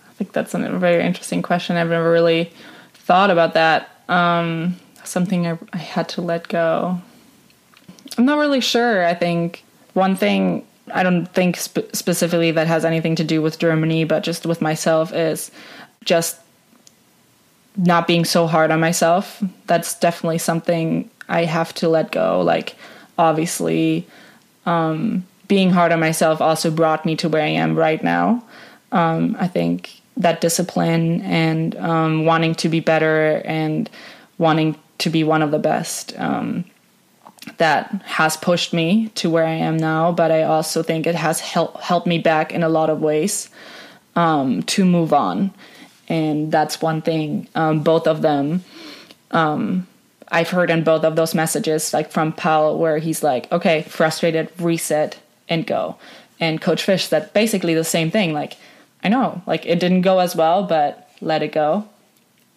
I 0.08 0.12
think 0.14 0.32
that's 0.32 0.54
a 0.54 0.58
very 0.78 1.02
interesting 1.02 1.40
question. 1.40 1.76
I've 1.76 1.88
never 1.88 2.12
really 2.12 2.52
thought 2.92 3.30
about 3.30 3.54
that. 3.54 3.88
Um, 4.08 4.76
something 5.02 5.46
I, 5.46 5.58
I 5.72 5.78
had 5.78 6.08
to 6.10 6.20
let 6.20 6.48
go. 6.48 7.00
I'm 8.18 8.26
not 8.26 8.38
really 8.38 8.60
sure. 8.60 9.06
I 9.06 9.14
think 9.14 9.64
one 9.94 10.16
thing 10.16 10.66
I 10.92 11.02
don't 11.02 11.26
think 11.26 11.56
sp- 11.56 11.88
specifically 11.92 12.50
that 12.50 12.66
has 12.66 12.84
anything 12.84 13.16
to 13.16 13.24
do 13.24 13.40
with 13.42 13.58
Germany, 13.58 14.04
but 14.04 14.22
just 14.22 14.46
with 14.46 14.60
myself 14.60 15.12
is 15.12 15.50
just 16.04 16.38
not 17.76 18.06
being 18.06 18.24
so 18.24 18.46
hard 18.46 18.70
on 18.70 18.80
myself. 18.80 19.42
That's 19.66 19.98
definitely 19.98 20.38
something 20.38 21.08
I 21.28 21.44
have 21.44 21.72
to 21.74 21.88
let 21.88 22.10
go. 22.10 22.40
Like, 22.42 22.76
obviously, 23.20 24.06
um, 24.66 25.26
being 25.46 25.70
hard 25.70 25.92
on 25.92 26.00
myself 26.00 26.40
also 26.40 26.70
brought 26.70 27.04
me 27.04 27.16
to 27.16 27.28
where 27.28 27.42
I 27.42 27.48
am 27.48 27.76
right 27.76 28.02
now. 28.02 28.42
Um, 28.92 29.36
I 29.38 29.46
think 29.46 30.00
that 30.16 30.40
discipline 30.40 31.20
and 31.22 31.76
um, 31.76 32.24
wanting 32.24 32.54
to 32.56 32.68
be 32.68 32.80
better 32.80 33.42
and 33.44 33.88
wanting 34.38 34.76
to 34.98 35.10
be 35.10 35.24
one 35.24 35.42
of 35.42 35.50
the 35.50 35.58
best 35.58 36.18
um, 36.18 36.64
that 37.58 37.90
has 38.04 38.36
pushed 38.36 38.72
me 38.72 39.08
to 39.14 39.30
where 39.30 39.46
I 39.46 39.52
am 39.52 39.76
now. 39.76 40.12
But 40.12 40.30
I 40.30 40.42
also 40.42 40.82
think 40.82 41.06
it 41.06 41.14
has 41.14 41.40
helped 41.40 41.80
helped 41.80 42.06
me 42.06 42.18
back 42.18 42.52
in 42.52 42.62
a 42.62 42.68
lot 42.68 42.90
of 42.90 43.00
ways 43.00 43.48
um, 44.16 44.62
to 44.64 44.84
move 44.84 45.12
on, 45.12 45.52
and 46.08 46.50
that's 46.52 46.80
one 46.80 47.02
thing. 47.02 47.48
Um, 47.54 47.82
both 47.82 48.06
of 48.06 48.22
them. 48.22 48.64
I've 50.30 50.50
heard 50.50 50.70
in 50.70 50.84
both 50.84 51.04
of 51.04 51.16
those 51.16 51.34
messages, 51.34 51.92
like 51.92 52.10
from 52.10 52.32
Paul, 52.32 52.78
where 52.78 52.98
he's 52.98 53.22
like, 53.22 53.50
okay, 53.50 53.82
frustrated, 53.82 54.50
reset, 54.58 55.18
and 55.48 55.66
go. 55.66 55.96
And 56.38 56.60
Coach 56.60 56.82
Fish 56.84 57.08
said 57.08 57.32
basically 57.32 57.74
the 57.74 57.84
same 57.84 58.10
thing. 58.10 58.32
Like, 58.32 58.56
I 59.02 59.08
know, 59.08 59.42
like 59.46 59.66
it 59.66 59.80
didn't 59.80 60.02
go 60.02 60.20
as 60.20 60.36
well, 60.36 60.62
but 60.62 61.10
let 61.20 61.42
it 61.42 61.52
go. 61.52 61.88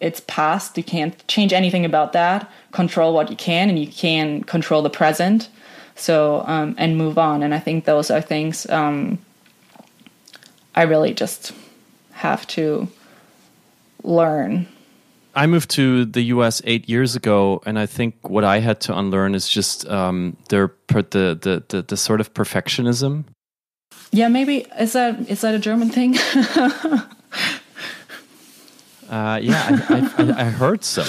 It's 0.00 0.20
past. 0.26 0.76
You 0.76 0.84
can't 0.84 1.26
change 1.28 1.52
anything 1.52 1.84
about 1.84 2.12
that. 2.12 2.50
Control 2.72 3.12
what 3.12 3.30
you 3.30 3.36
can, 3.36 3.68
and 3.68 3.78
you 3.78 3.86
can 3.86 4.42
control 4.44 4.82
the 4.82 4.90
present. 4.90 5.48
So 5.96 6.44
um, 6.46 6.74
and 6.78 6.96
move 6.96 7.18
on. 7.18 7.42
And 7.42 7.54
I 7.54 7.60
think 7.60 7.84
those 7.84 8.10
are 8.10 8.20
things 8.20 8.68
um, 8.68 9.18
I 10.74 10.82
really 10.82 11.14
just 11.14 11.52
have 12.12 12.46
to 12.48 12.88
learn. 14.02 14.66
I 15.36 15.46
moved 15.46 15.70
to 15.70 16.04
the 16.04 16.22
U.S. 16.22 16.62
eight 16.64 16.88
years 16.88 17.16
ago, 17.16 17.62
and 17.66 17.78
I 17.78 17.86
think 17.86 18.28
what 18.28 18.44
I 18.44 18.60
had 18.60 18.80
to 18.82 18.96
unlearn 18.96 19.34
is 19.34 19.48
just 19.48 19.88
um, 19.88 20.36
the, 20.48 20.70
the 20.88 21.02
the 21.40 21.62
the 21.68 21.82
the 21.82 21.96
sort 21.96 22.20
of 22.20 22.32
perfectionism 22.34 23.24
yeah, 24.14 24.28
maybe 24.28 24.64
is 24.78 24.92
that 24.92 25.28
is 25.28 25.40
that 25.40 25.56
a 25.56 25.58
German 25.58 25.90
thing? 25.90 26.16
uh, 29.10 29.40
yeah, 29.42 29.80
I, 29.88 30.12
I, 30.18 30.34
I, 30.38 30.44
heard 30.44 30.84
so. 30.84 31.04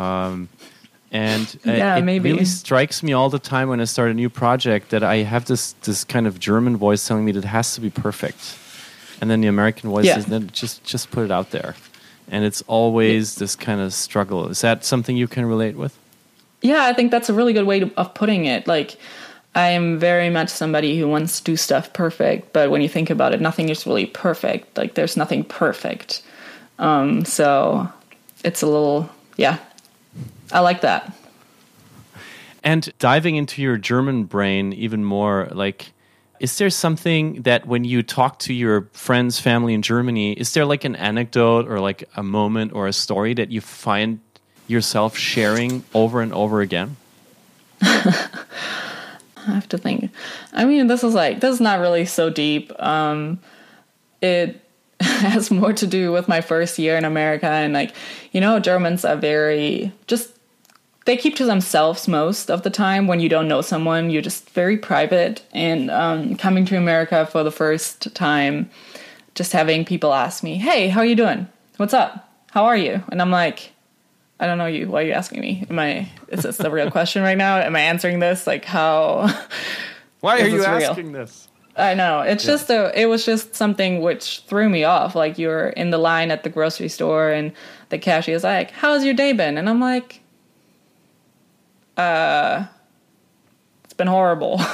Um, 0.00 0.48
and 1.10 1.58
uh, 1.66 1.72
yeah, 1.72 1.96
it 1.96 2.02
maybe. 2.02 2.30
really 2.30 2.44
strikes 2.44 3.02
me 3.02 3.12
all 3.12 3.28
the 3.28 3.40
time 3.40 3.68
when 3.70 3.80
I 3.80 3.84
start 3.84 4.12
a 4.12 4.14
new 4.14 4.30
project 4.30 4.90
that 4.90 5.02
I 5.02 5.16
have 5.16 5.46
this 5.46 5.72
this 5.82 6.04
kind 6.04 6.28
of 6.28 6.38
German 6.38 6.76
voice 6.76 7.04
telling 7.06 7.24
me 7.24 7.32
that 7.32 7.44
it 7.44 7.48
has 7.48 7.74
to 7.74 7.80
be 7.80 7.90
perfect, 7.90 8.56
and 9.20 9.28
then 9.28 9.40
the 9.40 9.48
American 9.48 9.90
voice 9.90 10.04
yeah. 10.04 10.18
is 10.18 10.26
then 10.26 10.48
just 10.52 10.84
just 10.84 11.10
put 11.10 11.24
it 11.24 11.32
out 11.32 11.50
there, 11.50 11.74
and 12.28 12.44
it's 12.44 12.62
always 12.66 13.36
yeah. 13.36 13.40
this 13.40 13.56
kind 13.56 13.80
of 13.80 13.92
struggle. 13.92 14.48
Is 14.48 14.60
that 14.60 14.84
something 14.84 15.16
you 15.16 15.28
can 15.28 15.46
relate 15.46 15.76
with? 15.76 15.98
Yeah, 16.62 16.84
I 16.84 16.92
think 16.92 17.10
that's 17.10 17.28
a 17.28 17.34
really 17.34 17.52
good 17.52 17.66
way 17.66 17.80
to, 17.80 17.90
of 17.96 18.14
putting 18.14 18.46
it. 18.46 18.66
Like 18.66 18.96
I 19.54 19.68
am 19.68 19.98
very 19.98 20.30
much 20.30 20.48
somebody 20.48 20.98
who 20.98 21.08
wants 21.08 21.38
to 21.38 21.44
do 21.44 21.56
stuff 21.56 21.92
perfect, 21.92 22.52
but 22.52 22.70
when 22.70 22.80
you 22.80 22.88
think 22.88 23.10
about 23.10 23.34
it, 23.34 23.40
nothing 23.40 23.68
is 23.68 23.86
really 23.86 24.06
perfect. 24.06 24.76
Like 24.76 24.94
there's 24.94 25.16
nothing 25.16 25.44
perfect. 25.44 26.22
Um, 26.78 27.24
so 27.24 27.88
it's 28.44 28.62
a 28.62 28.66
little, 28.66 29.08
yeah, 29.36 29.58
I 30.52 30.60
like 30.60 30.80
that. 30.80 31.12
And 32.64 32.92
diving 32.98 33.36
into 33.36 33.60
your 33.60 33.76
German 33.76 34.24
brain 34.24 34.72
even 34.72 35.04
more, 35.04 35.48
like, 35.52 35.92
is 36.44 36.58
there 36.58 36.68
something 36.68 37.40
that 37.44 37.66
when 37.66 37.84
you 37.84 38.02
talk 38.02 38.38
to 38.40 38.52
your 38.52 38.82
friends, 38.92 39.40
family 39.40 39.72
in 39.72 39.80
Germany, 39.80 40.34
is 40.34 40.52
there 40.52 40.66
like 40.66 40.84
an 40.84 40.94
anecdote 40.94 41.66
or 41.66 41.80
like 41.80 42.04
a 42.16 42.22
moment 42.22 42.74
or 42.74 42.86
a 42.86 42.92
story 42.92 43.32
that 43.32 43.50
you 43.50 43.62
find 43.62 44.20
yourself 44.66 45.16
sharing 45.16 45.82
over 45.94 46.20
and 46.20 46.34
over 46.34 46.60
again? 46.60 46.98
I 47.80 48.26
have 49.46 49.70
to 49.70 49.78
think. 49.78 50.10
I 50.52 50.66
mean, 50.66 50.86
this 50.86 51.02
is 51.02 51.14
like 51.14 51.40
this 51.40 51.54
is 51.54 51.60
not 51.62 51.80
really 51.80 52.04
so 52.04 52.28
deep. 52.28 52.70
Um, 52.78 53.40
it 54.20 54.60
has 55.00 55.50
more 55.50 55.72
to 55.72 55.86
do 55.86 56.12
with 56.12 56.28
my 56.28 56.42
first 56.42 56.78
year 56.78 56.98
in 56.98 57.06
America, 57.06 57.46
and 57.48 57.72
like 57.72 57.94
you 58.32 58.42
know, 58.42 58.60
Germans 58.60 59.06
are 59.06 59.16
very 59.16 59.92
just 60.08 60.33
they 61.04 61.16
keep 61.16 61.36
to 61.36 61.44
themselves 61.44 62.08
most 62.08 62.50
of 62.50 62.62
the 62.62 62.70
time. 62.70 63.06
When 63.06 63.20
you 63.20 63.28
don't 63.28 63.48
know 63.48 63.60
someone 63.60 64.10
you're 64.10 64.22
just 64.22 64.50
very 64.50 64.76
private. 64.76 65.42
And 65.52 65.90
um, 65.90 66.36
coming 66.36 66.64
to 66.66 66.76
america 66.76 67.26
for 67.26 67.42
the 67.42 67.52
first 67.52 68.14
time 68.14 68.70
just 69.34 69.52
having 69.52 69.84
people 69.84 70.14
ask 70.14 70.42
me 70.42 70.56
hey 70.56 70.88
how 70.88 71.00
are 71.00 71.06
you 71.06 71.16
doing? 71.16 71.48
What's 71.76 71.94
up? 71.94 72.30
How 72.50 72.64
are 72.66 72.76
you? 72.76 73.02
And 73.08 73.20
i'm 73.20 73.30
like 73.30 73.72
i 74.40 74.46
don't 74.46 74.58
know 74.58 74.66
you. 74.66 74.88
Why 74.88 75.02
are 75.02 75.06
you 75.06 75.12
asking 75.12 75.40
me? 75.40 75.66
Am 75.68 75.78
i 75.78 76.08
is 76.28 76.42
this 76.42 76.56
the 76.56 76.70
real 76.70 76.90
question 76.90 77.22
right 77.22 77.38
now? 77.38 77.56
Am 77.56 77.76
i 77.76 77.80
answering 77.80 78.18
this? 78.18 78.46
Like 78.46 78.64
how 78.64 79.28
why 80.20 80.40
are 80.40 80.46
you 80.46 80.58
this 80.58 80.66
real? 80.66 80.90
asking 80.90 81.12
this? 81.12 81.48
I 81.76 81.94
know. 81.94 82.20
It's 82.20 82.44
just 82.44 82.70
a 82.70 82.92
it 82.98 83.06
was 83.06 83.24
just 83.24 83.54
something 83.54 84.00
which 84.00 84.44
threw 84.46 84.68
me 84.68 84.84
off. 84.84 85.14
Like 85.14 85.38
you're 85.38 85.68
in 85.70 85.90
the 85.90 85.98
line 85.98 86.30
at 86.30 86.44
the 86.44 86.48
grocery 86.48 86.88
store 86.88 87.30
and 87.30 87.52
the 87.88 87.98
cashier's 87.98 88.44
like, 88.44 88.70
How's 88.70 89.04
your 89.04 89.14
day 89.14 89.32
been? 89.32 89.58
And 89.58 89.68
I'm 89.68 89.80
like, 89.80 90.20
Uh 91.96 92.66
it's 93.84 93.94
been 93.94 94.06
horrible. 94.08 94.58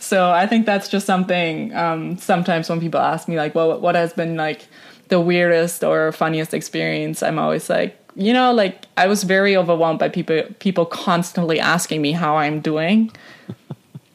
so 0.00 0.30
I 0.30 0.46
think 0.46 0.66
that's 0.66 0.88
just 0.88 1.06
something 1.06 1.74
um 1.74 2.16
sometimes 2.18 2.68
when 2.68 2.80
people 2.80 3.00
ask 3.00 3.28
me 3.28 3.36
like 3.36 3.54
what 3.54 3.80
what 3.80 3.94
has 3.94 4.12
been 4.12 4.36
like 4.36 4.66
the 5.08 5.20
weirdest 5.20 5.84
or 5.84 6.10
funniest 6.12 6.52
experience, 6.52 7.22
I'm 7.22 7.38
always 7.38 7.70
like, 7.70 7.96
you 8.16 8.32
know, 8.32 8.52
like 8.52 8.86
I 8.96 9.06
was 9.06 9.22
very 9.22 9.56
overwhelmed 9.56 9.98
by 9.98 10.08
people 10.08 10.42
people 10.58 10.84
constantly 10.86 11.60
asking 11.60 12.02
me 12.02 12.12
how 12.12 12.36
I'm 12.36 12.60
doing 12.60 13.12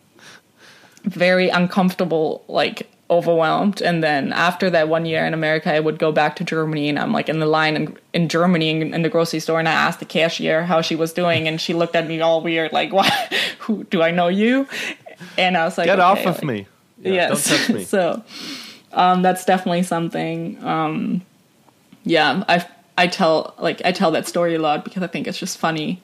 very 1.04 1.50
uncomfortable, 1.50 2.44
like 2.48 2.91
overwhelmed. 3.12 3.82
And 3.82 4.04
then 4.04 4.32
after 4.32 4.70
that 4.70 4.88
one 4.88 5.06
year 5.06 5.26
in 5.26 5.34
America, 5.34 5.72
I 5.72 5.80
would 5.80 6.00
go 6.00 6.12
back 6.12 6.38
to 6.38 6.44
Germany 6.44 6.90
and 6.90 6.98
I'm 6.98 7.12
like 7.12 7.30
in 7.30 7.40
the 7.40 7.46
line 7.46 7.76
in, 7.76 7.98
in 8.14 8.30
Germany 8.30 8.70
in, 8.70 8.94
in 8.94 9.02
the 9.02 9.10
grocery 9.10 9.42
store 9.42 9.60
and 9.60 9.68
I 9.68 9.74
asked 9.74 10.00
the 10.00 10.06
cashier 10.06 10.64
how 10.64 10.82
she 10.82 10.96
was 10.96 11.12
doing 11.12 11.48
and 11.48 11.60
she 11.60 11.74
looked 11.74 11.96
at 11.96 12.08
me 12.08 12.22
all 12.22 12.42
weird, 12.42 12.72
like, 12.72 12.94
what? 12.94 13.12
Who 13.60 13.84
do 13.84 14.02
I 14.02 14.12
know 14.12 14.30
you? 14.30 14.68
And 15.38 15.58
I 15.58 15.66
was 15.66 15.78
like, 15.78 15.86
get 15.86 16.00
okay, 16.00 16.04
off 16.04 16.26
of 16.26 16.36
like, 16.38 16.44
me 16.44 16.68
yeah, 17.02 17.14
yes. 17.14 17.48
don't 17.48 17.58
touch 17.58 17.70
me 17.70 17.84
so 17.86 18.24
um, 18.94 19.22
that's 19.22 19.46
definitely 19.46 19.84
something. 19.84 20.62
Um, 20.64 21.22
yeah, 22.04 22.44
I 22.48 22.66
I 22.98 23.08
tell 23.08 23.54
like 23.58 23.82
I 23.86 23.92
tell 23.92 24.12
that 24.12 24.28
story 24.28 24.56
a 24.56 24.60
lot 24.60 24.84
because 24.84 25.04
I 25.04 25.08
think 25.08 25.28
it's 25.28 25.38
just 25.38 25.58
funny. 25.58 26.02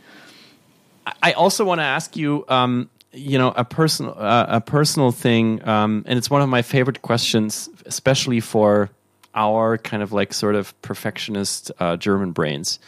I 1.23 1.31
also 1.33 1.63
want 1.63 1.79
to 1.79 1.83
ask 1.83 2.17
you, 2.17 2.43
um, 2.49 2.89
you 3.17 3.37
know, 3.37 3.53
a 3.55 3.65
personal 3.65 4.15
uh, 4.17 4.45
a 4.47 4.61
personal 4.61 5.11
thing, 5.11 5.67
um, 5.67 6.03
and 6.07 6.17
it's 6.17 6.29
one 6.29 6.41
of 6.41 6.49
my 6.49 6.61
favorite 6.61 7.01
questions, 7.01 7.69
especially 7.85 8.39
for 8.39 8.89
our 9.35 9.77
kind 9.77 10.01
of 10.01 10.13
like 10.13 10.33
sort 10.33 10.55
of 10.55 10.79
perfectionist 10.81 11.71
uh, 11.79 11.97
German 11.97 12.31
brains, 12.31 12.79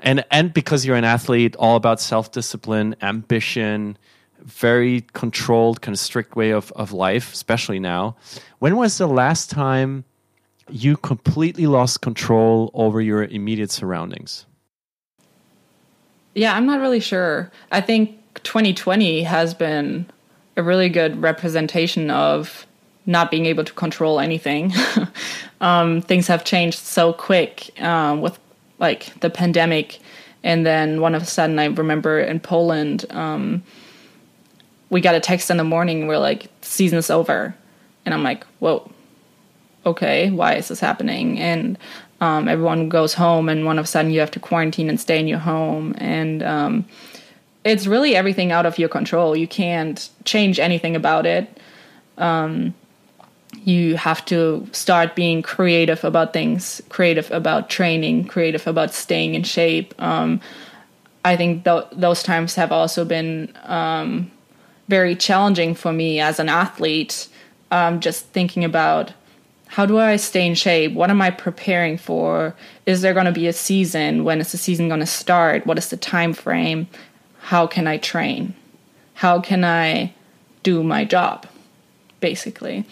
and 0.00 0.24
and 0.30 0.52
because 0.52 0.84
you're 0.84 0.96
an 0.96 1.04
athlete, 1.04 1.56
all 1.56 1.76
about 1.76 2.00
self 2.00 2.32
discipline, 2.32 2.96
ambition, 3.02 3.96
very 4.42 5.02
controlled, 5.12 5.80
kind 5.80 5.94
of 5.94 5.98
strict 5.98 6.36
way 6.36 6.50
of 6.50 6.72
of 6.72 6.92
life, 6.92 7.32
especially 7.32 7.78
now. 7.78 8.16
When 8.58 8.76
was 8.76 8.98
the 8.98 9.06
last 9.08 9.50
time 9.50 10.04
you 10.68 10.96
completely 10.96 11.66
lost 11.66 12.00
control 12.00 12.70
over 12.74 13.00
your 13.00 13.24
immediate 13.24 13.70
surroundings? 13.70 14.46
Yeah, 16.34 16.54
I'm 16.54 16.66
not 16.66 16.80
really 16.80 17.00
sure. 17.00 17.50
I 17.72 17.80
think 17.80 18.19
2020 18.42 19.22
has 19.22 19.54
been 19.54 20.06
a 20.56 20.62
really 20.62 20.88
good 20.88 21.20
representation 21.20 22.10
of 22.10 22.66
not 23.06 23.30
being 23.30 23.46
able 23.46 23.64
to 23.64 23.72
control 23.72 24.20
anything. 24.20 24.72
um, 25.60 26.00
things 26.02 26.26
have 26.26 26.44
changed 26.44 26.78
so 26.78 27.12
quick 27.12 27.70
um, 27.82 28.20
with 28.20 28.38
like 28.78 29.18
the 29.20 29.30
pandemic, 29.30 29.98
and 30.42 30.64
then 30.64 31.00
one 31.00 31.14
of 31.14 31.22
a 31.22 31.26
sudden, 31.26 31.58
I 31.58 31.66
remember 31.66 32.18
in 32.18 32.40
Poland, 32.40 33.04
um, 33.10 33.62
we 34.88 35.00
got 35.00 35.14
a 35.14 35.20
text 35.20 35.50
in 35.50 35.58
the 35.58 35.64
morning. 35.64 36.06
We're 36.06 36.18
like, 36.18 36.48
"Season's 36.62 37.10
over," 37.10 37.54
and 38.06 38.14
I'm 38.14 38.22
like, 38.22 38.44
"Whoa, 38.58 38.90
okay, 39.84 40.30
why 40.30 40.54
is 40.54 40.68
this 40.68 40.80
happening?" 40.80 41.38
And 41.38 41.78
um, 42.20 42.48
everyone 42.48 42.88
goes 42.88 43.14
home, 43.14 43.48
and 43.48 43.66
one 43.66 43.78
of 43.78 43.84
a 43.84 43.88
sudden, 43.88 44.10
you 44.12 44.20
have 44.20 44.30
to 44.32 44.40
quarantine 44.40 44.88
and 44.88 44.98
stay 44.98 45.18
in 45.20 45.28
your 45.28 45.38
home, 45.38 45.94
and 45.98 46.42
um, 46.42 46.84
it's 47.64 47.86
really 47.86 48.16
everything 48.16 48.52
out 48.52 48.66
of 48.66 48.78
your 48.78 48.88
control. 48.88 49.36
You 49.36 49.46
can't 49.46 50.08
change 50.24 50.58
anything 50.58 50.96
about 50.96 51.26
it. 51.26 51.60
Um, 52.18 52.74
you 53.64 53.96
have 53.96 54.24
to 54.26 54.66
start 54.72 55.14
being 55.14 55.42
creative 55.42 56.04
about 56.04 56.32
things, 56.32 56.80
creative 56.88 57.30
about 57.30 57.68
training, 57.68 58.26
creative 58.26 58.66
about 58.66 58.92
staying 58.92 59.34
in 59.34 59.42
shape. 59.42 59.94
Um, 60.00 60.40
I 61.24 61.36
think 61.36 61.64
th- 61.64 61.84
those 61.92 62.22
times 62.22 62.54
have 62.54 62.72
also 62.72 63.04
been 63.04 63.52
um, 63.64 64.30
very 64.88 65.14
challenging 65.14 65.74
for 65.74 65.92
me 65.92 66.20
as 66.20 66.38
an 66.38 66.48
athlete. 66.48 67.28
Um, 67.70 68.00
just 68.00 68.26
thinking 68.26 68.64
about 68.64 69.12
how 69.66 69.86
do 69.86 69.98
I 69.98 70.16
stay 70.16 70.46
in 70.46 70.54
shape? 70.54 70.92
What 70.94 71.10
am 71.10 71.22
I 71.22 71.30
preparing 71.30 71.96
for? 71.96 72.56
Is 72.86 73.02
there 73.02 73.14
going 73.14 73.26
to 73.26 73.32
be 73.32 73.46
a 73.46 73.52
season? 73.52 74.24
When 74.24 74.40
is 74.40 74.50
the 74.50 74.58
season 74.58 74.88
going 74.88 75.00
to 75.00 75.06
start? 75.06 75.66
What 75.66 75.78
is 75.78 75.90
the 75.90 75.96
time 75.96 76.32
frame? 76.32 76.88
How 77.50 77.66
can 77.66 77.88
I 77.88 77.98
train? 77.98 78.54
How 79.14 79.40
can 79.40 79.64
I 79.64 80.14
do 80.62 80.84
my 80.84 81.04
job? 81.04 81.46
Basically. 82.20 82.84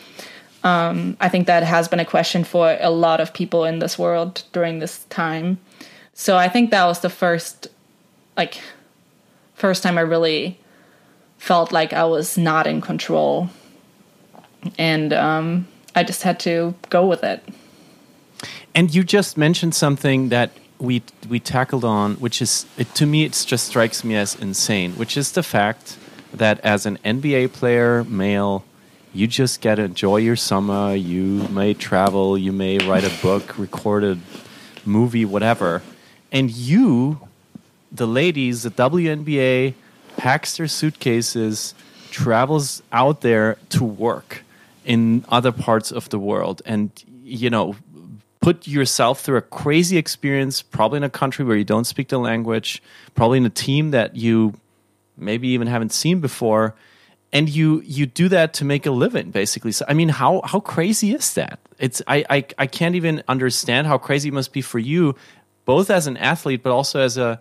Um, 0.65 1.17
I 1.21 1.29
think 1.29 1.47
that 1.47 1.63
has 1.63 1.87
been 1.87 2.01
a 2.01 2.05
question 2.05 2.43
for 2.43 2.77
a 2.81 2.91
lot 2.91 3.21
of 3.21 3.33
people 3.33 3.65
in 3.65 3.79
this 3.79 3.97
world 3.97 4.43
during 4.53 4.81
this 4.81 5.05
time. 5.11 5.59
So 6.13 6.37
I 6.37 6.49
think 6.49 6.73
that 6.73 6.85
was 6.87 6.99
the 6.99 7.09
first, 7.09 7.69
like, 8.37 8.61
first 9.55 9.85
time 9.85 9.97
I 9.97 10.01
really 10.01 10.59
felt 11.37 11.71
like 11.71 11.93
I 11.93 12.03
was 12.03 12.37
not 12.37 12.67
in 12.67 12.81
control. 12.81 13.51
And 14.77 15.13
um, 15.13 15.69
I 15.95 16.03
just 16.03 16.25
had 16.25 16.41
to 16.41 16.75
go 16.91 17.07
with 17.07 17.23
it. 17.23 17.45
And 18.75 18.93
you 18.93 19.05
just 19.05 19.39
mentioned 19.39 19.77
something 19.77 20.31
that 20.31 20.51
we 20.79 21.03
we 21.29 21.41
tackled 21.41 21.85
on, 21.85 22.15
which 22.17 22.41
is 22.41 22.67
it, 22.77 22.95
to 22.95 23.07
me, 23.07 23.25
it 23.25 23.33
just 23.47 23.67
strikes 23.67 24.05
me 24.05 24.17
as 24.17 24.35
insane, 24.35 24.93
which 24.93 25.17
is 25.17 25.33
the 25.33 25.43
fact 25.43 25.97
that 26.33 26.61
as 26.61 26.87
an 26.87 26.99
NBA 27.05 27.53
player, 27.53 28.05
male, 28.05 28.65
you 29.13 29.27
just 29.27 29.61
get 29.61 29.77
to 29.77 29.83
enjoy 29.83 30.19
your 30.19 30.37
summer. 30.37 30.95
You 30.95 31.49
may 31.49 31.75
travel, 31.75 32.39
you 32.39 32.53
may 32.53 32.79
write 32.79 33.05
a 33.05 33.23
book, 33.23 33.59
record 33.59 34.05
a 34.05 34.19
movie, 34.85 35.25
whatever, 35.25 35.83
and 36.31 36.51
you, 36.51 37.21
the 37.91 38.07
ladies, 38.07 38.63
the 38.63 38.71
WNBA, 38.71 39.75
packs 40.17 40.57
their 40.57 40.69
suitcases, 40.69 41.75
travels 42.11 42.83
out 42.93 43.21
there 43.21 43.57
to 43.71 43.85
work 43.85 44.43
in 44.85 45.25
other 45.29 45.53
parts 45.53 45.93
of 45.93 46.09
the 46.09 46.19
world, 46.19 46.63
and 46.65 46.91
you 47.23 47.51
know 47.51 47.77
put 48.41 48.67
yourself 48.67 49.21
through 49.21 49.39
a 49.39 49.43
crazy 49.43 49.97
experience, 49.97 50.63
probably 50.63 50.99
in 50.99 51.05
a 51.05 51.11
country 51.11 51.45
where 51.45 51.57
you 51.57 51.65
don't 51.65 51.85
speak 51.85 52.09
the 52.09 52.19
language, 52.19 52.83
probably 53.15 53.39
in 53.39 53.47
a 53.47 53.51
team 53.51 53.91
that 53.91 54.17
you 54.17 54.55
maybe 55.17 55.49
even 55.49 55.67
haven't 55.67 55.93
seen 55.93 56.21
before, 56.21 56.75
and 57.33 57.49
you 57.49 57.83
you 57.85 58.07
do 58.07 58.29
that 58.29 58.55
to 58.55 58.65
make 58.65 58.87
a 58.87 58.91
living, 58.91 59.31
basically. 59.31 59.73
So 59.73 59.85
I 59.89 59.95
mean, 59.95 60.09
how 60.09 60.41
how 60.45 60.61
crazy 60.61 61.13
is 61.13 61.35
that? 61.35 61.59
It's 61.79 62.01
I 62.07 62.25
I, 62.31 62.45
I 62.59 62.67
can't 62.67 62.95
even 62.95 63.23
understand 63.29 63.87
how 63.87 63.99
crazy 63.99 64.29
it 64.29 64.35
must 64.35 64.53
be 64.53 64.63
for 64.63 64.79
you, 64.79 65.15
both 65.65 65.91
as 65.91 66.07
an 66.07 66.17
athlete, 66.17 66.63
but 66.63 66.73
also 66.73 67.01
as 67.01 67.19
a 67.19 67.39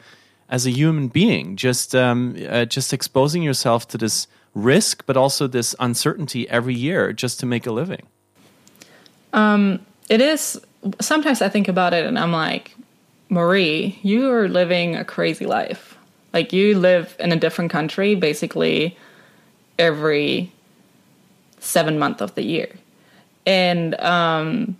as 0.49 0.65
a 0.65 0.71
human 0.71 1.07
being. 1.07 1.55
Just 1.55 1.95
um, 1.95 2.35
uh, 2.49 2.65
just 2.65 2.91
exposing 2.91 3.43
yourself 3.43 3.87
to 3.89 3.97
this 3.97 4.27
risk, 4.53 5.05
but 5.05 5.15
also 5.15 5.47
this 5.47 5.75
uncertainty 5.79 6.49
every 6.49 6.75
year 6.75 7.13
just 7.13 7.39
to 7.39 7.45
make 7.45 7.67
a 7.67 7.71
living. 7.71 8.07
Um, 9.33 9.85
it 10.09 10.21
is 10.21 10.59
sometimes 10.99 11.41
I 11.41 11.49
think 11.49 11.67
about 11.67 11.93
it 11.93 12.05
and 12.05 12.17
I'm 12.17 12.32
like, 12.32 12.75
Marie, 13.30 13.99
you 14.03 14.32
are 14.32 14.47
living 14.47 14.95
a 14.95 15.03
crazy 15.03 15.45
life. 15.45 15.97
Like 16.34 16.53
you 16.53 16.78
live 16.78 17.15
in 17.19 17.32
a 17.32 17.36
different 17.36 17.71
country 17.71 18.15
basically 18.15 18.97
every 19.78 20.51
seven 21.59 21.99
month 21.99 22.21
of 22.21 22.36
the 22.36 22.43
year. 22.43 22.69
And 23.45 23.99
um 23.99 24.78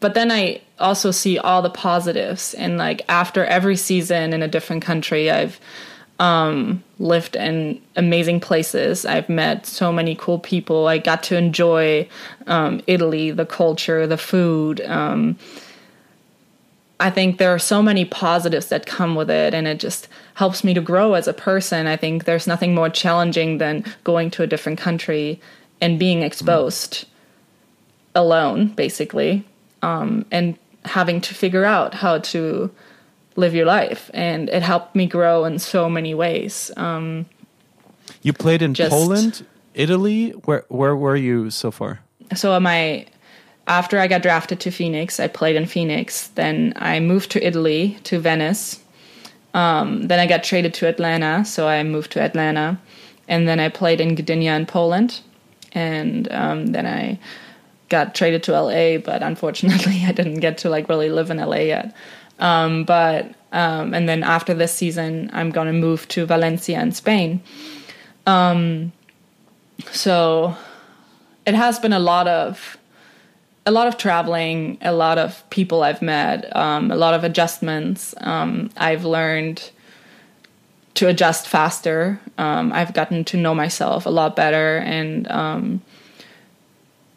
but 0.00 0.14
then 0.14 0.32
I 0.32 0.60
also 0.80 1.12
see 1.12 1.38
all 1.38 1.62
the 1.62 1.70
positives 1.70 2.54
and 2.54 2.76
like 2.76 3.02
after 3.08 3.44
every 3.44 3.76
season 3.76 4.32
in 4.32 4.42
a 4.42 4.48
different 4.48 4.82
country 4.82 5.30
I've 5.30 5.60
um, 6.22 6.84
lived 7.00 7.34
in 7.34 7.82
amazing 7.96 8.38
places. 8.38 9.04
I've 9.04 9.28
met 9.28 9.66
so 9.66 9.92
many 9.92 10.14
cool 10.14 10.38
people. 10.38 10.86
I 10.86 10.98
got 10.98 11.24
to 11.24 11.36
enjoy 11.36 12.08
um, 12.46 12.80
Italy, 12.86 13.32
the 13.32 13.44
culture, 13.44 14.06
the 14.06 14.16
food. 14.16 14.80
Um, 14.82 15.36
I 17.00 17.10
think 17.10 17.38
there 17.38 17.52
are 17.52 17.58
so 17.58 17.82
many 17.82 18.04
positives 18.04 18.68
that 18.68 18.86
come 18.86 19.16
with 19.16 19.30
it, 19.30 19.52
and 19.52 19.66
it 19.66 19.80
just 19.80 20.06
helps 20.34 20.62
me 20.62 20.72
to 20.74 20.80
grow 20.80 21.14
as 21.14 21.26
a 21.26 21.32
person. 21.32 21.88
I 21.88 21.96
think 21.96 22.24
there's 22.24 22.46
nothing 22.46 22.72
more 22.72 22.88
challenging 22.88 23.58
than 23.58 23.84
going 24.04 24.30
to 24.30 24.44
a 24.44 24.46
different 24.46 24.78
country 24.78 25.40
and 25.80 25.98
being 25.98 26.22
exposed 26.22 27.04
alone, 28.14 28.68
basically, 28.68 29.44
um, 29.82 30.24
and 30.30 30.56
having 30.84 31.20
to 31.22 31.34
figure 31.34 31.64
out 31.64 31.94
how 31.94 32.18
to 32.18 32.70
live 33.36 33.54
your 33.54 33.66
life, 33.66 34.10
and 34.14 34.48
it 34.48 34.62
helped 34.62 34.94
me 34.94 35.06
grow 35.06 35.44
in 35.44 35.58
so 35.58 35.88
many 35.88 36.14
ways. 36.14 36.70
Um, 36.76 37.26
you 38.22 38.32
played 38.32 38.62
in 38.62 38.74
just- 38.74 38.90
Poland, 38.90 39.46
Italy. 39.74 40.30
Where 40.44 40.64
where 40.68 40.96
were 40.96 41.16
you 41.16 41.50
so 41.50 41.70
far? 41.70 42.00
so 42.34 42.58
my 42.60 43.06
after 43.66 43.98
I 43.98 44.06
got 44.06 44.22
drafted 44.22 44.60
to 44.60 44.70
Phoenix, 44.70 45.20
I 45.20 45.28
played 45.28 45.56
in 45.56 45.66
Phoenix. 45.66 46.28
Then 46.28 46.72
I 46.76 47.00
moved 47.00 47.30
to 47.32 47.46
Italy 47.46 47.98
to 48.04 48.18
Venice. 48.18 48.80
Um, 49.54 50.08
then 50.08 50.18
I 50.18 50.26
got 50.26 50.42
traded 50.42 50.74
to 50.74 50.88
Atlanta, 50.88 51.44
so 51.44 51.68
I 51.68 51.82
moved 51.82 52.12
to 52.12 52.20
Atlanta, 52.20 52.78
and 53.28 53.46
then 53.46 53.60
I 53.60 53.68
played 53.68 54.00
in 54.00 54.16
Gdynia 54.16 54.56
in 54.56 54.66
Poland, 54.66 55.20
and 55.72 56.30
um, 56.32 56.68
then 56.68 56.86
I 56.86 57.18
got 57.88 58.14
traded 58.14 58.42
to 58.44 58.52
LA. 58.52 58.98
But 58.98 59.22
unfortunately, 59.22 60.02
I 60.06 60.12
didn't 60.12 60.40
get 60.40 60.58
to 60.58 60.70
like 60.70 60.88
really 60.88 61.10
live 61.10 61.30
in 61.30 61.36
LA 61.36 61.56
yet. 61.56 61.94
Um, 62.42 62.84
but 62.84 63.34
um, 63.52 63.94
and 63.94 64.08
then 64.08 64.22
after 64.24 64.52
this 64.52 64.74
season, 64.74 65.30
I'm 65.32 65.50
gonna 65.50 65.72
move 65.72 66.08
to 66.08 66.26
Valencia 66.26 66.80
in 66.82 66.92
Spain. 66.92 67.40
Um, 68.26 68.92
so 69.92 70.56
it 71.46 71.54
has 71.54 71.78
been 71.78 71.92
a 71.92 72.00
lot 72.00 72.26
of 72.26 72.76
a 73.64 73.70
lot 73.70 73.86
of 73.86 73.96
traveling, 73.96 74.76
a 74.82 74.92
lot 74.92 75.18
of 75.18 75.48
people 75.50 75.84
I've 75.84 76.02
met, 76.02 76.54
um, 76.56 76.90
a 76.90 76.96
lot 76.96 77.14
of 77.14 77.22
adjustments. 77.22 78.12
Um, 78.18 78.70
I've 78.76 79.04
learned 79.04 79.70
to 80.94 81.06
adjust 81.06 81.46
faster. 81.46 82.20
Um, 82.38 82.72
I've 82.72 82.92
gotten 82.92 83.24
to 83.26 83.36
know 83.36 83.54
myself 83.54 84.04
a 84.04 84.10
lot 84.10 84.34
better, 84.34 84.78
and 84.78 85.30
um, 85.30 85.80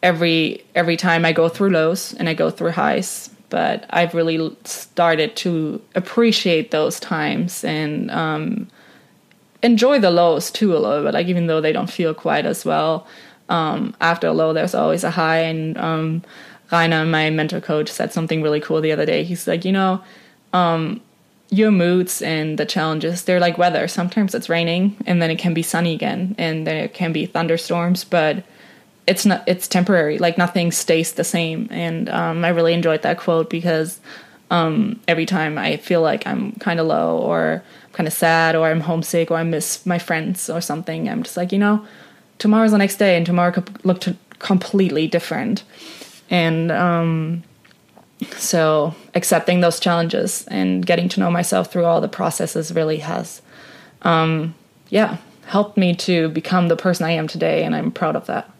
every 0.04 0.64
every 0.76 0.96
time 0.96 1.24
I 1.24 1.32
go 1.32 1.48
through 1.48 1.70
lows 1.70 2.14
and 2.14 2.28
I 2.28 2.34
go 2.34 2.50
through 2.50 2.70
highs, 2.70 3.30
but 3.56 3.86
I've 3.88 4.12
really 4.12 4.54
started 4.64 5.34
to 5.36 5.80
appreciate 5.94 6.72
those 6.72 7.00
times 7.00 7.64
and 7.64 8.10
um, 8.10 8.68
enjoy 9.62 9.98
the 9.98 10.10
lows 10.10 10.50
too 10.50 10.76
a 10.76 10.78
little 10.78 11.04
bit. 11.04 11.14
Like 11.14 11.28
even 11.28 11.46
though 11.46 11.62
they 11.62 11.72
don't 11.72 11.88
feel 11.88 12.12
quite 12.12 12.44
as 12.44 12.66
well 12.66 13.06
um, 13.48 13.96
after 13.98 14.26
a 14.26 14.34
low, 14.34 14.52
there's 14.52 14.74
always 14.74 15.04
a 15.04 15.10
high. 15.10 15.38
And 15.38 15.78
um, 15.78 16.22
Rainer, 16.70 17.06
my 17.06 17.30
mentor 17.30 17.62
coach, 17.62 17.88
said 17.88 18.12
something 18.12 18.42
really 18.42 18.60
cool 18.60 18.82
the 18.82 18.92
other 18.92 19.06
day. 19.06 19.24
He's 19.24 19.48
like, 19.48 19.64
you 19.64 19.72
know, 19.72 20.04
um, 20.52 21.00
your 21.48 21.70
moods 21.70 22.20
and 22.20 22.58
the 22.58 22.66
challenges, 22.66 23.24
they're 23.24 23.40
like 23.40 23.56
weather. 23.56 23.88
Sometimes 23.88 24.34
it's 24.34 24.50
raining 24.50 24.98
and 25.06 25.22
then 25.22 25.30
it 25.30 25.38
can 25.38 25.54
be 25.54 25.62
sunny 25.62 25.94
again 25.94 26.34
and 26.36 26.66
then 26.66 26.76
it 26.76 26.92
can 26.92 27.14
be 27.14 27.24
thunderstorms, 27.24 28.04
but 28.04 28.44
it's 29.06 29.24
not, 29.24 29.44
it's 29.46 29.68
temporary. 29.68 30.18
Like 30.18 30.38
nothing 30.38 30.72
stays 30.72 31.12
the 31.12 31.24
same. 31.24 31.68
And 31.70 32.08
um, 32.08 32.44
I 32.44 32.48
really 32.48 32.74
enjoyed 32.74 33.02
that 33.02 33.18
quote 33.18 33.50
because 33.50 34.00
um, 34.50 35.00
every 35.08 35.26
time 35.26 35.58
I 35.58 35.76
feel 35.76 36.02
like 36.02 36.26
I'm 36.26 36.52
kind 36.52 36.80
of 36.80 36.86
low 36.86 37.18
or 37.18 37.62
i'm 37.86 37.92
kind 37.92 38.06
of 38.06 38.12
sad 38.12 38.54
or 38.54 38.68
I'm 38.68 38.80
homesick 38.80 39.30
or 39.30 39.36
I 39.36 39.42
miss 39.42 39.84
my 39.86 39.98
friends 39.98 40.48
or 40.50 40.60
something, 40.60 41.08
I'm 41.08 41.22
just 41.22 41.36
like, 41.36 41.52
you 41.52 41.58
know, 41.58 41.84
tomorrow's 42.38 42.70
the 42.70 42.78
next 42.78 42.96
day 42.96 43.16
and 43.16 43.26
tomorrow 43.26 43.52
could 43.52 43.84
look 43.84 44.00
to 44.02 44.16
completely 44.38 45.06
different 45.06 45.62
and 46.30 46.70
um, 46.72 47.42
so 48.36 48.94
accepting 49.14 49.60
those 49.60 49.80
challenges 49.80 50.46
and 50.48 50.84
getting 50.84 51.08
to 51.10 51.20
know 51.20 51.30
myself 51.30 51.72
through 51.72 51.84
all 51.84 52.00
the 52.00 52.08
processes 52.08 52.72
really 52.72 52.98
has 52.98 53.42
um, 54.02 54.54
yeah 54.88 55.18
helped 55.46 55.76
me 55.76 55.94
to 55.94 56.28
become 56.30 56.68
the 56.68 56.76
person 56.76 57.06
i 57.06 57.10
am 57.10 57.28
today 57.28 57.62
and 57.62 57.74
i'm 57.74 57.90
proud 57.90 58.16
of 58.16 58.26
that 58.26 58.50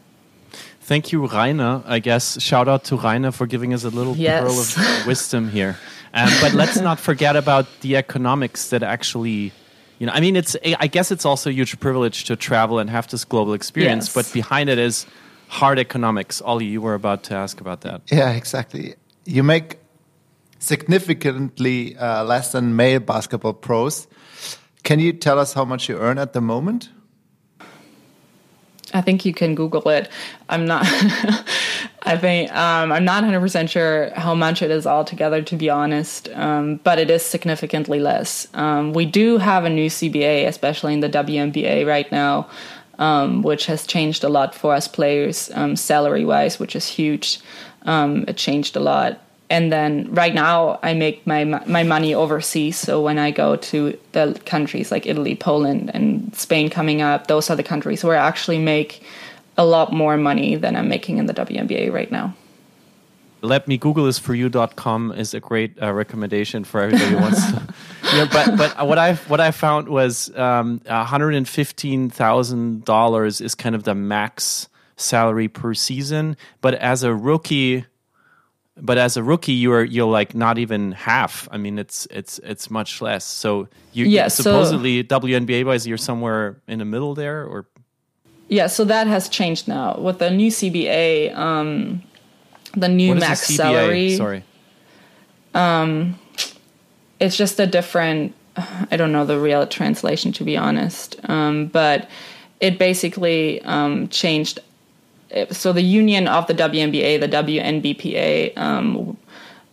Thank 0.87 1.11
you, 1.11 1.27
Rainer. 1.27 1.83
I 1.85 1.99
guess 1.99 2.41
shout 2.41 2.69
out 2.69 2.85
to 2.85 2.97
Rainer 2.97 3.33
for 3.33 3.47
giving 3.49 3.75
us 3.75 3.83
a 3.83 3.91
little 3.91 4.17
Yes. 4.17 4.43
pearl 4.43 4.61
of 4.61 5.07
wisdom 5.07 5.49
here. 5.49 5.77
Um, 6.15 6.31
but 6.41 6.55
let's 6.55 6.77
not 6.81 7.01
forget 7.01 7.35
about 7.35 7.67
the 7.81 7.97
economics 7.97 8.69
that 8.71 8.85
actually, 8.85 9.53
you 9.99 10.07
know, 10.07 10.13
I 10.13 10.21
mean, 10.21 10.37
it's 10.37 10.57
I 10.79 10.87
guess 10.87 11.11
it's 11.11 11.25
also 11.25 11.51
a 11.51 11.53
huge 11.53 11.81
privilege 11.81 12.23
to 12.27 12.37
travel 12.37 12.79
and 12.79 12.89
have 12.89 13.09
this 13.09 13.25
global 13.25 13.53
experience. 13.55 14.07
Yes. 14.07 14.15
But 14.15 14.33
behind 14.33 14.71
it 14.71 14.79
is 14.79 15.07
hard 15.49 15.81
economics. 15.81 16.41
Olli, 16.41 16.67
you 16.67 16.81
were 16.81 16.95
about 16.95 17.25
to 17.25 17.35
ask 17.35 17.61
about 17.61 17.81
that. 17.81 18.03
Yeah, 18.13 18.31
exactly. 18.31 18.95
You 19.25 19.43
make 19.43 19.79
significantly 20.61 21.97
uh, 21.97 22.23
less 22.25 22.53
than 22.53 22.77
male 22.77 23.01
basketball 23.01 23.55
pros. 23.55 24.07
Can 24.85 25.01
you 25.01 25.13
tell 25.13 25.41
us 25.41 25.55
how 25.55 25.65
much 25.65 25.89
you 25.89 25.99
earn 25.99 26.19
at 26.19 26.33
the 26.33 26.41
moment? 26.41 26.91
I 28.97 29.03
think 29.03 29.25
you 29.25 29.35
can 29.35 29.55
Google 29.55 29.89
it. 29.91 30.09
I'm 30.49 30.65
not. 30.67 30.83
I 32.03 32.17
think 32.17 32.51
um, 32.53 32.93
I'm 32.93 33.05
not 33.05 33.23
100 33.23 33.41
percent 33.41 33.69
sure 33.69 34.11
how 34.15 34.35
much 34.35 34.63
it 34.63 34.71
is 34.71 34.87
altogether, 34.87 35.43
to 35.43 35.57
be 35.57 35.69
honest. 35.69 36.29
Um, 36.31 36.77
but 36.77 36.99
it 36.99 37.11
is 37.11 37.23
significantly 37.25 38.01
less. 38.01 38.47
Um, 38.55 38.93
we 38.93 39.05
do 39.05 39.39
have 39.39 39.65
a 39.65 39.71
new 39.71 39.91
CBA, 39.91 40.47
especially 40.47 40.95
in 40.95 41.01
the 41.01 41.11
WNBA 41.11 41.87
right 41.87 42.11
now, 42.11 42.49
um, 42.99 43.43
which 43.43 43.67
has 43.67 43.87
changed 43.87 44.25
a 44.25 44.29
lot 44.29 44.55
for 44.55 44.73
us 44.73 44.89
players, 44.89 45.51
um, 45.55 45.77
salary 45.77 46.25
wise, 46.25 46.59
which 46.59 46.75
is 46.75 46.87
huge. 46.87 47.41
Um, 47.83 48.25
it 48.27 48.37
changed 48.37 48.77
a 48.77 48.81
lot. 48.81 49.21
And 49.49 49.73
then 49.73 50.13
right 50.13 50.35
now, 50.35 50.81
I 50.83 50.95
make 50.95 51.27
my 51.27 51.45
my 51.45 51.85
money 51.85 52.15
overseas. 52.15 52.77
So 52.77 53.01
when 53.01 53.19
I 53.19 53.31
go 53.31 53.57
to 53.57 53.97
the 54.13 54.41
countries 54.45 54.91
like 54.91 55.07
Italy, 55.07 55.37
Poland, 55.37 55.91
and 55.95 56.35
Spain 56.35 56.69
coming 56.69 57.01
up, 57.01 57.29
those 57.29 57.49
are 57.49 57.57
the 57.57 57.63
countries 57.63 58.03
where 58.03 58.19
I 58.19 58.27
actually 58.27 58.59
make 58.59 59.03
a 59.57 59.65
lot 59.65 59.93
more 59.93 60.17
money 60.17 60.57
than 60.57 60.75
I'm 60.77 60.89
making 60.89 61.19
in 61.19 61.27
the 61.27 61.35
WNBA 61.35 61.93
right 61.93 62.11
now. 62.11 62.35
Let 63.43 63.69
me 63.69 63.77
Google 63.79 64.07
this 64.07 64.19
for 64.19 64.35
you.com 64.35 65.13
is 65.13 65.35
a 65.35 65.41
great 65.41 65.81
uh, 65.81 65.93
recommendation 65.93 66.65
for 66.65 66.81
everybody 66.81 67.11
who 67.11 67.19
wants 67.19 67.53
to. 67.53 67.63
Know, 68.13 68.27
but 68.31 68.57
but 68.57 68.87
what 68.87 68.99
I 68.99 69.15
what 69.15 69.41
I 69.41 69.51
found 69.51 69.89
was 69.89 70.31
um, 70.37 70.79
$115,000 70.87 73.41
is 73.41 73.55
kind 73.57 73.75
of 73.75 73.83
the 73.83 73.97
max 73.97 74.69
salary 74.97 75.49
per 75.49 75.75
season. 75.75 76.37
But 76.61 76.75
as 76.75 77.03
a 77.03 77.13
rookie, 77.13 77.85
but 78.81 78.99
as 78.99 79.17
a 79.17 79.23
rookie, 79.23 79.53
you're 79.53 79.85
you're 79.85 80.11
like 80.11 80.35
not 80.35 80.59
even 80.59 80.93
half. 80.93 81.49
I 81.51 81.57
mean, 81.57 81.79
it's 81.79 82.07
it's 82.11 82.39
it's 82.41 82.71
much 82.71 83.01
less. 83.01 83.25
So 83.25 83.69
you 83.93 84.07
Yeah, 84.07 84.29
so- 84.29 84.43
supposedly 84.43 85.03
WNBA 85.03 85.65
wise, 85.65 85.87
you're 85.87 85.99
somewhere 85.99 86.61
in 86.69 86.79
the 86.79 86.85
middle 86.85 87.15
there, 87.15 87.45
or 87.45 87.67
Yeah, 88.49 88.67
so 88.67 88.85
that 88.85 89.07
has 89.07 89.29
changed 89.29 89.67
now 89.69 89.99
with 89.99 90.19
the 90.19 90.31
new 90.31 90.51
CBA. 90.51 91.35
Um, 91.37 92.03
the 92.77 92.89
new 92.89 93.15
max 93.15 93.47
the 93.47 93.55
CBA? 93.55 93.57
salary. 93.57 94.17
Sorry, 94.17 94.43
um 95.55 96.19
it's 97.19 97.37
just 97.37 97.59
a 97.59 97.67
different 97.67 98.35
i 98.91 98.97
don't 98.97 99.13
know 99.13 99.25
the 99.25 99.39
real 99.39 99.67
translation 99.67 100.33
to 100.33 100.45
be 100.45 100.57
honest 100.57 101.17
um, 101.29 101.67
but 101.67 102.09
it 102.61 102.79
basically 102.79 103.61
um, 103.63 104.09
changed 104.09 104.61
so 105.51 105.73
the 105.73 105.83
union 105.83 106.29
of 106.29 106.47
the 106.47 106.55
WNBA, 106.55 107.21
the 107.21 107.29
WNBPA, 107.29 108.57
um, 108.57 109.17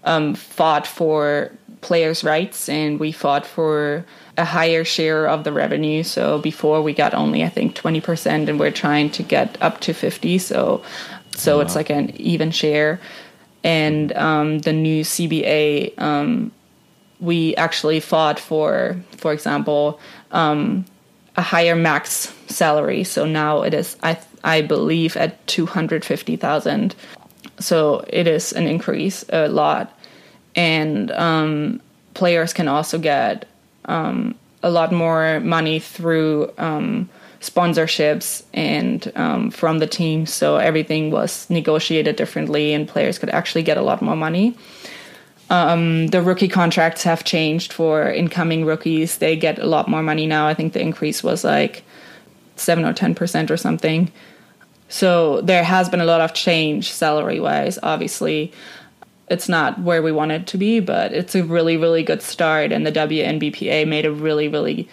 um, 0.03 0.35
fought 0.35 0.85
for 0.85 1.51
players' 1.81 2.23
rights, 2.23 2.69
and 2.69 2.99
we 2.99 3.11
fought 3.11 3.45
for 3.45 4.05
a 4.37 4.45
higher 4.45 4.83
share 4.83 5.27
of 5.27 5.43
the 5.43 5.51
revenue. 5.51 6.03
So 6.03 6.39
before 6.39 6.81
we 6.81 6.93
got 6.93 7.13
only, 7.13 7.43
I 7.43 7.49
think, 7.49 7.75
twenty 7.75 8.01
percent, 8.01 8.49
and 8.49 8.59
we're 8.59 8.71
trying 8.71 9.11
to 9.11 9.23
get 9.23 9.61
up 9.61 9.79
to 9.81 9.93
fifty. 9.93 10.37
So, 10.37 10.83
so 11.35 11.59
it's 11.59 11.75
like 11.75 11.89
an 11.89 12.15
even 12.17 12.51
share. 12.51 12.99
And 13.63 14.11
um, 14.13 14.59
the 14.59 14.73
new 14.73 15.03
CBA, 15.03 15.97
um, 15.97 16.51
we 17.21 17.55
actually 17.55 18.01
fought 18.01 18.39
for, 18.39 18.97
for 19.15 19.31
example, 19.31 19.99
um, 20.31 20.83
a 21.37 21.41
higher 21.41 21.75
max 21.75 22.33
salary. 22.47 23.05
So 23.05 23.25
now 23.25 23.61
it 23.61 23.73
is, 23.73 23.95
I 24.03 24.19
I 24.43 24.61
believe, 24.61 25.15
at 25.17 25.45
two 25.47 25.65
hundred 25.65 26.05
fifty 26.05 26.35
thousand. 26.35 26.95
So 27.59 28.03
it 28.07 28.27
is 28.27 28.53
an 28.53 28.67
increase 28.67 29.25
a 29.29 29.47
lot, 29.47 29.97
and 30.55 31.11
um, 31.11 31.81
players 32.13 32.53
can 32.53 32.67
also 32.67 32.97
get 32.97 33.47
um, 33.85 34.35
a 34.61 34.69
lot 34.69 34.91
more 34.91 35.39
money 35.39 35.79
through 35.79 36.51
um, 36.57 37.09
sponsorships 37.41 38.43
and 38.53 39.11
um, 39.15 39.51
from 39.51 39.79
the 39.79 39.87
team. 39.87 40.25
So 40.25 40.57
everything 40.57 41.11
was 41.11 41.49
negotiated 41.49 42.15
differently, 42.15 42.73
and 42.73 42.87
players 42.87 43.19
could 43.19 43.29
actually 43.29 43.63
get 43.63 43.77
a 43.77 43.81
lot 43.81 44.01
more 44.01 44.15
money 44.15 44.55
the 45.53 46.21
rookie 46.23 46.47
contracts 46.47 47.03
have 47.03 47.23
changed 47.23 47.73
for 47.73 48.09
incoming 48.09 48.65
rookies. 48.65 49.17
They 49.17 49.35
get 49.35 49.59
a 49.59 49.65
lot 49.65 49.87
more 49.87 50.03
money 50.03 50.25
now. 50.25 50.47
I 50.47 50.53
think 50.53 50.73
the 50.73 50.81
increase 50.81 51.23
was 51.23 51.43
like 51.43 51.83
seven 52.55 52.85
or 52.85 52.93
ten 52.93 53.15
percent 53.15 53.51
or 53.51 53.57
something. 53.57 54.11
So 54.93 55.41
there 55.41 55.63
has 55.63 55.89
been 55.89 56.01
a 56.01 56.05
lot 56.05 56.21
of 56.21 56.35
change 56.35 56.91
salary 56.91 57.39
wise. 57.39 57.79
Obviously, 57.81 58.51
it's 59.27 59.49
not 59.49 59.79
where 59.79 60.03
we 60.03 60.11
want 60.11 60.33
it 60.33 60.45
to 60.45 60.57
be, 60.59 60.81
but 60.81 61.11
it's 61.13 61.33
a 61.33 61.43
really, 61.43 61.77
really 61.77 62.03
good 62.03 62.21
start. 62.21 62.71
And 62.71 62.85
the 62.85 62.91
WNBPA 62.91 63.87
made 63.87 64.05
a 64.05 64.11
really, 64.11 64.47
really 64.47 64.87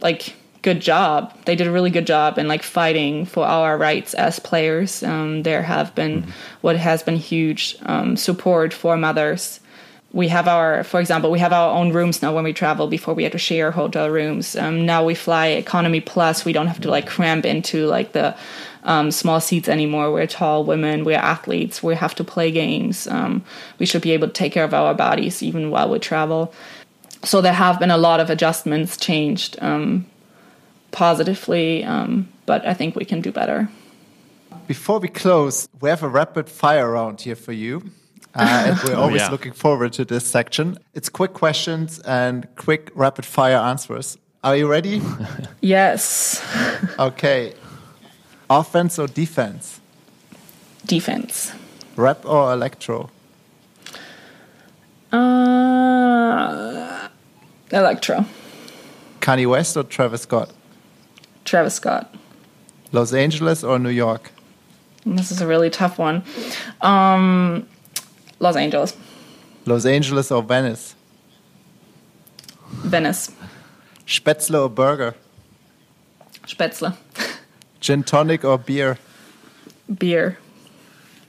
like 0.00 0.34
good 0.62 0.80
job. 0.80 1.36
They 1.44 1.56
did 1.56 1.66
a 1.66 1.70
really 1.70 1.90
good 1.90 2.06
job 2.06 2.38
in 2.38 2.48
like 2.48 2.62
fighting 2.62 3.26
for 3.26 3.44
our 3.44 3.76
rights 3.76 4.14
as 4.14 4.38
players. 4.38 5.02
Um, 5.02 5.42
there 5.42 5.62
have 5.62 5.94
been 5.94 6.26
what 6.62 6.78
has 6.78 7.02
been 7.02 7.16
huge 7.16 7.76
um, 7.82 8.16
support 8.16 8.72
for 8.72 8.96
mothers 8.96 9.60
we 10.14 10.28
have 10.28 10.46
our, 10.46 10.84
for 10.84 11.00
example, 11.00 11.32
we 11.32 11.40
have 11.40 11.52
our 11.52 11.76
own 11.76 11.92
rooms 11.92 12.22
now 12.22 12.32
when 12.32 12.44
we 12.44 12.52
travel. 12.52 12.86
Before 12.86 13.14
we 13.14 13.24
had 13.24 13.32
to 13.32 13.38
share 13.38 13.72
hotel 13.72 14.08
rooms. 14.08 14.54
Um, 14.54 14.86
now 14.86 15.04
we 15.04 15.16
fly 15.16 15.48
economy 15.48 16.00
plus. 16.00 16.44
We 16.44 16.52
don't 16.52 16.68
have 16.68 16.80
to 16.82 16.88
like 16.88 17.08
cramp 17.08 17.44
into 17.44 17.86
like 17.86 18.12
the 18.12 18.36
um, 18.84 19.10
small 19.10 19.40
seats 19.40 19.68
anymore. 19.68 20.12
We're 20.12 20.26
tall 20.26 20.64
women. 20.64 21.04
We're 21.04 21.18
athletes. 21.18 21.82
We 21.82 21.94
have 21.94 22.14
to 22.16 22.24
play 22.24 22.50
games. 22.50 23.06
Um, 23.08 23.42
we 23.78 23.86
should 23.86 24.02
be 24.02 24.12
able 24.12 24.28
to 24.28 24.32
take 24.32 24.52
care 24.52 24.64
of 24.64 24.74
our 24.74 24.94
bodies 24.94 25.42
even 25.42 25.70
while 25.70 25.90
we 25.90 25.98
travel. 25.98 26.52
So 27.22 27.40
there 27.40 27.54
have 27.54 27.78
been 27.80 27.90
a 27.90 27.96
lot 27.96 28.20
of 28.20 28.28
adjustments 28.30 28.96
changed 28.98 29.56
um, 29.62 30.04
positively, 30.92 31.82
um, 31.84 32.28
but 32.46 32.66
I 32.66 32.74
think 32.74 32.94
we 32.96 33.04
can 33.04 33.20
do 33.20 33.32
better. 33.32 33.68
Before 34.66 34.98
we 34.98 35.08
close, 35.08 35.68
we 35.80 35.88
have 35.90 36.02
a 36.02 36.08
rapid 36.08 36.48
fire 36.48 36.90
round 36.92 37.20
here 37.20 37.36
for 37.36 37.52
you. 37.52 37.82
Uh, 38.34 38.64
and 38.66 38.78
we're 38.84 38.94
Oh, 38.96 39.02
always 39.02 39.22
yeah. 39.22 39.30
looking 39.30 39.52
forward 39.52 39.92
to 39.94 40.04
this 40.04 40.26
section. 40.26 40.78
It's 40.94 41.08
quick 41.08 41.32
questions 41.34 42.00
and 42.00 42.46
quick 42.56 42.90
rapid 42.94 43.24
fire 43.24 43.56
answers. 43.56 44.18
Are 44.42 44.56
you 44.56 44.66
ready? 44.68 45.00
Yes, 45.62 46.42
okay. 46.98 47.54
Offense 48.50 48.98
or 48.98 49.06
defense? 49.08 49.80
defense. 50.86 51.50
Rap 51.96 52.26
or 52.26 52.52
electro? 52.52 53.08
Uh, 55.10 57.08
Electro. 57.70 58.26
Kanye 59.20 59.46
West 59.48 59.76
or 59.76 59.82
Travis 59.84 60.22
Scott? 60.22 60.50
Travis 61.46 61.74
Scott. 61.74 62.14
Los 62.92 63.14
Angeles 63.14 63.64
or 63.64 63.78
New 63.78 63.88
York? 63.88 64.30
This 65.06 65.30
is 65.30 65.40
a 65.40 65.46
really 65.46 65.70
tough 65.70 65.98
one. 65.98 66.22
Um, 66.82 67.66
Los 68.40 68.56
Angeles, 68.56 68.94
Los 69.64 69.86
Angeles 69.86 70.30
or 70.30 70.42
Venice? 70.42 70.94
Venice, 72.84 73.30
Spätzle 74.06 74.62
or 74.62 74.68
burger? 74.68 75.14
Spätzle, 76.46 76.94
Gin 77.84 78.02
tonic 78.02 78.46
or 78.46 78.56
beer? 78.56 78.96
beer, 79.98 80.38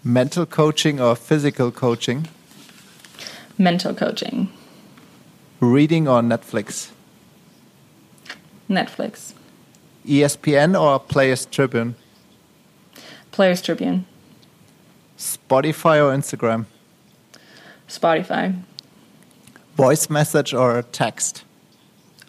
Mental 0.06 0.46
coaching 0.46 1.02
or 1.02 1.14
physical 1.18 1.70
coaching? 1.70 2.28
mental 3.58 3.94
coaching, 3.94 4.48
Reading 5.60 6.08
or 6.08 6.22
Netflix? 6.22 6.92
Netflix, 8.70 9.34
ESPN 10.08 10.80
or 10.80 10.98
Players 10.98 11.46
Tribune? 11.46 11.96
Players 13.34 13.62
Tribune, 13.62 14.06
Spotify 15.18 15.98
or 16.02 16.16
Instagram? 16.16 16.68
Spotify, 17.90 18.62
Voice 19.76 20.10
message 20.10 20.54
or 20.54 20.82
text? 20.84 21.44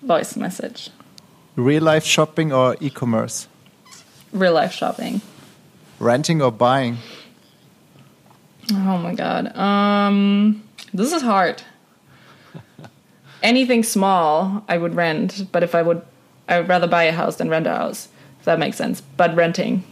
voice 0.03 0.35
message, 0.35 0.91
Real 1.55 1.85
life 1.85 2.05
shopping 2.05 2.53
or 2.53 2.77
e 2.81 2.91
commerce? 2.91 3.47
Real 4.37 4.53
life 4.53 4.72
shopping. 4.72 5.20
Renting 5.99 6.43
or 6.43 6.53
buying? 6.53 6.99
Oh 8.72 8.99
my 8.99 9.14
god. 9.14 9.57
Um, 9.57 10.62
this 10.93 11.12
is 11.12 11.22
hard. 11.22 11.62
Anything 13.43 13.82
small, 13.82 14.64
I 14.68 14.76
would 14.78 14.95
rent, 14.95 15.47
but 15.53 15.62
if 15.62 15.74
I 15.74 15.82
would, 15.82 16.03
I 16.49 16.59
would 16.59 16.68
rather 16.68 16.87
buy 16.87 17.05
a 17.05 17.12
house 17.12 17.37
than 17.37 17.49
rent 17.49 17.66
a 17.66 17.70
house. 17.70 18.09
If 18.41 18.45
that 18.45 18.59
makes 18.59 18.76
sense. 18.76 19.01
But 19.16 19.34
renting, 19.34 19.84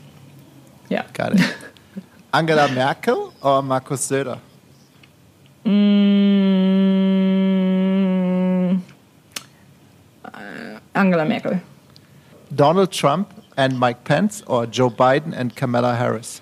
yeah. 0.89 1.07
Got 1.13 1.41
it. 1.41 1.57
Angela 2.35 2.69
Merkel 2.69 3.33
or 3.43 3.63
Markus 3.63 4.09
Söder? 4.11 4.41
Mm, 5.65 6.01
uh, 10.25 10.81
Angela 10.95 11.25
Merkel. 11.25 11.61
Donald 12.55 12.93
Trump 12.93 13.33
and 13.57 13.79
Mike 13.79 14.05
Pence 14.05 14.43
or 14.47 14.67
Joe 14.67 14.91
Biden 14.91 15.33
and 15.37 15.55
Kamala 15.55 15.95
Harris? 15.95 16.41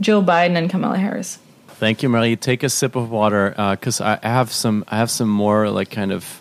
Joe 0.00 0.22
Biden 0.22 0.56
and 0.56 0.70
Kamala 0.70 0.98
Harris. 0.98 1.38
Thank 1.78 2.02
you, 2.02 2.08
Marie. 2.08 2.36
Take 2.36 2.62
a 2.62 2.68
sip 2.68 2.96
of 2.96 3.10
water 3.10 3.50
because 3.70 4.00
I 4.00 4.18
I 4.22 4.28
have 4.28 4.52
some. 4.52 4.84
I 4.88 4.96
have 4.98 5.10
some 5.10 5.28
more 5.30 5.70
like 5.70 5.90
kind 5.90 6.12
of 6.12 6.40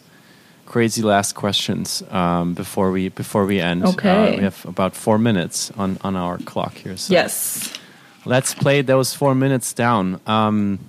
crazy 0.65 1.01
last 1.01 1.33
questions 1.33 2.03
um, 2.11 2.53
before 2.53 2.91
we 2.91 3.09
before 3.09 3.45
we 3.45 3.59
end. 3.59 3.85
Okay. 3.85 4.33
Uh, 4.33 4.37
we 4.37 4.43
have 4.43 4.65
about 4.65 4.95
four 4.95 5.17
minutes 5.17 5.71
on 5.77 5.97
on 6.03 6.15
our 6.15 6.37
clock 6.39 6.73
here. 6.75 6.97
So 6.97 7.13
Yes. 7.13 7.73
let's 8.25 8.53
play 8.53 8.81
those 8.83 9.13
four 9.15 9.33
minutes 9.33 9.73
down. 9.73 10.19
Um, 10.27 10.79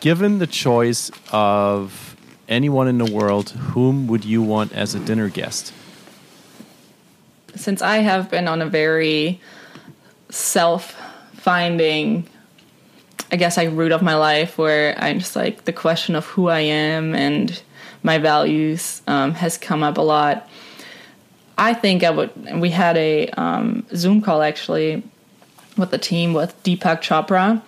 given 0.00 0.38
the 0.38 0.46
choice 0.46 1.10
of 1.32 2.16
anyone 2.48 2.88
in 2.88 2.98
the 2.98 3.10
world, 3.12 3.50
whom 3.74 4.06
would 4.08 4.24
you 4.24 4.42
want 4.42 4.72
as 4.72 4.94
a 4.94 4.98
dinner 4.98 5.28
guest? 5.28 5.72
Since 7.60 7.82
I 7.82 7.98
have 7.98 8.30
been 8.30 8.48
on 8.48 8.62
a 8.62 8.66
very 8.66 9.40
self 10.30 10.96
finding, 11.34 12.26
I 13.30 13.36
guess, 13.36 13.56
like 13.56 13.70
root 13.72 13.92
of 13.92 14.02
my 14.02 14.14
life 14.14 14.56
where 14.56 14.94
I'm 14.98 15.18
just 15.18 15.36
like 15.36 15.66
the 15.66 15.72
question 15.72 16.14
of 16.14 16.24
who 16.26 16.48
I 16.48 16.60
am 16.60 17.14
and 17.14 17.60
my 18.02 18.18
values 18.18 19.02
um, 19.06 19.34
has 19.34 19.58
come 19.58 19.82
up 19.82 19.98
a 19.98 20.02
lot. 20.02 20.48
I 21.58 21.74
think 21.74 22.02
I 22.02 22.10
would, 22.10 22.30
we 22.60 22.70
had 22.70 22.96
a 22.96 23.28
um, 23.30 23.86
Zoom 23.94 24.22
call 24.22 24.40
actually 24.40 25.02
with 25.76 25.90
the 25.90 25.98
team 25.98 26.32
with 26.32 26.60
Deepak 26.62 27.02
Chopra, 27.02 27.60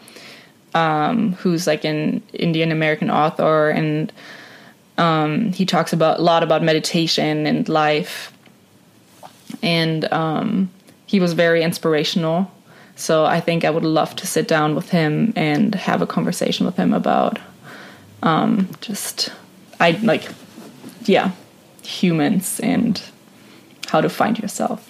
um, 0.74 1.32
who's 1.34 1.66
like 1.66 1.84
an 1.84 2.22
Indian 2.32 2.72
American 2.72 3.10
author, 3.10 3.68
and 3.68 4.10
um, 4.96 5.52
he 5.52 5.66
talks 5.66 5.92
about 5.92 6.20
a 6.20 6.22
lot 6.22 6.42
about 6.42 6.62
meditation 6.62 7.46
and 7.46 7.68
life. 7.68 8.31
And 9.62 10.10
um, 10.12 10.70
he 11.06 11.20
was 11.20 11.32
very 11.32 11.62
inspirational. 11.62 12.50
So 12.96 13.24
I 13.24 13.40
think 13.40 13.64
I 13.64 13.70
would 13.70 13.84
love 13.84 14.16
to 14.16 14.26
sit 14.26 14.48
down 14.48 14.74
with 14.74 14.90
him 14.90 15.32
and 15.36 15.74
have 15.74 16.02
a 16.02 16.06
conversation 16.06 16.66
with 16.66 16.76
him 16.76 16.92
about 16.92 17.38
um, 18.22 18.68
just 18.80 19.32
I 19.80 19.92
like 20.02 20.28
yeah 21.04 21.32
humans 21.82 22.60
and 22.60 23.02
how 23.88 24.00
to 24.00 24.08
find 24.08 24.38
yourself. 24.38 24.88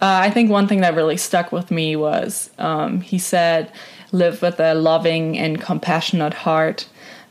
Uh, 0.00 0.20
I 0.22 0.30
think 0.30 0.50
one 0.50 0.66
thing 0.66 0.80
that 0.80 0.94
really 0.94 1.18
stuck 1.18 1.52
with 1.52 1.70
me 1.70 1.94
was 1.94 2.50
um, 2.58 3.02
he 3.02 3.18
said, 3.18 3.70
live 4.12 4.40
with 4.40 4.58
a 4.58 4.74
loving 4.74 5.36
and 5.36 5.60
compassionate 5.60 6.32
heart. 6.32 6.88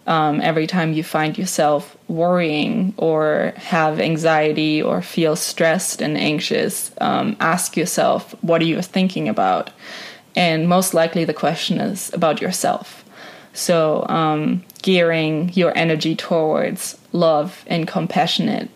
Um, 0.10 0.42
every 0.42 0.68
time 0.68 0.94
you 0.94 1.04
find 1.04 1.38
yourself 1.38 1.96
worrying 2.08 2.94
or 2.98 3.54
have 3.56 4.00
anxiety 4.00 4.82
or 4.82 5.02
feel 5.02 5.36
stressed 5.36 6.02
and 6.02 6.18
anxious, 6.18 6.92
um, 7.00 7.38
ask 7.40 7.78
yourself, 7.78 8.36
what 8.42 8.62
are 8.62 8.66
you 8.66 8.82
thinking 8.82 9.30
about? 9.30 9.70
And 10.36 10.68
most 10.68 10.94
likely 10.94 11.26
the 11.26 11.34
question 11.34 11.80
is 11.80 12.12
about 12.14 12.42
yourself. 12.42 13.06
So, 13.54 14.06
um, 14.10 14.64
gearing 14.82 15.52
your 15.54 15.78
energy 15.78 16.16
towards 16.16 16.98
love 17.12 17.64
and 17.68 17.88
compassionate 17.88 18.70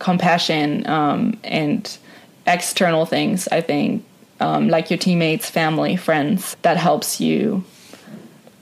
compassion 0.00 0.86
um, 0.86 1.38
and 1.44 1.98
external 2.46 3.06
things 3.06 3.46
i 3.48 3.60
think 3.60 4.04
um, 4.40 4.68
like 4.68 4.90
your 4.90 4.98
teammates 4.98 5.48
family 5.48 5.94
friends 5.94 6.56
that 6.62 6.76
helps 6.76 7.20
you 7.20 7.62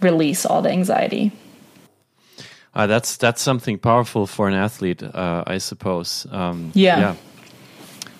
release 0.00 0.44
all 0.44 0.60
the 0.60 0.70
anxiety 0.70 1.32
Uh, 2.78 2.86
that's 2.86 3.16
that's 3.16 3.42
something 3.42 3.76
powerful 3.76 4.26
for 4.26 4.46
an 4.48 4.54
athlete, 4.54 5.02
uh, 5.02 5.42
I 5.46 5.58
suppose. 5.58 6.26
Um, 6.30 6.70
Yeah. 6.74 7.16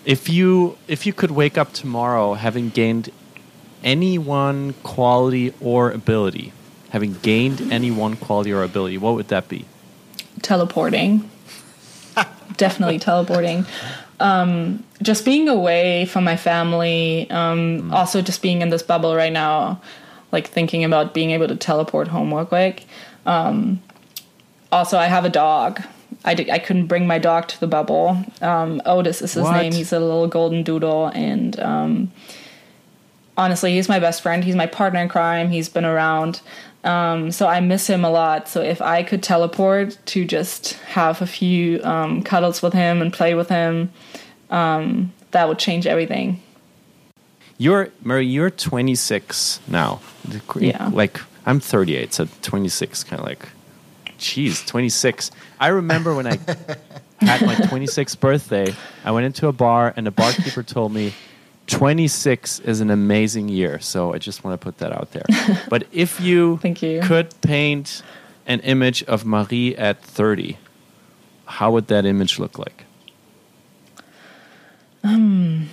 If 0.04 0.28
you 0.28 0.76
if 0.88 1.06
you 1.06 1.12
could 1.12 1.30
wake 1.30 1.56
up 1.56 1.72
tomorrow 1.72 2.34
having 2.34 2.70
gained 2.70 3.10
any 3.84 4.18
one 4.18 4.74
quality 4.82 5.54
or 5.60 5.92
ability, 5.92 6.52
having 6.90 7.14
gained 7.22 7.72
any 7.72 7.90
one 7.90 8.16
quality 8.16 8.52
or 8.52 8.64
ability, 8.64 8.98
what 8.98 9.14
would 9.14 9.28
that 9.28 9.48
be? 9.48 9.64
teleporting 10.42 11.28
definitely 12.56 12.98
teleporting 12.98 13.66
um, 14.20 14.82
just 15.02 15.24
being 15.24 15.48
away 15.48 16.04
from 16.06 16.24
my 16.24 16.36
family 16.36 17.28
um, 17.30 17.92
also 17.92 18.20
just 18.20 18.42
being 18.42 18.62
in 18.62 18.68
this 18.68 18.82
bubble 18.82 19.14
right 19.14 19.32
now 19.32 19.80
like 20.32 20.48
thinking 20.48 20.84
about 20.84 21.14
being 21.14 21.30
able 21.30 21.48
to 21.48 21.56
teleport 21.56 22.08
home 22.08 22.32
real 22.32 22.46
quick 22.46 22.84
um, 23.26 23.82
also 24.72 24.98
i 24.98 25.06
have 25.06 25.24
a 25.24 25.30
dog 25.30 25.82
I, 26.24 26.32
I 26.50 26.58
couldn't 26.58 26.86
bring 26.86 27.06
my 27.06 27.18
dog 27.18 27.48
to 27.48 27.60
the 27.60 27.66
bubble 27.66 28.24
um, 28.40 28.82
otis 28.84 29.22
is 29.22 29.34
his 29.34 29.44
What? 29.44 29.56
name 29.60 29.72
he's 29.72 29.92
a 29.92 30.00
little 30.00 30.26
golden 30.26 30.62
doodle 30.62 31.06
and 31.08 31.58
um, 31.60 32.12
honestly 33.36 33.74
he's 33.74 33.88
my 33.88 33.98
best 33.98 34.22
friend 34.22 34.42
he's 34.42 34.56
my 34.56 34.66
partner 34.66 35.00
in 35.00 35.08
crime 35.08 35.50
he's 35.50 35.68
been 35.68 35.84
around 35.84 36.40
um, 36.84 37.32
so 37.32 37.46
I 37.46 37.60
miss 37.60 37.86
him 37.86 38.04
a 38.04 38.10
lot. 38.10 38.48
So 38.48 38.62
if 38.62 38.80
I 38.80 39.02
could 39.02 39.22
teleport 39.22 39.98
to 40.06 40.24
just 40.24 40.74
have 40.74 41.20
a 41.20 41.26
few 41.26 41.82
um, 41.82 42.22
cuddles 42.22 42.62
with 42.62 42.72
him 42.72 43.02
and 43.02 43.12
play 43.12 43.34
with 43.34 43.48
him, 43.48 43.90
um, 44.50 45.12
that 45.32 45.48
would 45.48 45.58
change 45.58 45.86
everything. 45.86 46.40
You're 47.58 47.88
Marie. 48.02 48.26
You're 48.26 48.50
26 48.50 49.60
now. 49.66 50.00
Yeah. 50.56 50.90
Like 50.92 51.20
I'm 51.44 51.58
38, 51.58 52.14
so 52.14 52.28
26, 52.42 53.04
kind 53.04 53.20
of 53.20 53.26
like 53.26 53.48
geez, 54.18 54.64
26. 54.64 55.30
I 55.58 55.68
remember 55.68 56.14
when 56.14 56.26
I 56.26 56.36
had 57.20 57.42
my 57.42 57.54
26th 57.54 58.20
birthday, 58.20 58.74
I 59.04 59.10
went 59.10 59.26
into 59.26 59.48
a 59.48 59.52
bar 59.52 59.94
and 59.96 60.06
the 60.06 60.10
barkeeper 60.10 60.62
told 60.62 60.92
me 60.92 61.14
26 61.68 62.60
is 62.60 62.80
an 62.80 62.90
amazing 62.90 63.48
year. 63.48 63.78
So 63.80 64.14
I 64.14 64.18
just 64.18 64.44
want 64.44 64.60
to 64.60 64.64
put 64.64 64.78
that 64.78 64.92
out 64.92 65.12
there. 65.12 65.24
but 65.68 65.86
if 65.92 66.20
you, 66.20 66.58
you. 66.62 67.00
could 67.02 67.40
paint 67.40 68.02
an 68.46 68.60
image 68.60 69.02
of 69.04 69.24
Marie 69.24 69.76
at 69.76 70.02
30, 70.02 70.58
how 71.46 71.70
would 71.72 71.88
that 71.88 72.04
image 72.04 72.38
look 72.38 72.58
like? 72.58 72.84
Um, 75.04 75.68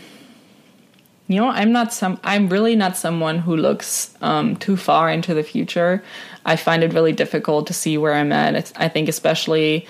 You 1.27 1.41
know, 1.41 1.47
I'm 1.47 1.71
not 1.71 1.91
some. 1.91 2.19
I'm 2.23 2.49
really 2.49 2.75
not 2.75 2.95
someone 2.95 3.39
who 3.39 3.57
looks 3.57 4.13
um, 4.21 4.55
too 4.57 4.77
far 4.77 5.09
into 5.09 5.33
the 5.33 5.41
future. 5.41 6.03
I 6.45 6.55
find 6.55 6.83
it 6.83 6.93
really 6.93 7.13
difficult 7.13 7.65
to 7.67 7.73
see 7.73 7.97
where 7.97 8.13
I'm 8.13 8.31
at. 8.31 8.53
It's, 8.53 8.71
I 8.75 8.89
think, 8.89 9.09
especially 9.09 9.87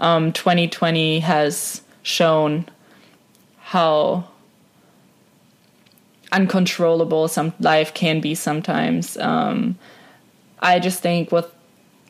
um, 0.00 0.32
2020 0.32 1.20
has 1.20 1.82
shown 2.02 2.66
how 3.60 4.24
uncontrollable 6.32 7.28
some 7.28 7.52
life 7.60 7.94
can 7.94 8.20
be 8.20 8.34
sometimes. 8.34 9.16
Um, 9.18 9.78
I 10.58 10.80
just 10.80 11.00
think 11.00 11.30
with, 11.30 11.46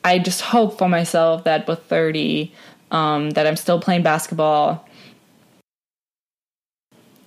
I 0.03 0.17
just 0.17 0.41
hope 0.41 0.79
for 0.79 0.89
myself 0.89 1.43
that 1.43 1.67
with 1.67 1.83
30, 1.83 2.51
um, 2.89 3.31
that 3.31 3.45
I'm 3.45 3.55
still 3.55 3.79
playing 3.79 4.01
basketball 4.01 4.87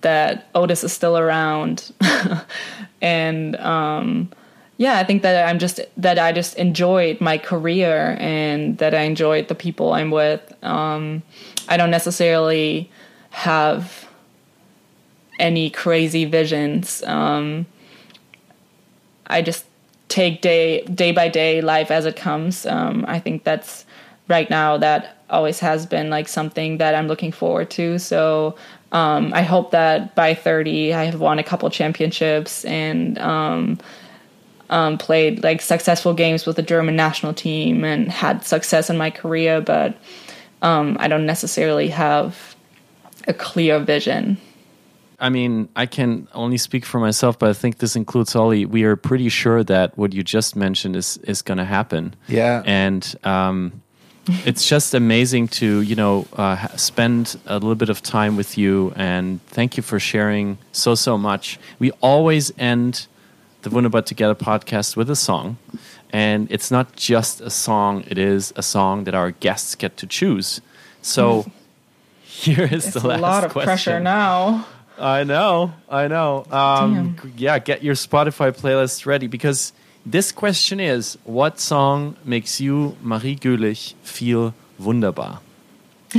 that 0.01 0.47
Otis 0.55 0.83
is 0.83 0.93
still 0.93 1.17
around. 1.17 1.91
and 3.01 3.55
um, 3.57 4.29
yeah, 4.77 4.99
I 4.99 5.03
think 5.03 5.23
that 5.23 5.47
I'm 5.47 5.59
just 5.59 5.79
that 5.97 6.19
I 6.19 6.31
just 6.31 6.55
enjoyed 6.57 7.19
my 7.19 7.37
career 7.37 8.15
and 8.19 8.77
that 8.77 8.93
I 8.93 9.01
enjoyed 9.01 9.47
the 9.47 9.55
people 9.55 9.93
I'm 9.93 10.11
with. 10.11 10.53
Um, 10.63 11.23
I 11.67 11.77
don't 11.77 11.91
necessarily 11.91 12.89
have 13.31 14.07
any 15.39 15.69
crazy 15.69 16.25
visions. 16.25 17.03
Um, 17.03 17.65
I 19.27 19.41
just 19.41 19.65
take 20.09 20.41
day 20.41 20.81
day 20.83 21.11
by 21.11 21.27
day 21.27 21.61
life 21.61 21.91
as 21.91 22.05
it 22.05 22.15
comes. 22.15 22.65
Um, 22.65 23.03
I 23.07 23.19
think 23.19 23.43
that's 23.43 23.85
right 24.27 24.49
now 24.49 24.77
that 24.77 25.17
always 25.29 25.59
has 25.59 25.85
been 25.85 26.09
like 26.09 26.27
something 26.27 26.77
that 26.77 26.95
I'm 26.95 27.07
looking 27.07 27.31
forward 27.31 27.69
to. 27.71 27.99
So 27.99 28.55
um, 28.91 29.33
I 29.33 29.41
hope 29.41 29.71
that 29.71 30.15
by 30.15 30.33
30 30.33 30.93
I 30.93 31.05
have 31.05 31.19
won 31.19 31.39
a 31.39 31.43
couple 31.43 31.69
championships 31.69 32.63
and 32.65 33.17
um, 33.19 33.79
um, 34.69 34.97
played 34.97 35.43
like 35.43 35.61
successful 35.61 36.13
games 36.13 36.45
with 36.45 36.55
the 36.55 36.61
German 36.61 36.95
national 36.95 37.33
team 37.33 37.83
and 37.83 38.11
had 38.11 38.45
success 38.45 38.89
in 38.89 38.97
my 38.97 39.09
career. 39.09 39.61
But 39.61 39.97
um, 40.61 40.97
I 40.99 41.07
don't 41.07 41.25
necessarily 41.25 41.89
have 41.89 42.55
a 43.27 43.33
clear 43.33 43.79
vision. 43.79 44.37
I 45.19 45.29
mean, 45.29 45.67
I 45.75 45.87
can 45.87 46.27
only 46.33 46.57
speak 46.57 46.85
for 46.85 46.99
myself, 46.99 47.39
but 47.39 47.49
I 47.49 47.53
think 47.53 47.79
this 47.79 47.95
includes 47.95 48.35
Olli. 48.35 48.65
We 48.65 48.83
are 48.83 48.95
pretty 48.95 49.29
sure 49.29 49.63
that 49.63 49.97
what 49.97 50.13
you 50.13 50.23
just 50.23 50.55
mentioned 50.55 50.95
is 50.95 51.17
is 51.23 51.41
going 51.41 51.57
to 51.57 51.65
happen. 51.65 52.15
Yeah. 52.27 52.61
and 52.65 53.15
um, 53.23 53.81
it's 54.45 54.67
just 54.67 54.93
amazing 54.93 55.47
to 55.59 55.81
you 55.81 55.95
know 55.95 56.27
uh, 56.33 56.67
spend 56.77 57.37
a 57.45 57.55
little 57.55 57.75
bit 57.75 57.89
of 57.89 58.01
time 58.01 58.35
with 58.37 58.57
you, 58.57 58.93
and 58.95 59.41
thank 59.47 59.77
you 59.77 59.83
for 59.83 59.99
sharing 59.99 60.57
so 60.71 60.95
so 60.95 61.17
much. 61.17 61.59
We 61.79 61.91
always 62.01 62.51
end 62.57 63.07
the 63.61 63.69
Wunderbar 63.69 64.01
Together 64.03 64.35
podcast 64.35 64.95
with 64.95 65.09
a 65.09 65.15
song, 65.15 65.57
and 66.11 66.51
it's 66.51 66.71
not 66.71 66.95
just 66.95 67.41
a 67.41 67.49
song; 67.49 68.03
it 68.07 68.17
is 68.17 68.53
a 68.55 68.63
song 68.63 69.03
that 69.05 69.15
our 69.15 69.31
guests 69.31 69.75
get 69.75 69.97
to 69.97 70.07
choose. 70.07 70.61
So. 71.01 71.45
Here 72.37 72.65
is 72.71 72.85
It's 72.85 72.93
the 72.93 72.99
a 72.99 73.17
last 73.17 73.21
lot 73.21 73.43
of 73.45 73.51
question. 73.51 73.65
pressure 73.67 73.99
now. 73.99 74.67
I 74.99 75.23
know, 75.23 75.73
I 75.89 76.07
know. 76.07 76.45
Um, 76.51 77.17
yeah, 77.35 77.57
get 77.57 77.81
your 77.83 77.95
Spotify 77.95 78.51
playlist 78.51 79.07
ready 79.07 79.25
because 79.25 79.73
this 80.11 80.31
question 80.31 80.79
is: 80.79 81.17
What 81.25 81.59
song 81.59 82.15
makes 82.23 82.61
you, 82.61 82.95
Marie 83.01 83.35
Gülich, 83.35 83.93
feel 84.03 84.53
wunderbar? 84.79 85.39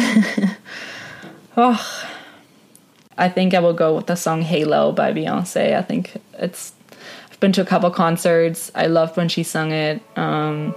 oh, 1.57 2.09
I 3.16 3.28
think 3.28 3.55
I 3.55 3.61
will 3.61 3.72
go 3.72 3.97
with 3.97 4.07
the 4.07 4.14
song 4.14 4.43
Halo 4.43 4.93
by 4.93 5.12
Beyonce. 5.12 5.74
I 5.74 5.82
think 5.82 6.20
it's 6.34 6.72
I've 7.30 7.41
been 7.41 7.53
to 7.53 7.62
a 7.62 7.64
couple 7.64 7.91
concerts. 7.91 8.70
I 8.74 8.86
loved 8.86 9.16
when 9.16 9.28
she 9.28 9.43
sung 9.43 9.72
it. 9.72 10.03
Um, 10.16 10.74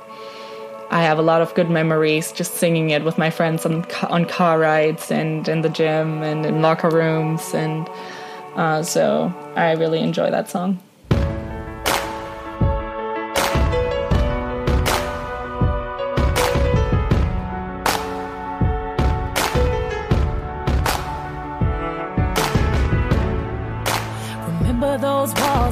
I 0.89 1.03
have 1.03 1.19
a 1.19 1.21
lot 1.21 1.41
of 1.41 1.53
good 1.53 1.69
memories 1.69 2.31
just 2.31 2.55
singing 2.55 2.91
it 2.91 3.03
with 3.03 3.17
my 3.17 3.29
friends 3.29 3.65
on 3.65 3.85
on 4.09 4.25
car 4.25 4.57
rides 4.57 5.11
and 5.11 5.47
in 5.47 5.61
the 5.61 5.69
gym 5.69 6.23
and 6.23 6.45
in 6.45 6.61
locker 6.61 6.89
rooms 6.89 7.53
and 7.53 7.89
uh, 8.55 8.83
so 8.83 9.33
I 9.55 9.71
really 9.73 9.99
enjoy 9.99 10.31
that 10.31 10.49
song. 10.49 10.79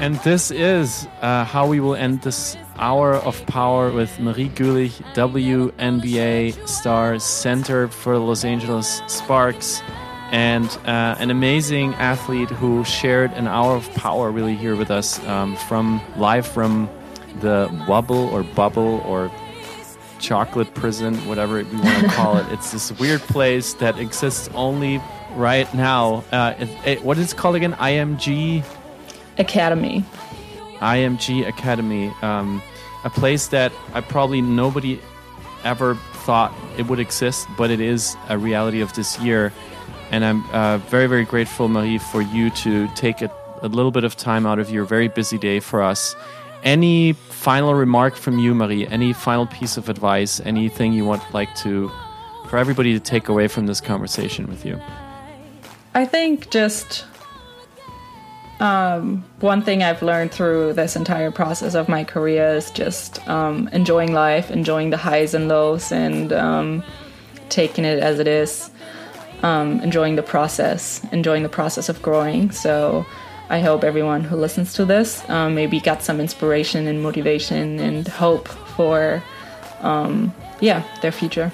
And 0.00 0.14
this 0.20 0.52
is 0.52 1.08
uh, 1.22 1.44
how 1.44 1.66
we 1.66 1.80
will 1.80 1.96
end 1.96 2.22
this 2.22 2.56
hour 2.76 3.14
of 3.14 3.44
power 3.46 3.90
with 3.90 4.20
Marie 4.20 4.48
Gülich, 4.48 4.92
WNBA 5.14 6.68
star, 6.68 7.18
center 7.18 7.88
for 7.88 8.14
the 8.14 8.20
Los 8.20 8.44
Angeles 8.44 9.02
Sparks, 9.08 9.82
and 10.30 10.66
uh, 10.84 11.16
an 11.18 11.32
amazing 11.32 11.94
athlete 11.94 12.48
who 12.48 12.84
shared 12.84 13.32
an 13.32 13.48
hour 13.48 13.74
of 13.74 13.90
power 13.94 14.30
really 14.30 14.54
here 14.54 14.76
with 14.76 14.92
us 14.92 15.18
um, 15.26 15.56
from 15.56 16.00
live 16.16 16.46
from 16.46 16.88
the 17.40 17.68
bubble 17.88 18.28
or 18.28 18.44
wubble 18.44 19.04
or 19.04 19.32
chocolate 20.20 20.72
prison, 20.74 21.16
whatever 21.26 21.56
we 21.56 21.64
want 21.64 22.04
to 22.04 22.08
call 22.14 22.36
it. 22.36 22.46
It's 22.52 22.70
this 22.70 22.92
weird 23.00 23.20
place 23.22 23.74
that 23.74 23.98
exists 23.98 24.48
only 24.54 25.02
right 25.34 25.72
now. 25.74 26.22
Uh, 26.30 26.54
it, 26.56 26.68
it, 26.86 27.04
what 27.04 27.18
is 27.18 27.32
it 27.32 27.36
called 27.36 27.56
again? 27.56 27.72
IMG. 27.74 28.64
Academy. 29.38 30.04
IMG 30.78 31.46
Academy, 31.46 32.12
um, 32.22 32.62
a 33.04 33.10
place 33.10 33.48
that 33.48 33.72
I 33.94 34.00
probably 34.00 34.40
nobody 34.40 35.00
ever 35.64 35.96
thought 36.24 36.52
it 36.76 36.86
would 36.86 37.00
exist, 37.00 37.48
but 37.56 37.70
it 37.70 37.80
is 37.80 38.16
a 38.28 38.38
reality 38.38 38.80
of 38.80 38.92
this 38.94 39.18
year. 39.18 39.52
And 40.10 40.24
I'm 40.24 40.48
uh, 40.50 40.78
very, 40.78 41.06
very 41.06 41.24
grateful, 41.24 41.68
Marie, 41.68 41.98
for 41.98 42.22
you 42.22 42.50
to 42.50 42.88
take 42.94 43.22
a, 43.22 43.30
a 43.62 43.68
little 43.68 43.90
bit 43.90 44.04
of 44.04 44.16
time 44.16 44.46
out 44.46 44.58
of 44.58 44.70
your 44.70 44.84
very 44.84 45.08
busy 45.08 45.38
day 45.38 45.60
for 45.60 45.82
us. 45.82 46.14
Any 46.64 47.12
final 47.12 47.74
remark 47.74 48.16
from 48.16 48.38
you, 48.38 48.54
Marie? 48.54 48.86
Any 48.86 49.12
final 49.12 49.46
piece 49.46 49.76
of 49.76 49.88
advice? 49.88 50.40
Anything 50.40 50.92
you 50.92 51.04
want 51.04 51.22
like 51.32 51.54
to 51.56 51.90
for 52.48 52.56
everybody 52.56 52.92
to 52.94 53.00
take 53.00 53.28
away 53.28 53.46
from 53.46 53.66
this 53.66 53.80
conversation 53.80 54.46
with 54.48 54.64
you? 54.64 54.80
I 55.94 56.04
think 56.04 56.50
just 56.50 57.04
um, 58.60 59.24
one 59.40 59.62
thing 59.62 59.82
I've 59.82 60.02
learned 60.02 60.32
through 60.32 60.72
this 60.72 60.96
entire 60.96 61.30
process 61.30 61.74
of 61.74 61.88
my 61.88 62.04
career 62.04 62.54
is 62.54 62.70
just 62.70 63.26
um, 63.28 63.68
enjoying 63.72 64.12
life, 64.12 64.50
enjoying 64.50 64.90
the 64.90 64.96
highs 64.96 65.34
and 65.34 65.48
lows, 65.48 65.92
and 65.92 66.32
um, 66.32 66.82
taking 67.48 67.84
it 67.84 68.00
as 68.00 68.18
it 68.18 68.26
is, 68.26 68.70
um, 69.42 69.80
enjoying 69.80 70.16
the 70.16 70.22
process, 70.22 71.04
enjoying 71.12 71.42
the 71.42 71.48
process 71.48 71.88
of 71.88 72.02
growing. 72.02 72.50
So 72.50 73.06
I 73.48 73.60
hope 73.60 73.84
everyone 73.84 74.24
who 74.24 74.36
listens 74.36 74.72
to 74.74 74.84
this 74.84 75.28
um, 75.30 75.54
maybe 75.54 75.80
got 75.80 76.02
some 76.02 76.20
inspiration 76.20 76.86
and 76.86 77.02
motivation 77.02 77.78
and 77.78 78.08
hope 78.08 78.48
for, 78.48 79.22
um, 79.80 80.34
yeah, 80.60 80.82
their 81.00 81.12
future. 81.12 81.52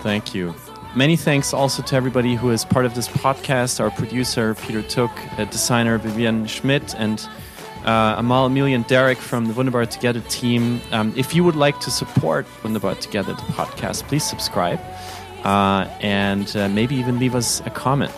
Thank 0.00 0.34
you. 0.34 0.54
Many 0.94 1.16
thanks 1.16 1.54
also 1.54 1.82
to 1.84 1.96
everybody 1.96 2.34
who 2.34 2.50
is 2.50 2.64
part 2.66 2.84
of 2.84 2.94
this 2.94 3.08
podcast 3.08 3.80
our 3.80 3.90
producer, 3.90 4.54
Peter 4.54 4.82
Took, 4.82 5.10
uh, 5.38 5.44
designer, 5.46 5.96
Vivian 5.96 6.46
Schmidt, 6.46 6.94
and 6.96 7.26
uh, 7.86 8.16
Amal, 8.18 8.44
Amelia, 8.46 8.76
and 8.76 8.86
Derek 8.86 9.16
from 9.16 9.46
the 9.46 9.54
Wunderbar 9.54 9.86
Together 9.86 10.20
team. 10.28 10.82
Um, 10.92 11.14
if 11.16 11.34
you 11.34 11.44
would 11.44 11.56
like 11.56 11.80
to 11.80 11.90
support 11.90 12.46
Wunderbar 12.62 12.96
Together, 12.96 13.32
the 13.32 13.40
podcast, 13.42 14.06
please 14.08 14.22
subscribe. 14.22 14.78
uh, 15.44 15.88
and 16.00 16.54
uh, 16.56 16.68
maybe 16.68 16.94
even 16.94 17.18
leave 17.18 17.34
us 17.34 17.60
a 17.66 17.70
comment. 17.70 18.12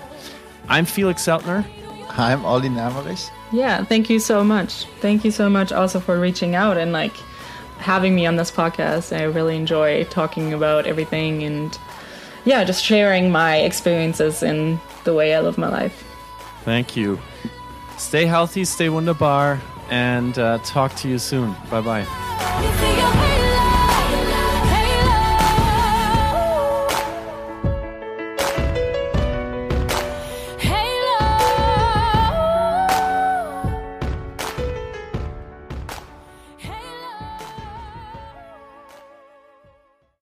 I'm 0.68 0.84
Felix 0.84 1.22
Zeltner. 1.24 1.64
I'm 2.10 2.44
Olli 2.44 2.68
Namerich. 2.68 3.30
Yeah, 3.52 3.84
thank 3.84 4.10
you 4.10 4.18
so 4.18 4.42
much. 4.44 4.84
Thank 5.00 5.24
you 5.24 5.30
so 5.30 5.48
much 5.48 5.72
also 5.72 6.00
for 6.00 6.18
reaching 6.18 6.54
out 6.54 6.76
and 6.76 6.92
like 6.92 7.14
having 7.78 8.14
me 8.14 8.26
on 8.26 8.36
this 8.36 8.50
podcast. 8.50 9.16
I 9.16 9.22
really 9.24 9.56
enjoy 9.56 10.04
talking 10.04 10.52
about 10.52 10.86
everything 10.86 11.42
and 11.44 11.78
yeah, 12.44 12.64
just 12.64 12.84
sharing 12.84 13.30
my 13.30 13.56
experiences 13.56 14.42
in 14.42 14.80
the 15.04 15.14
way 15.14 15.34
I 15.34 15.40
live 15.40 15.58
my 15.58 15.68
life. 15.68 16.04
Thank 16.64 16.96
you. 16.96 17.18
Stay 17.98 18.26
healthy, 18.26 18.64
stay 18.64 18.88
wunderbar, 18.88 19.60
and 19.90 20.38
uh, 20.38 20.58
talk 20.58 20.94
to 20.96 21.08
you 21.08 21.18
soon. 21.18 21.54
Bye 21.70 21.80
bye. 21.80 23.20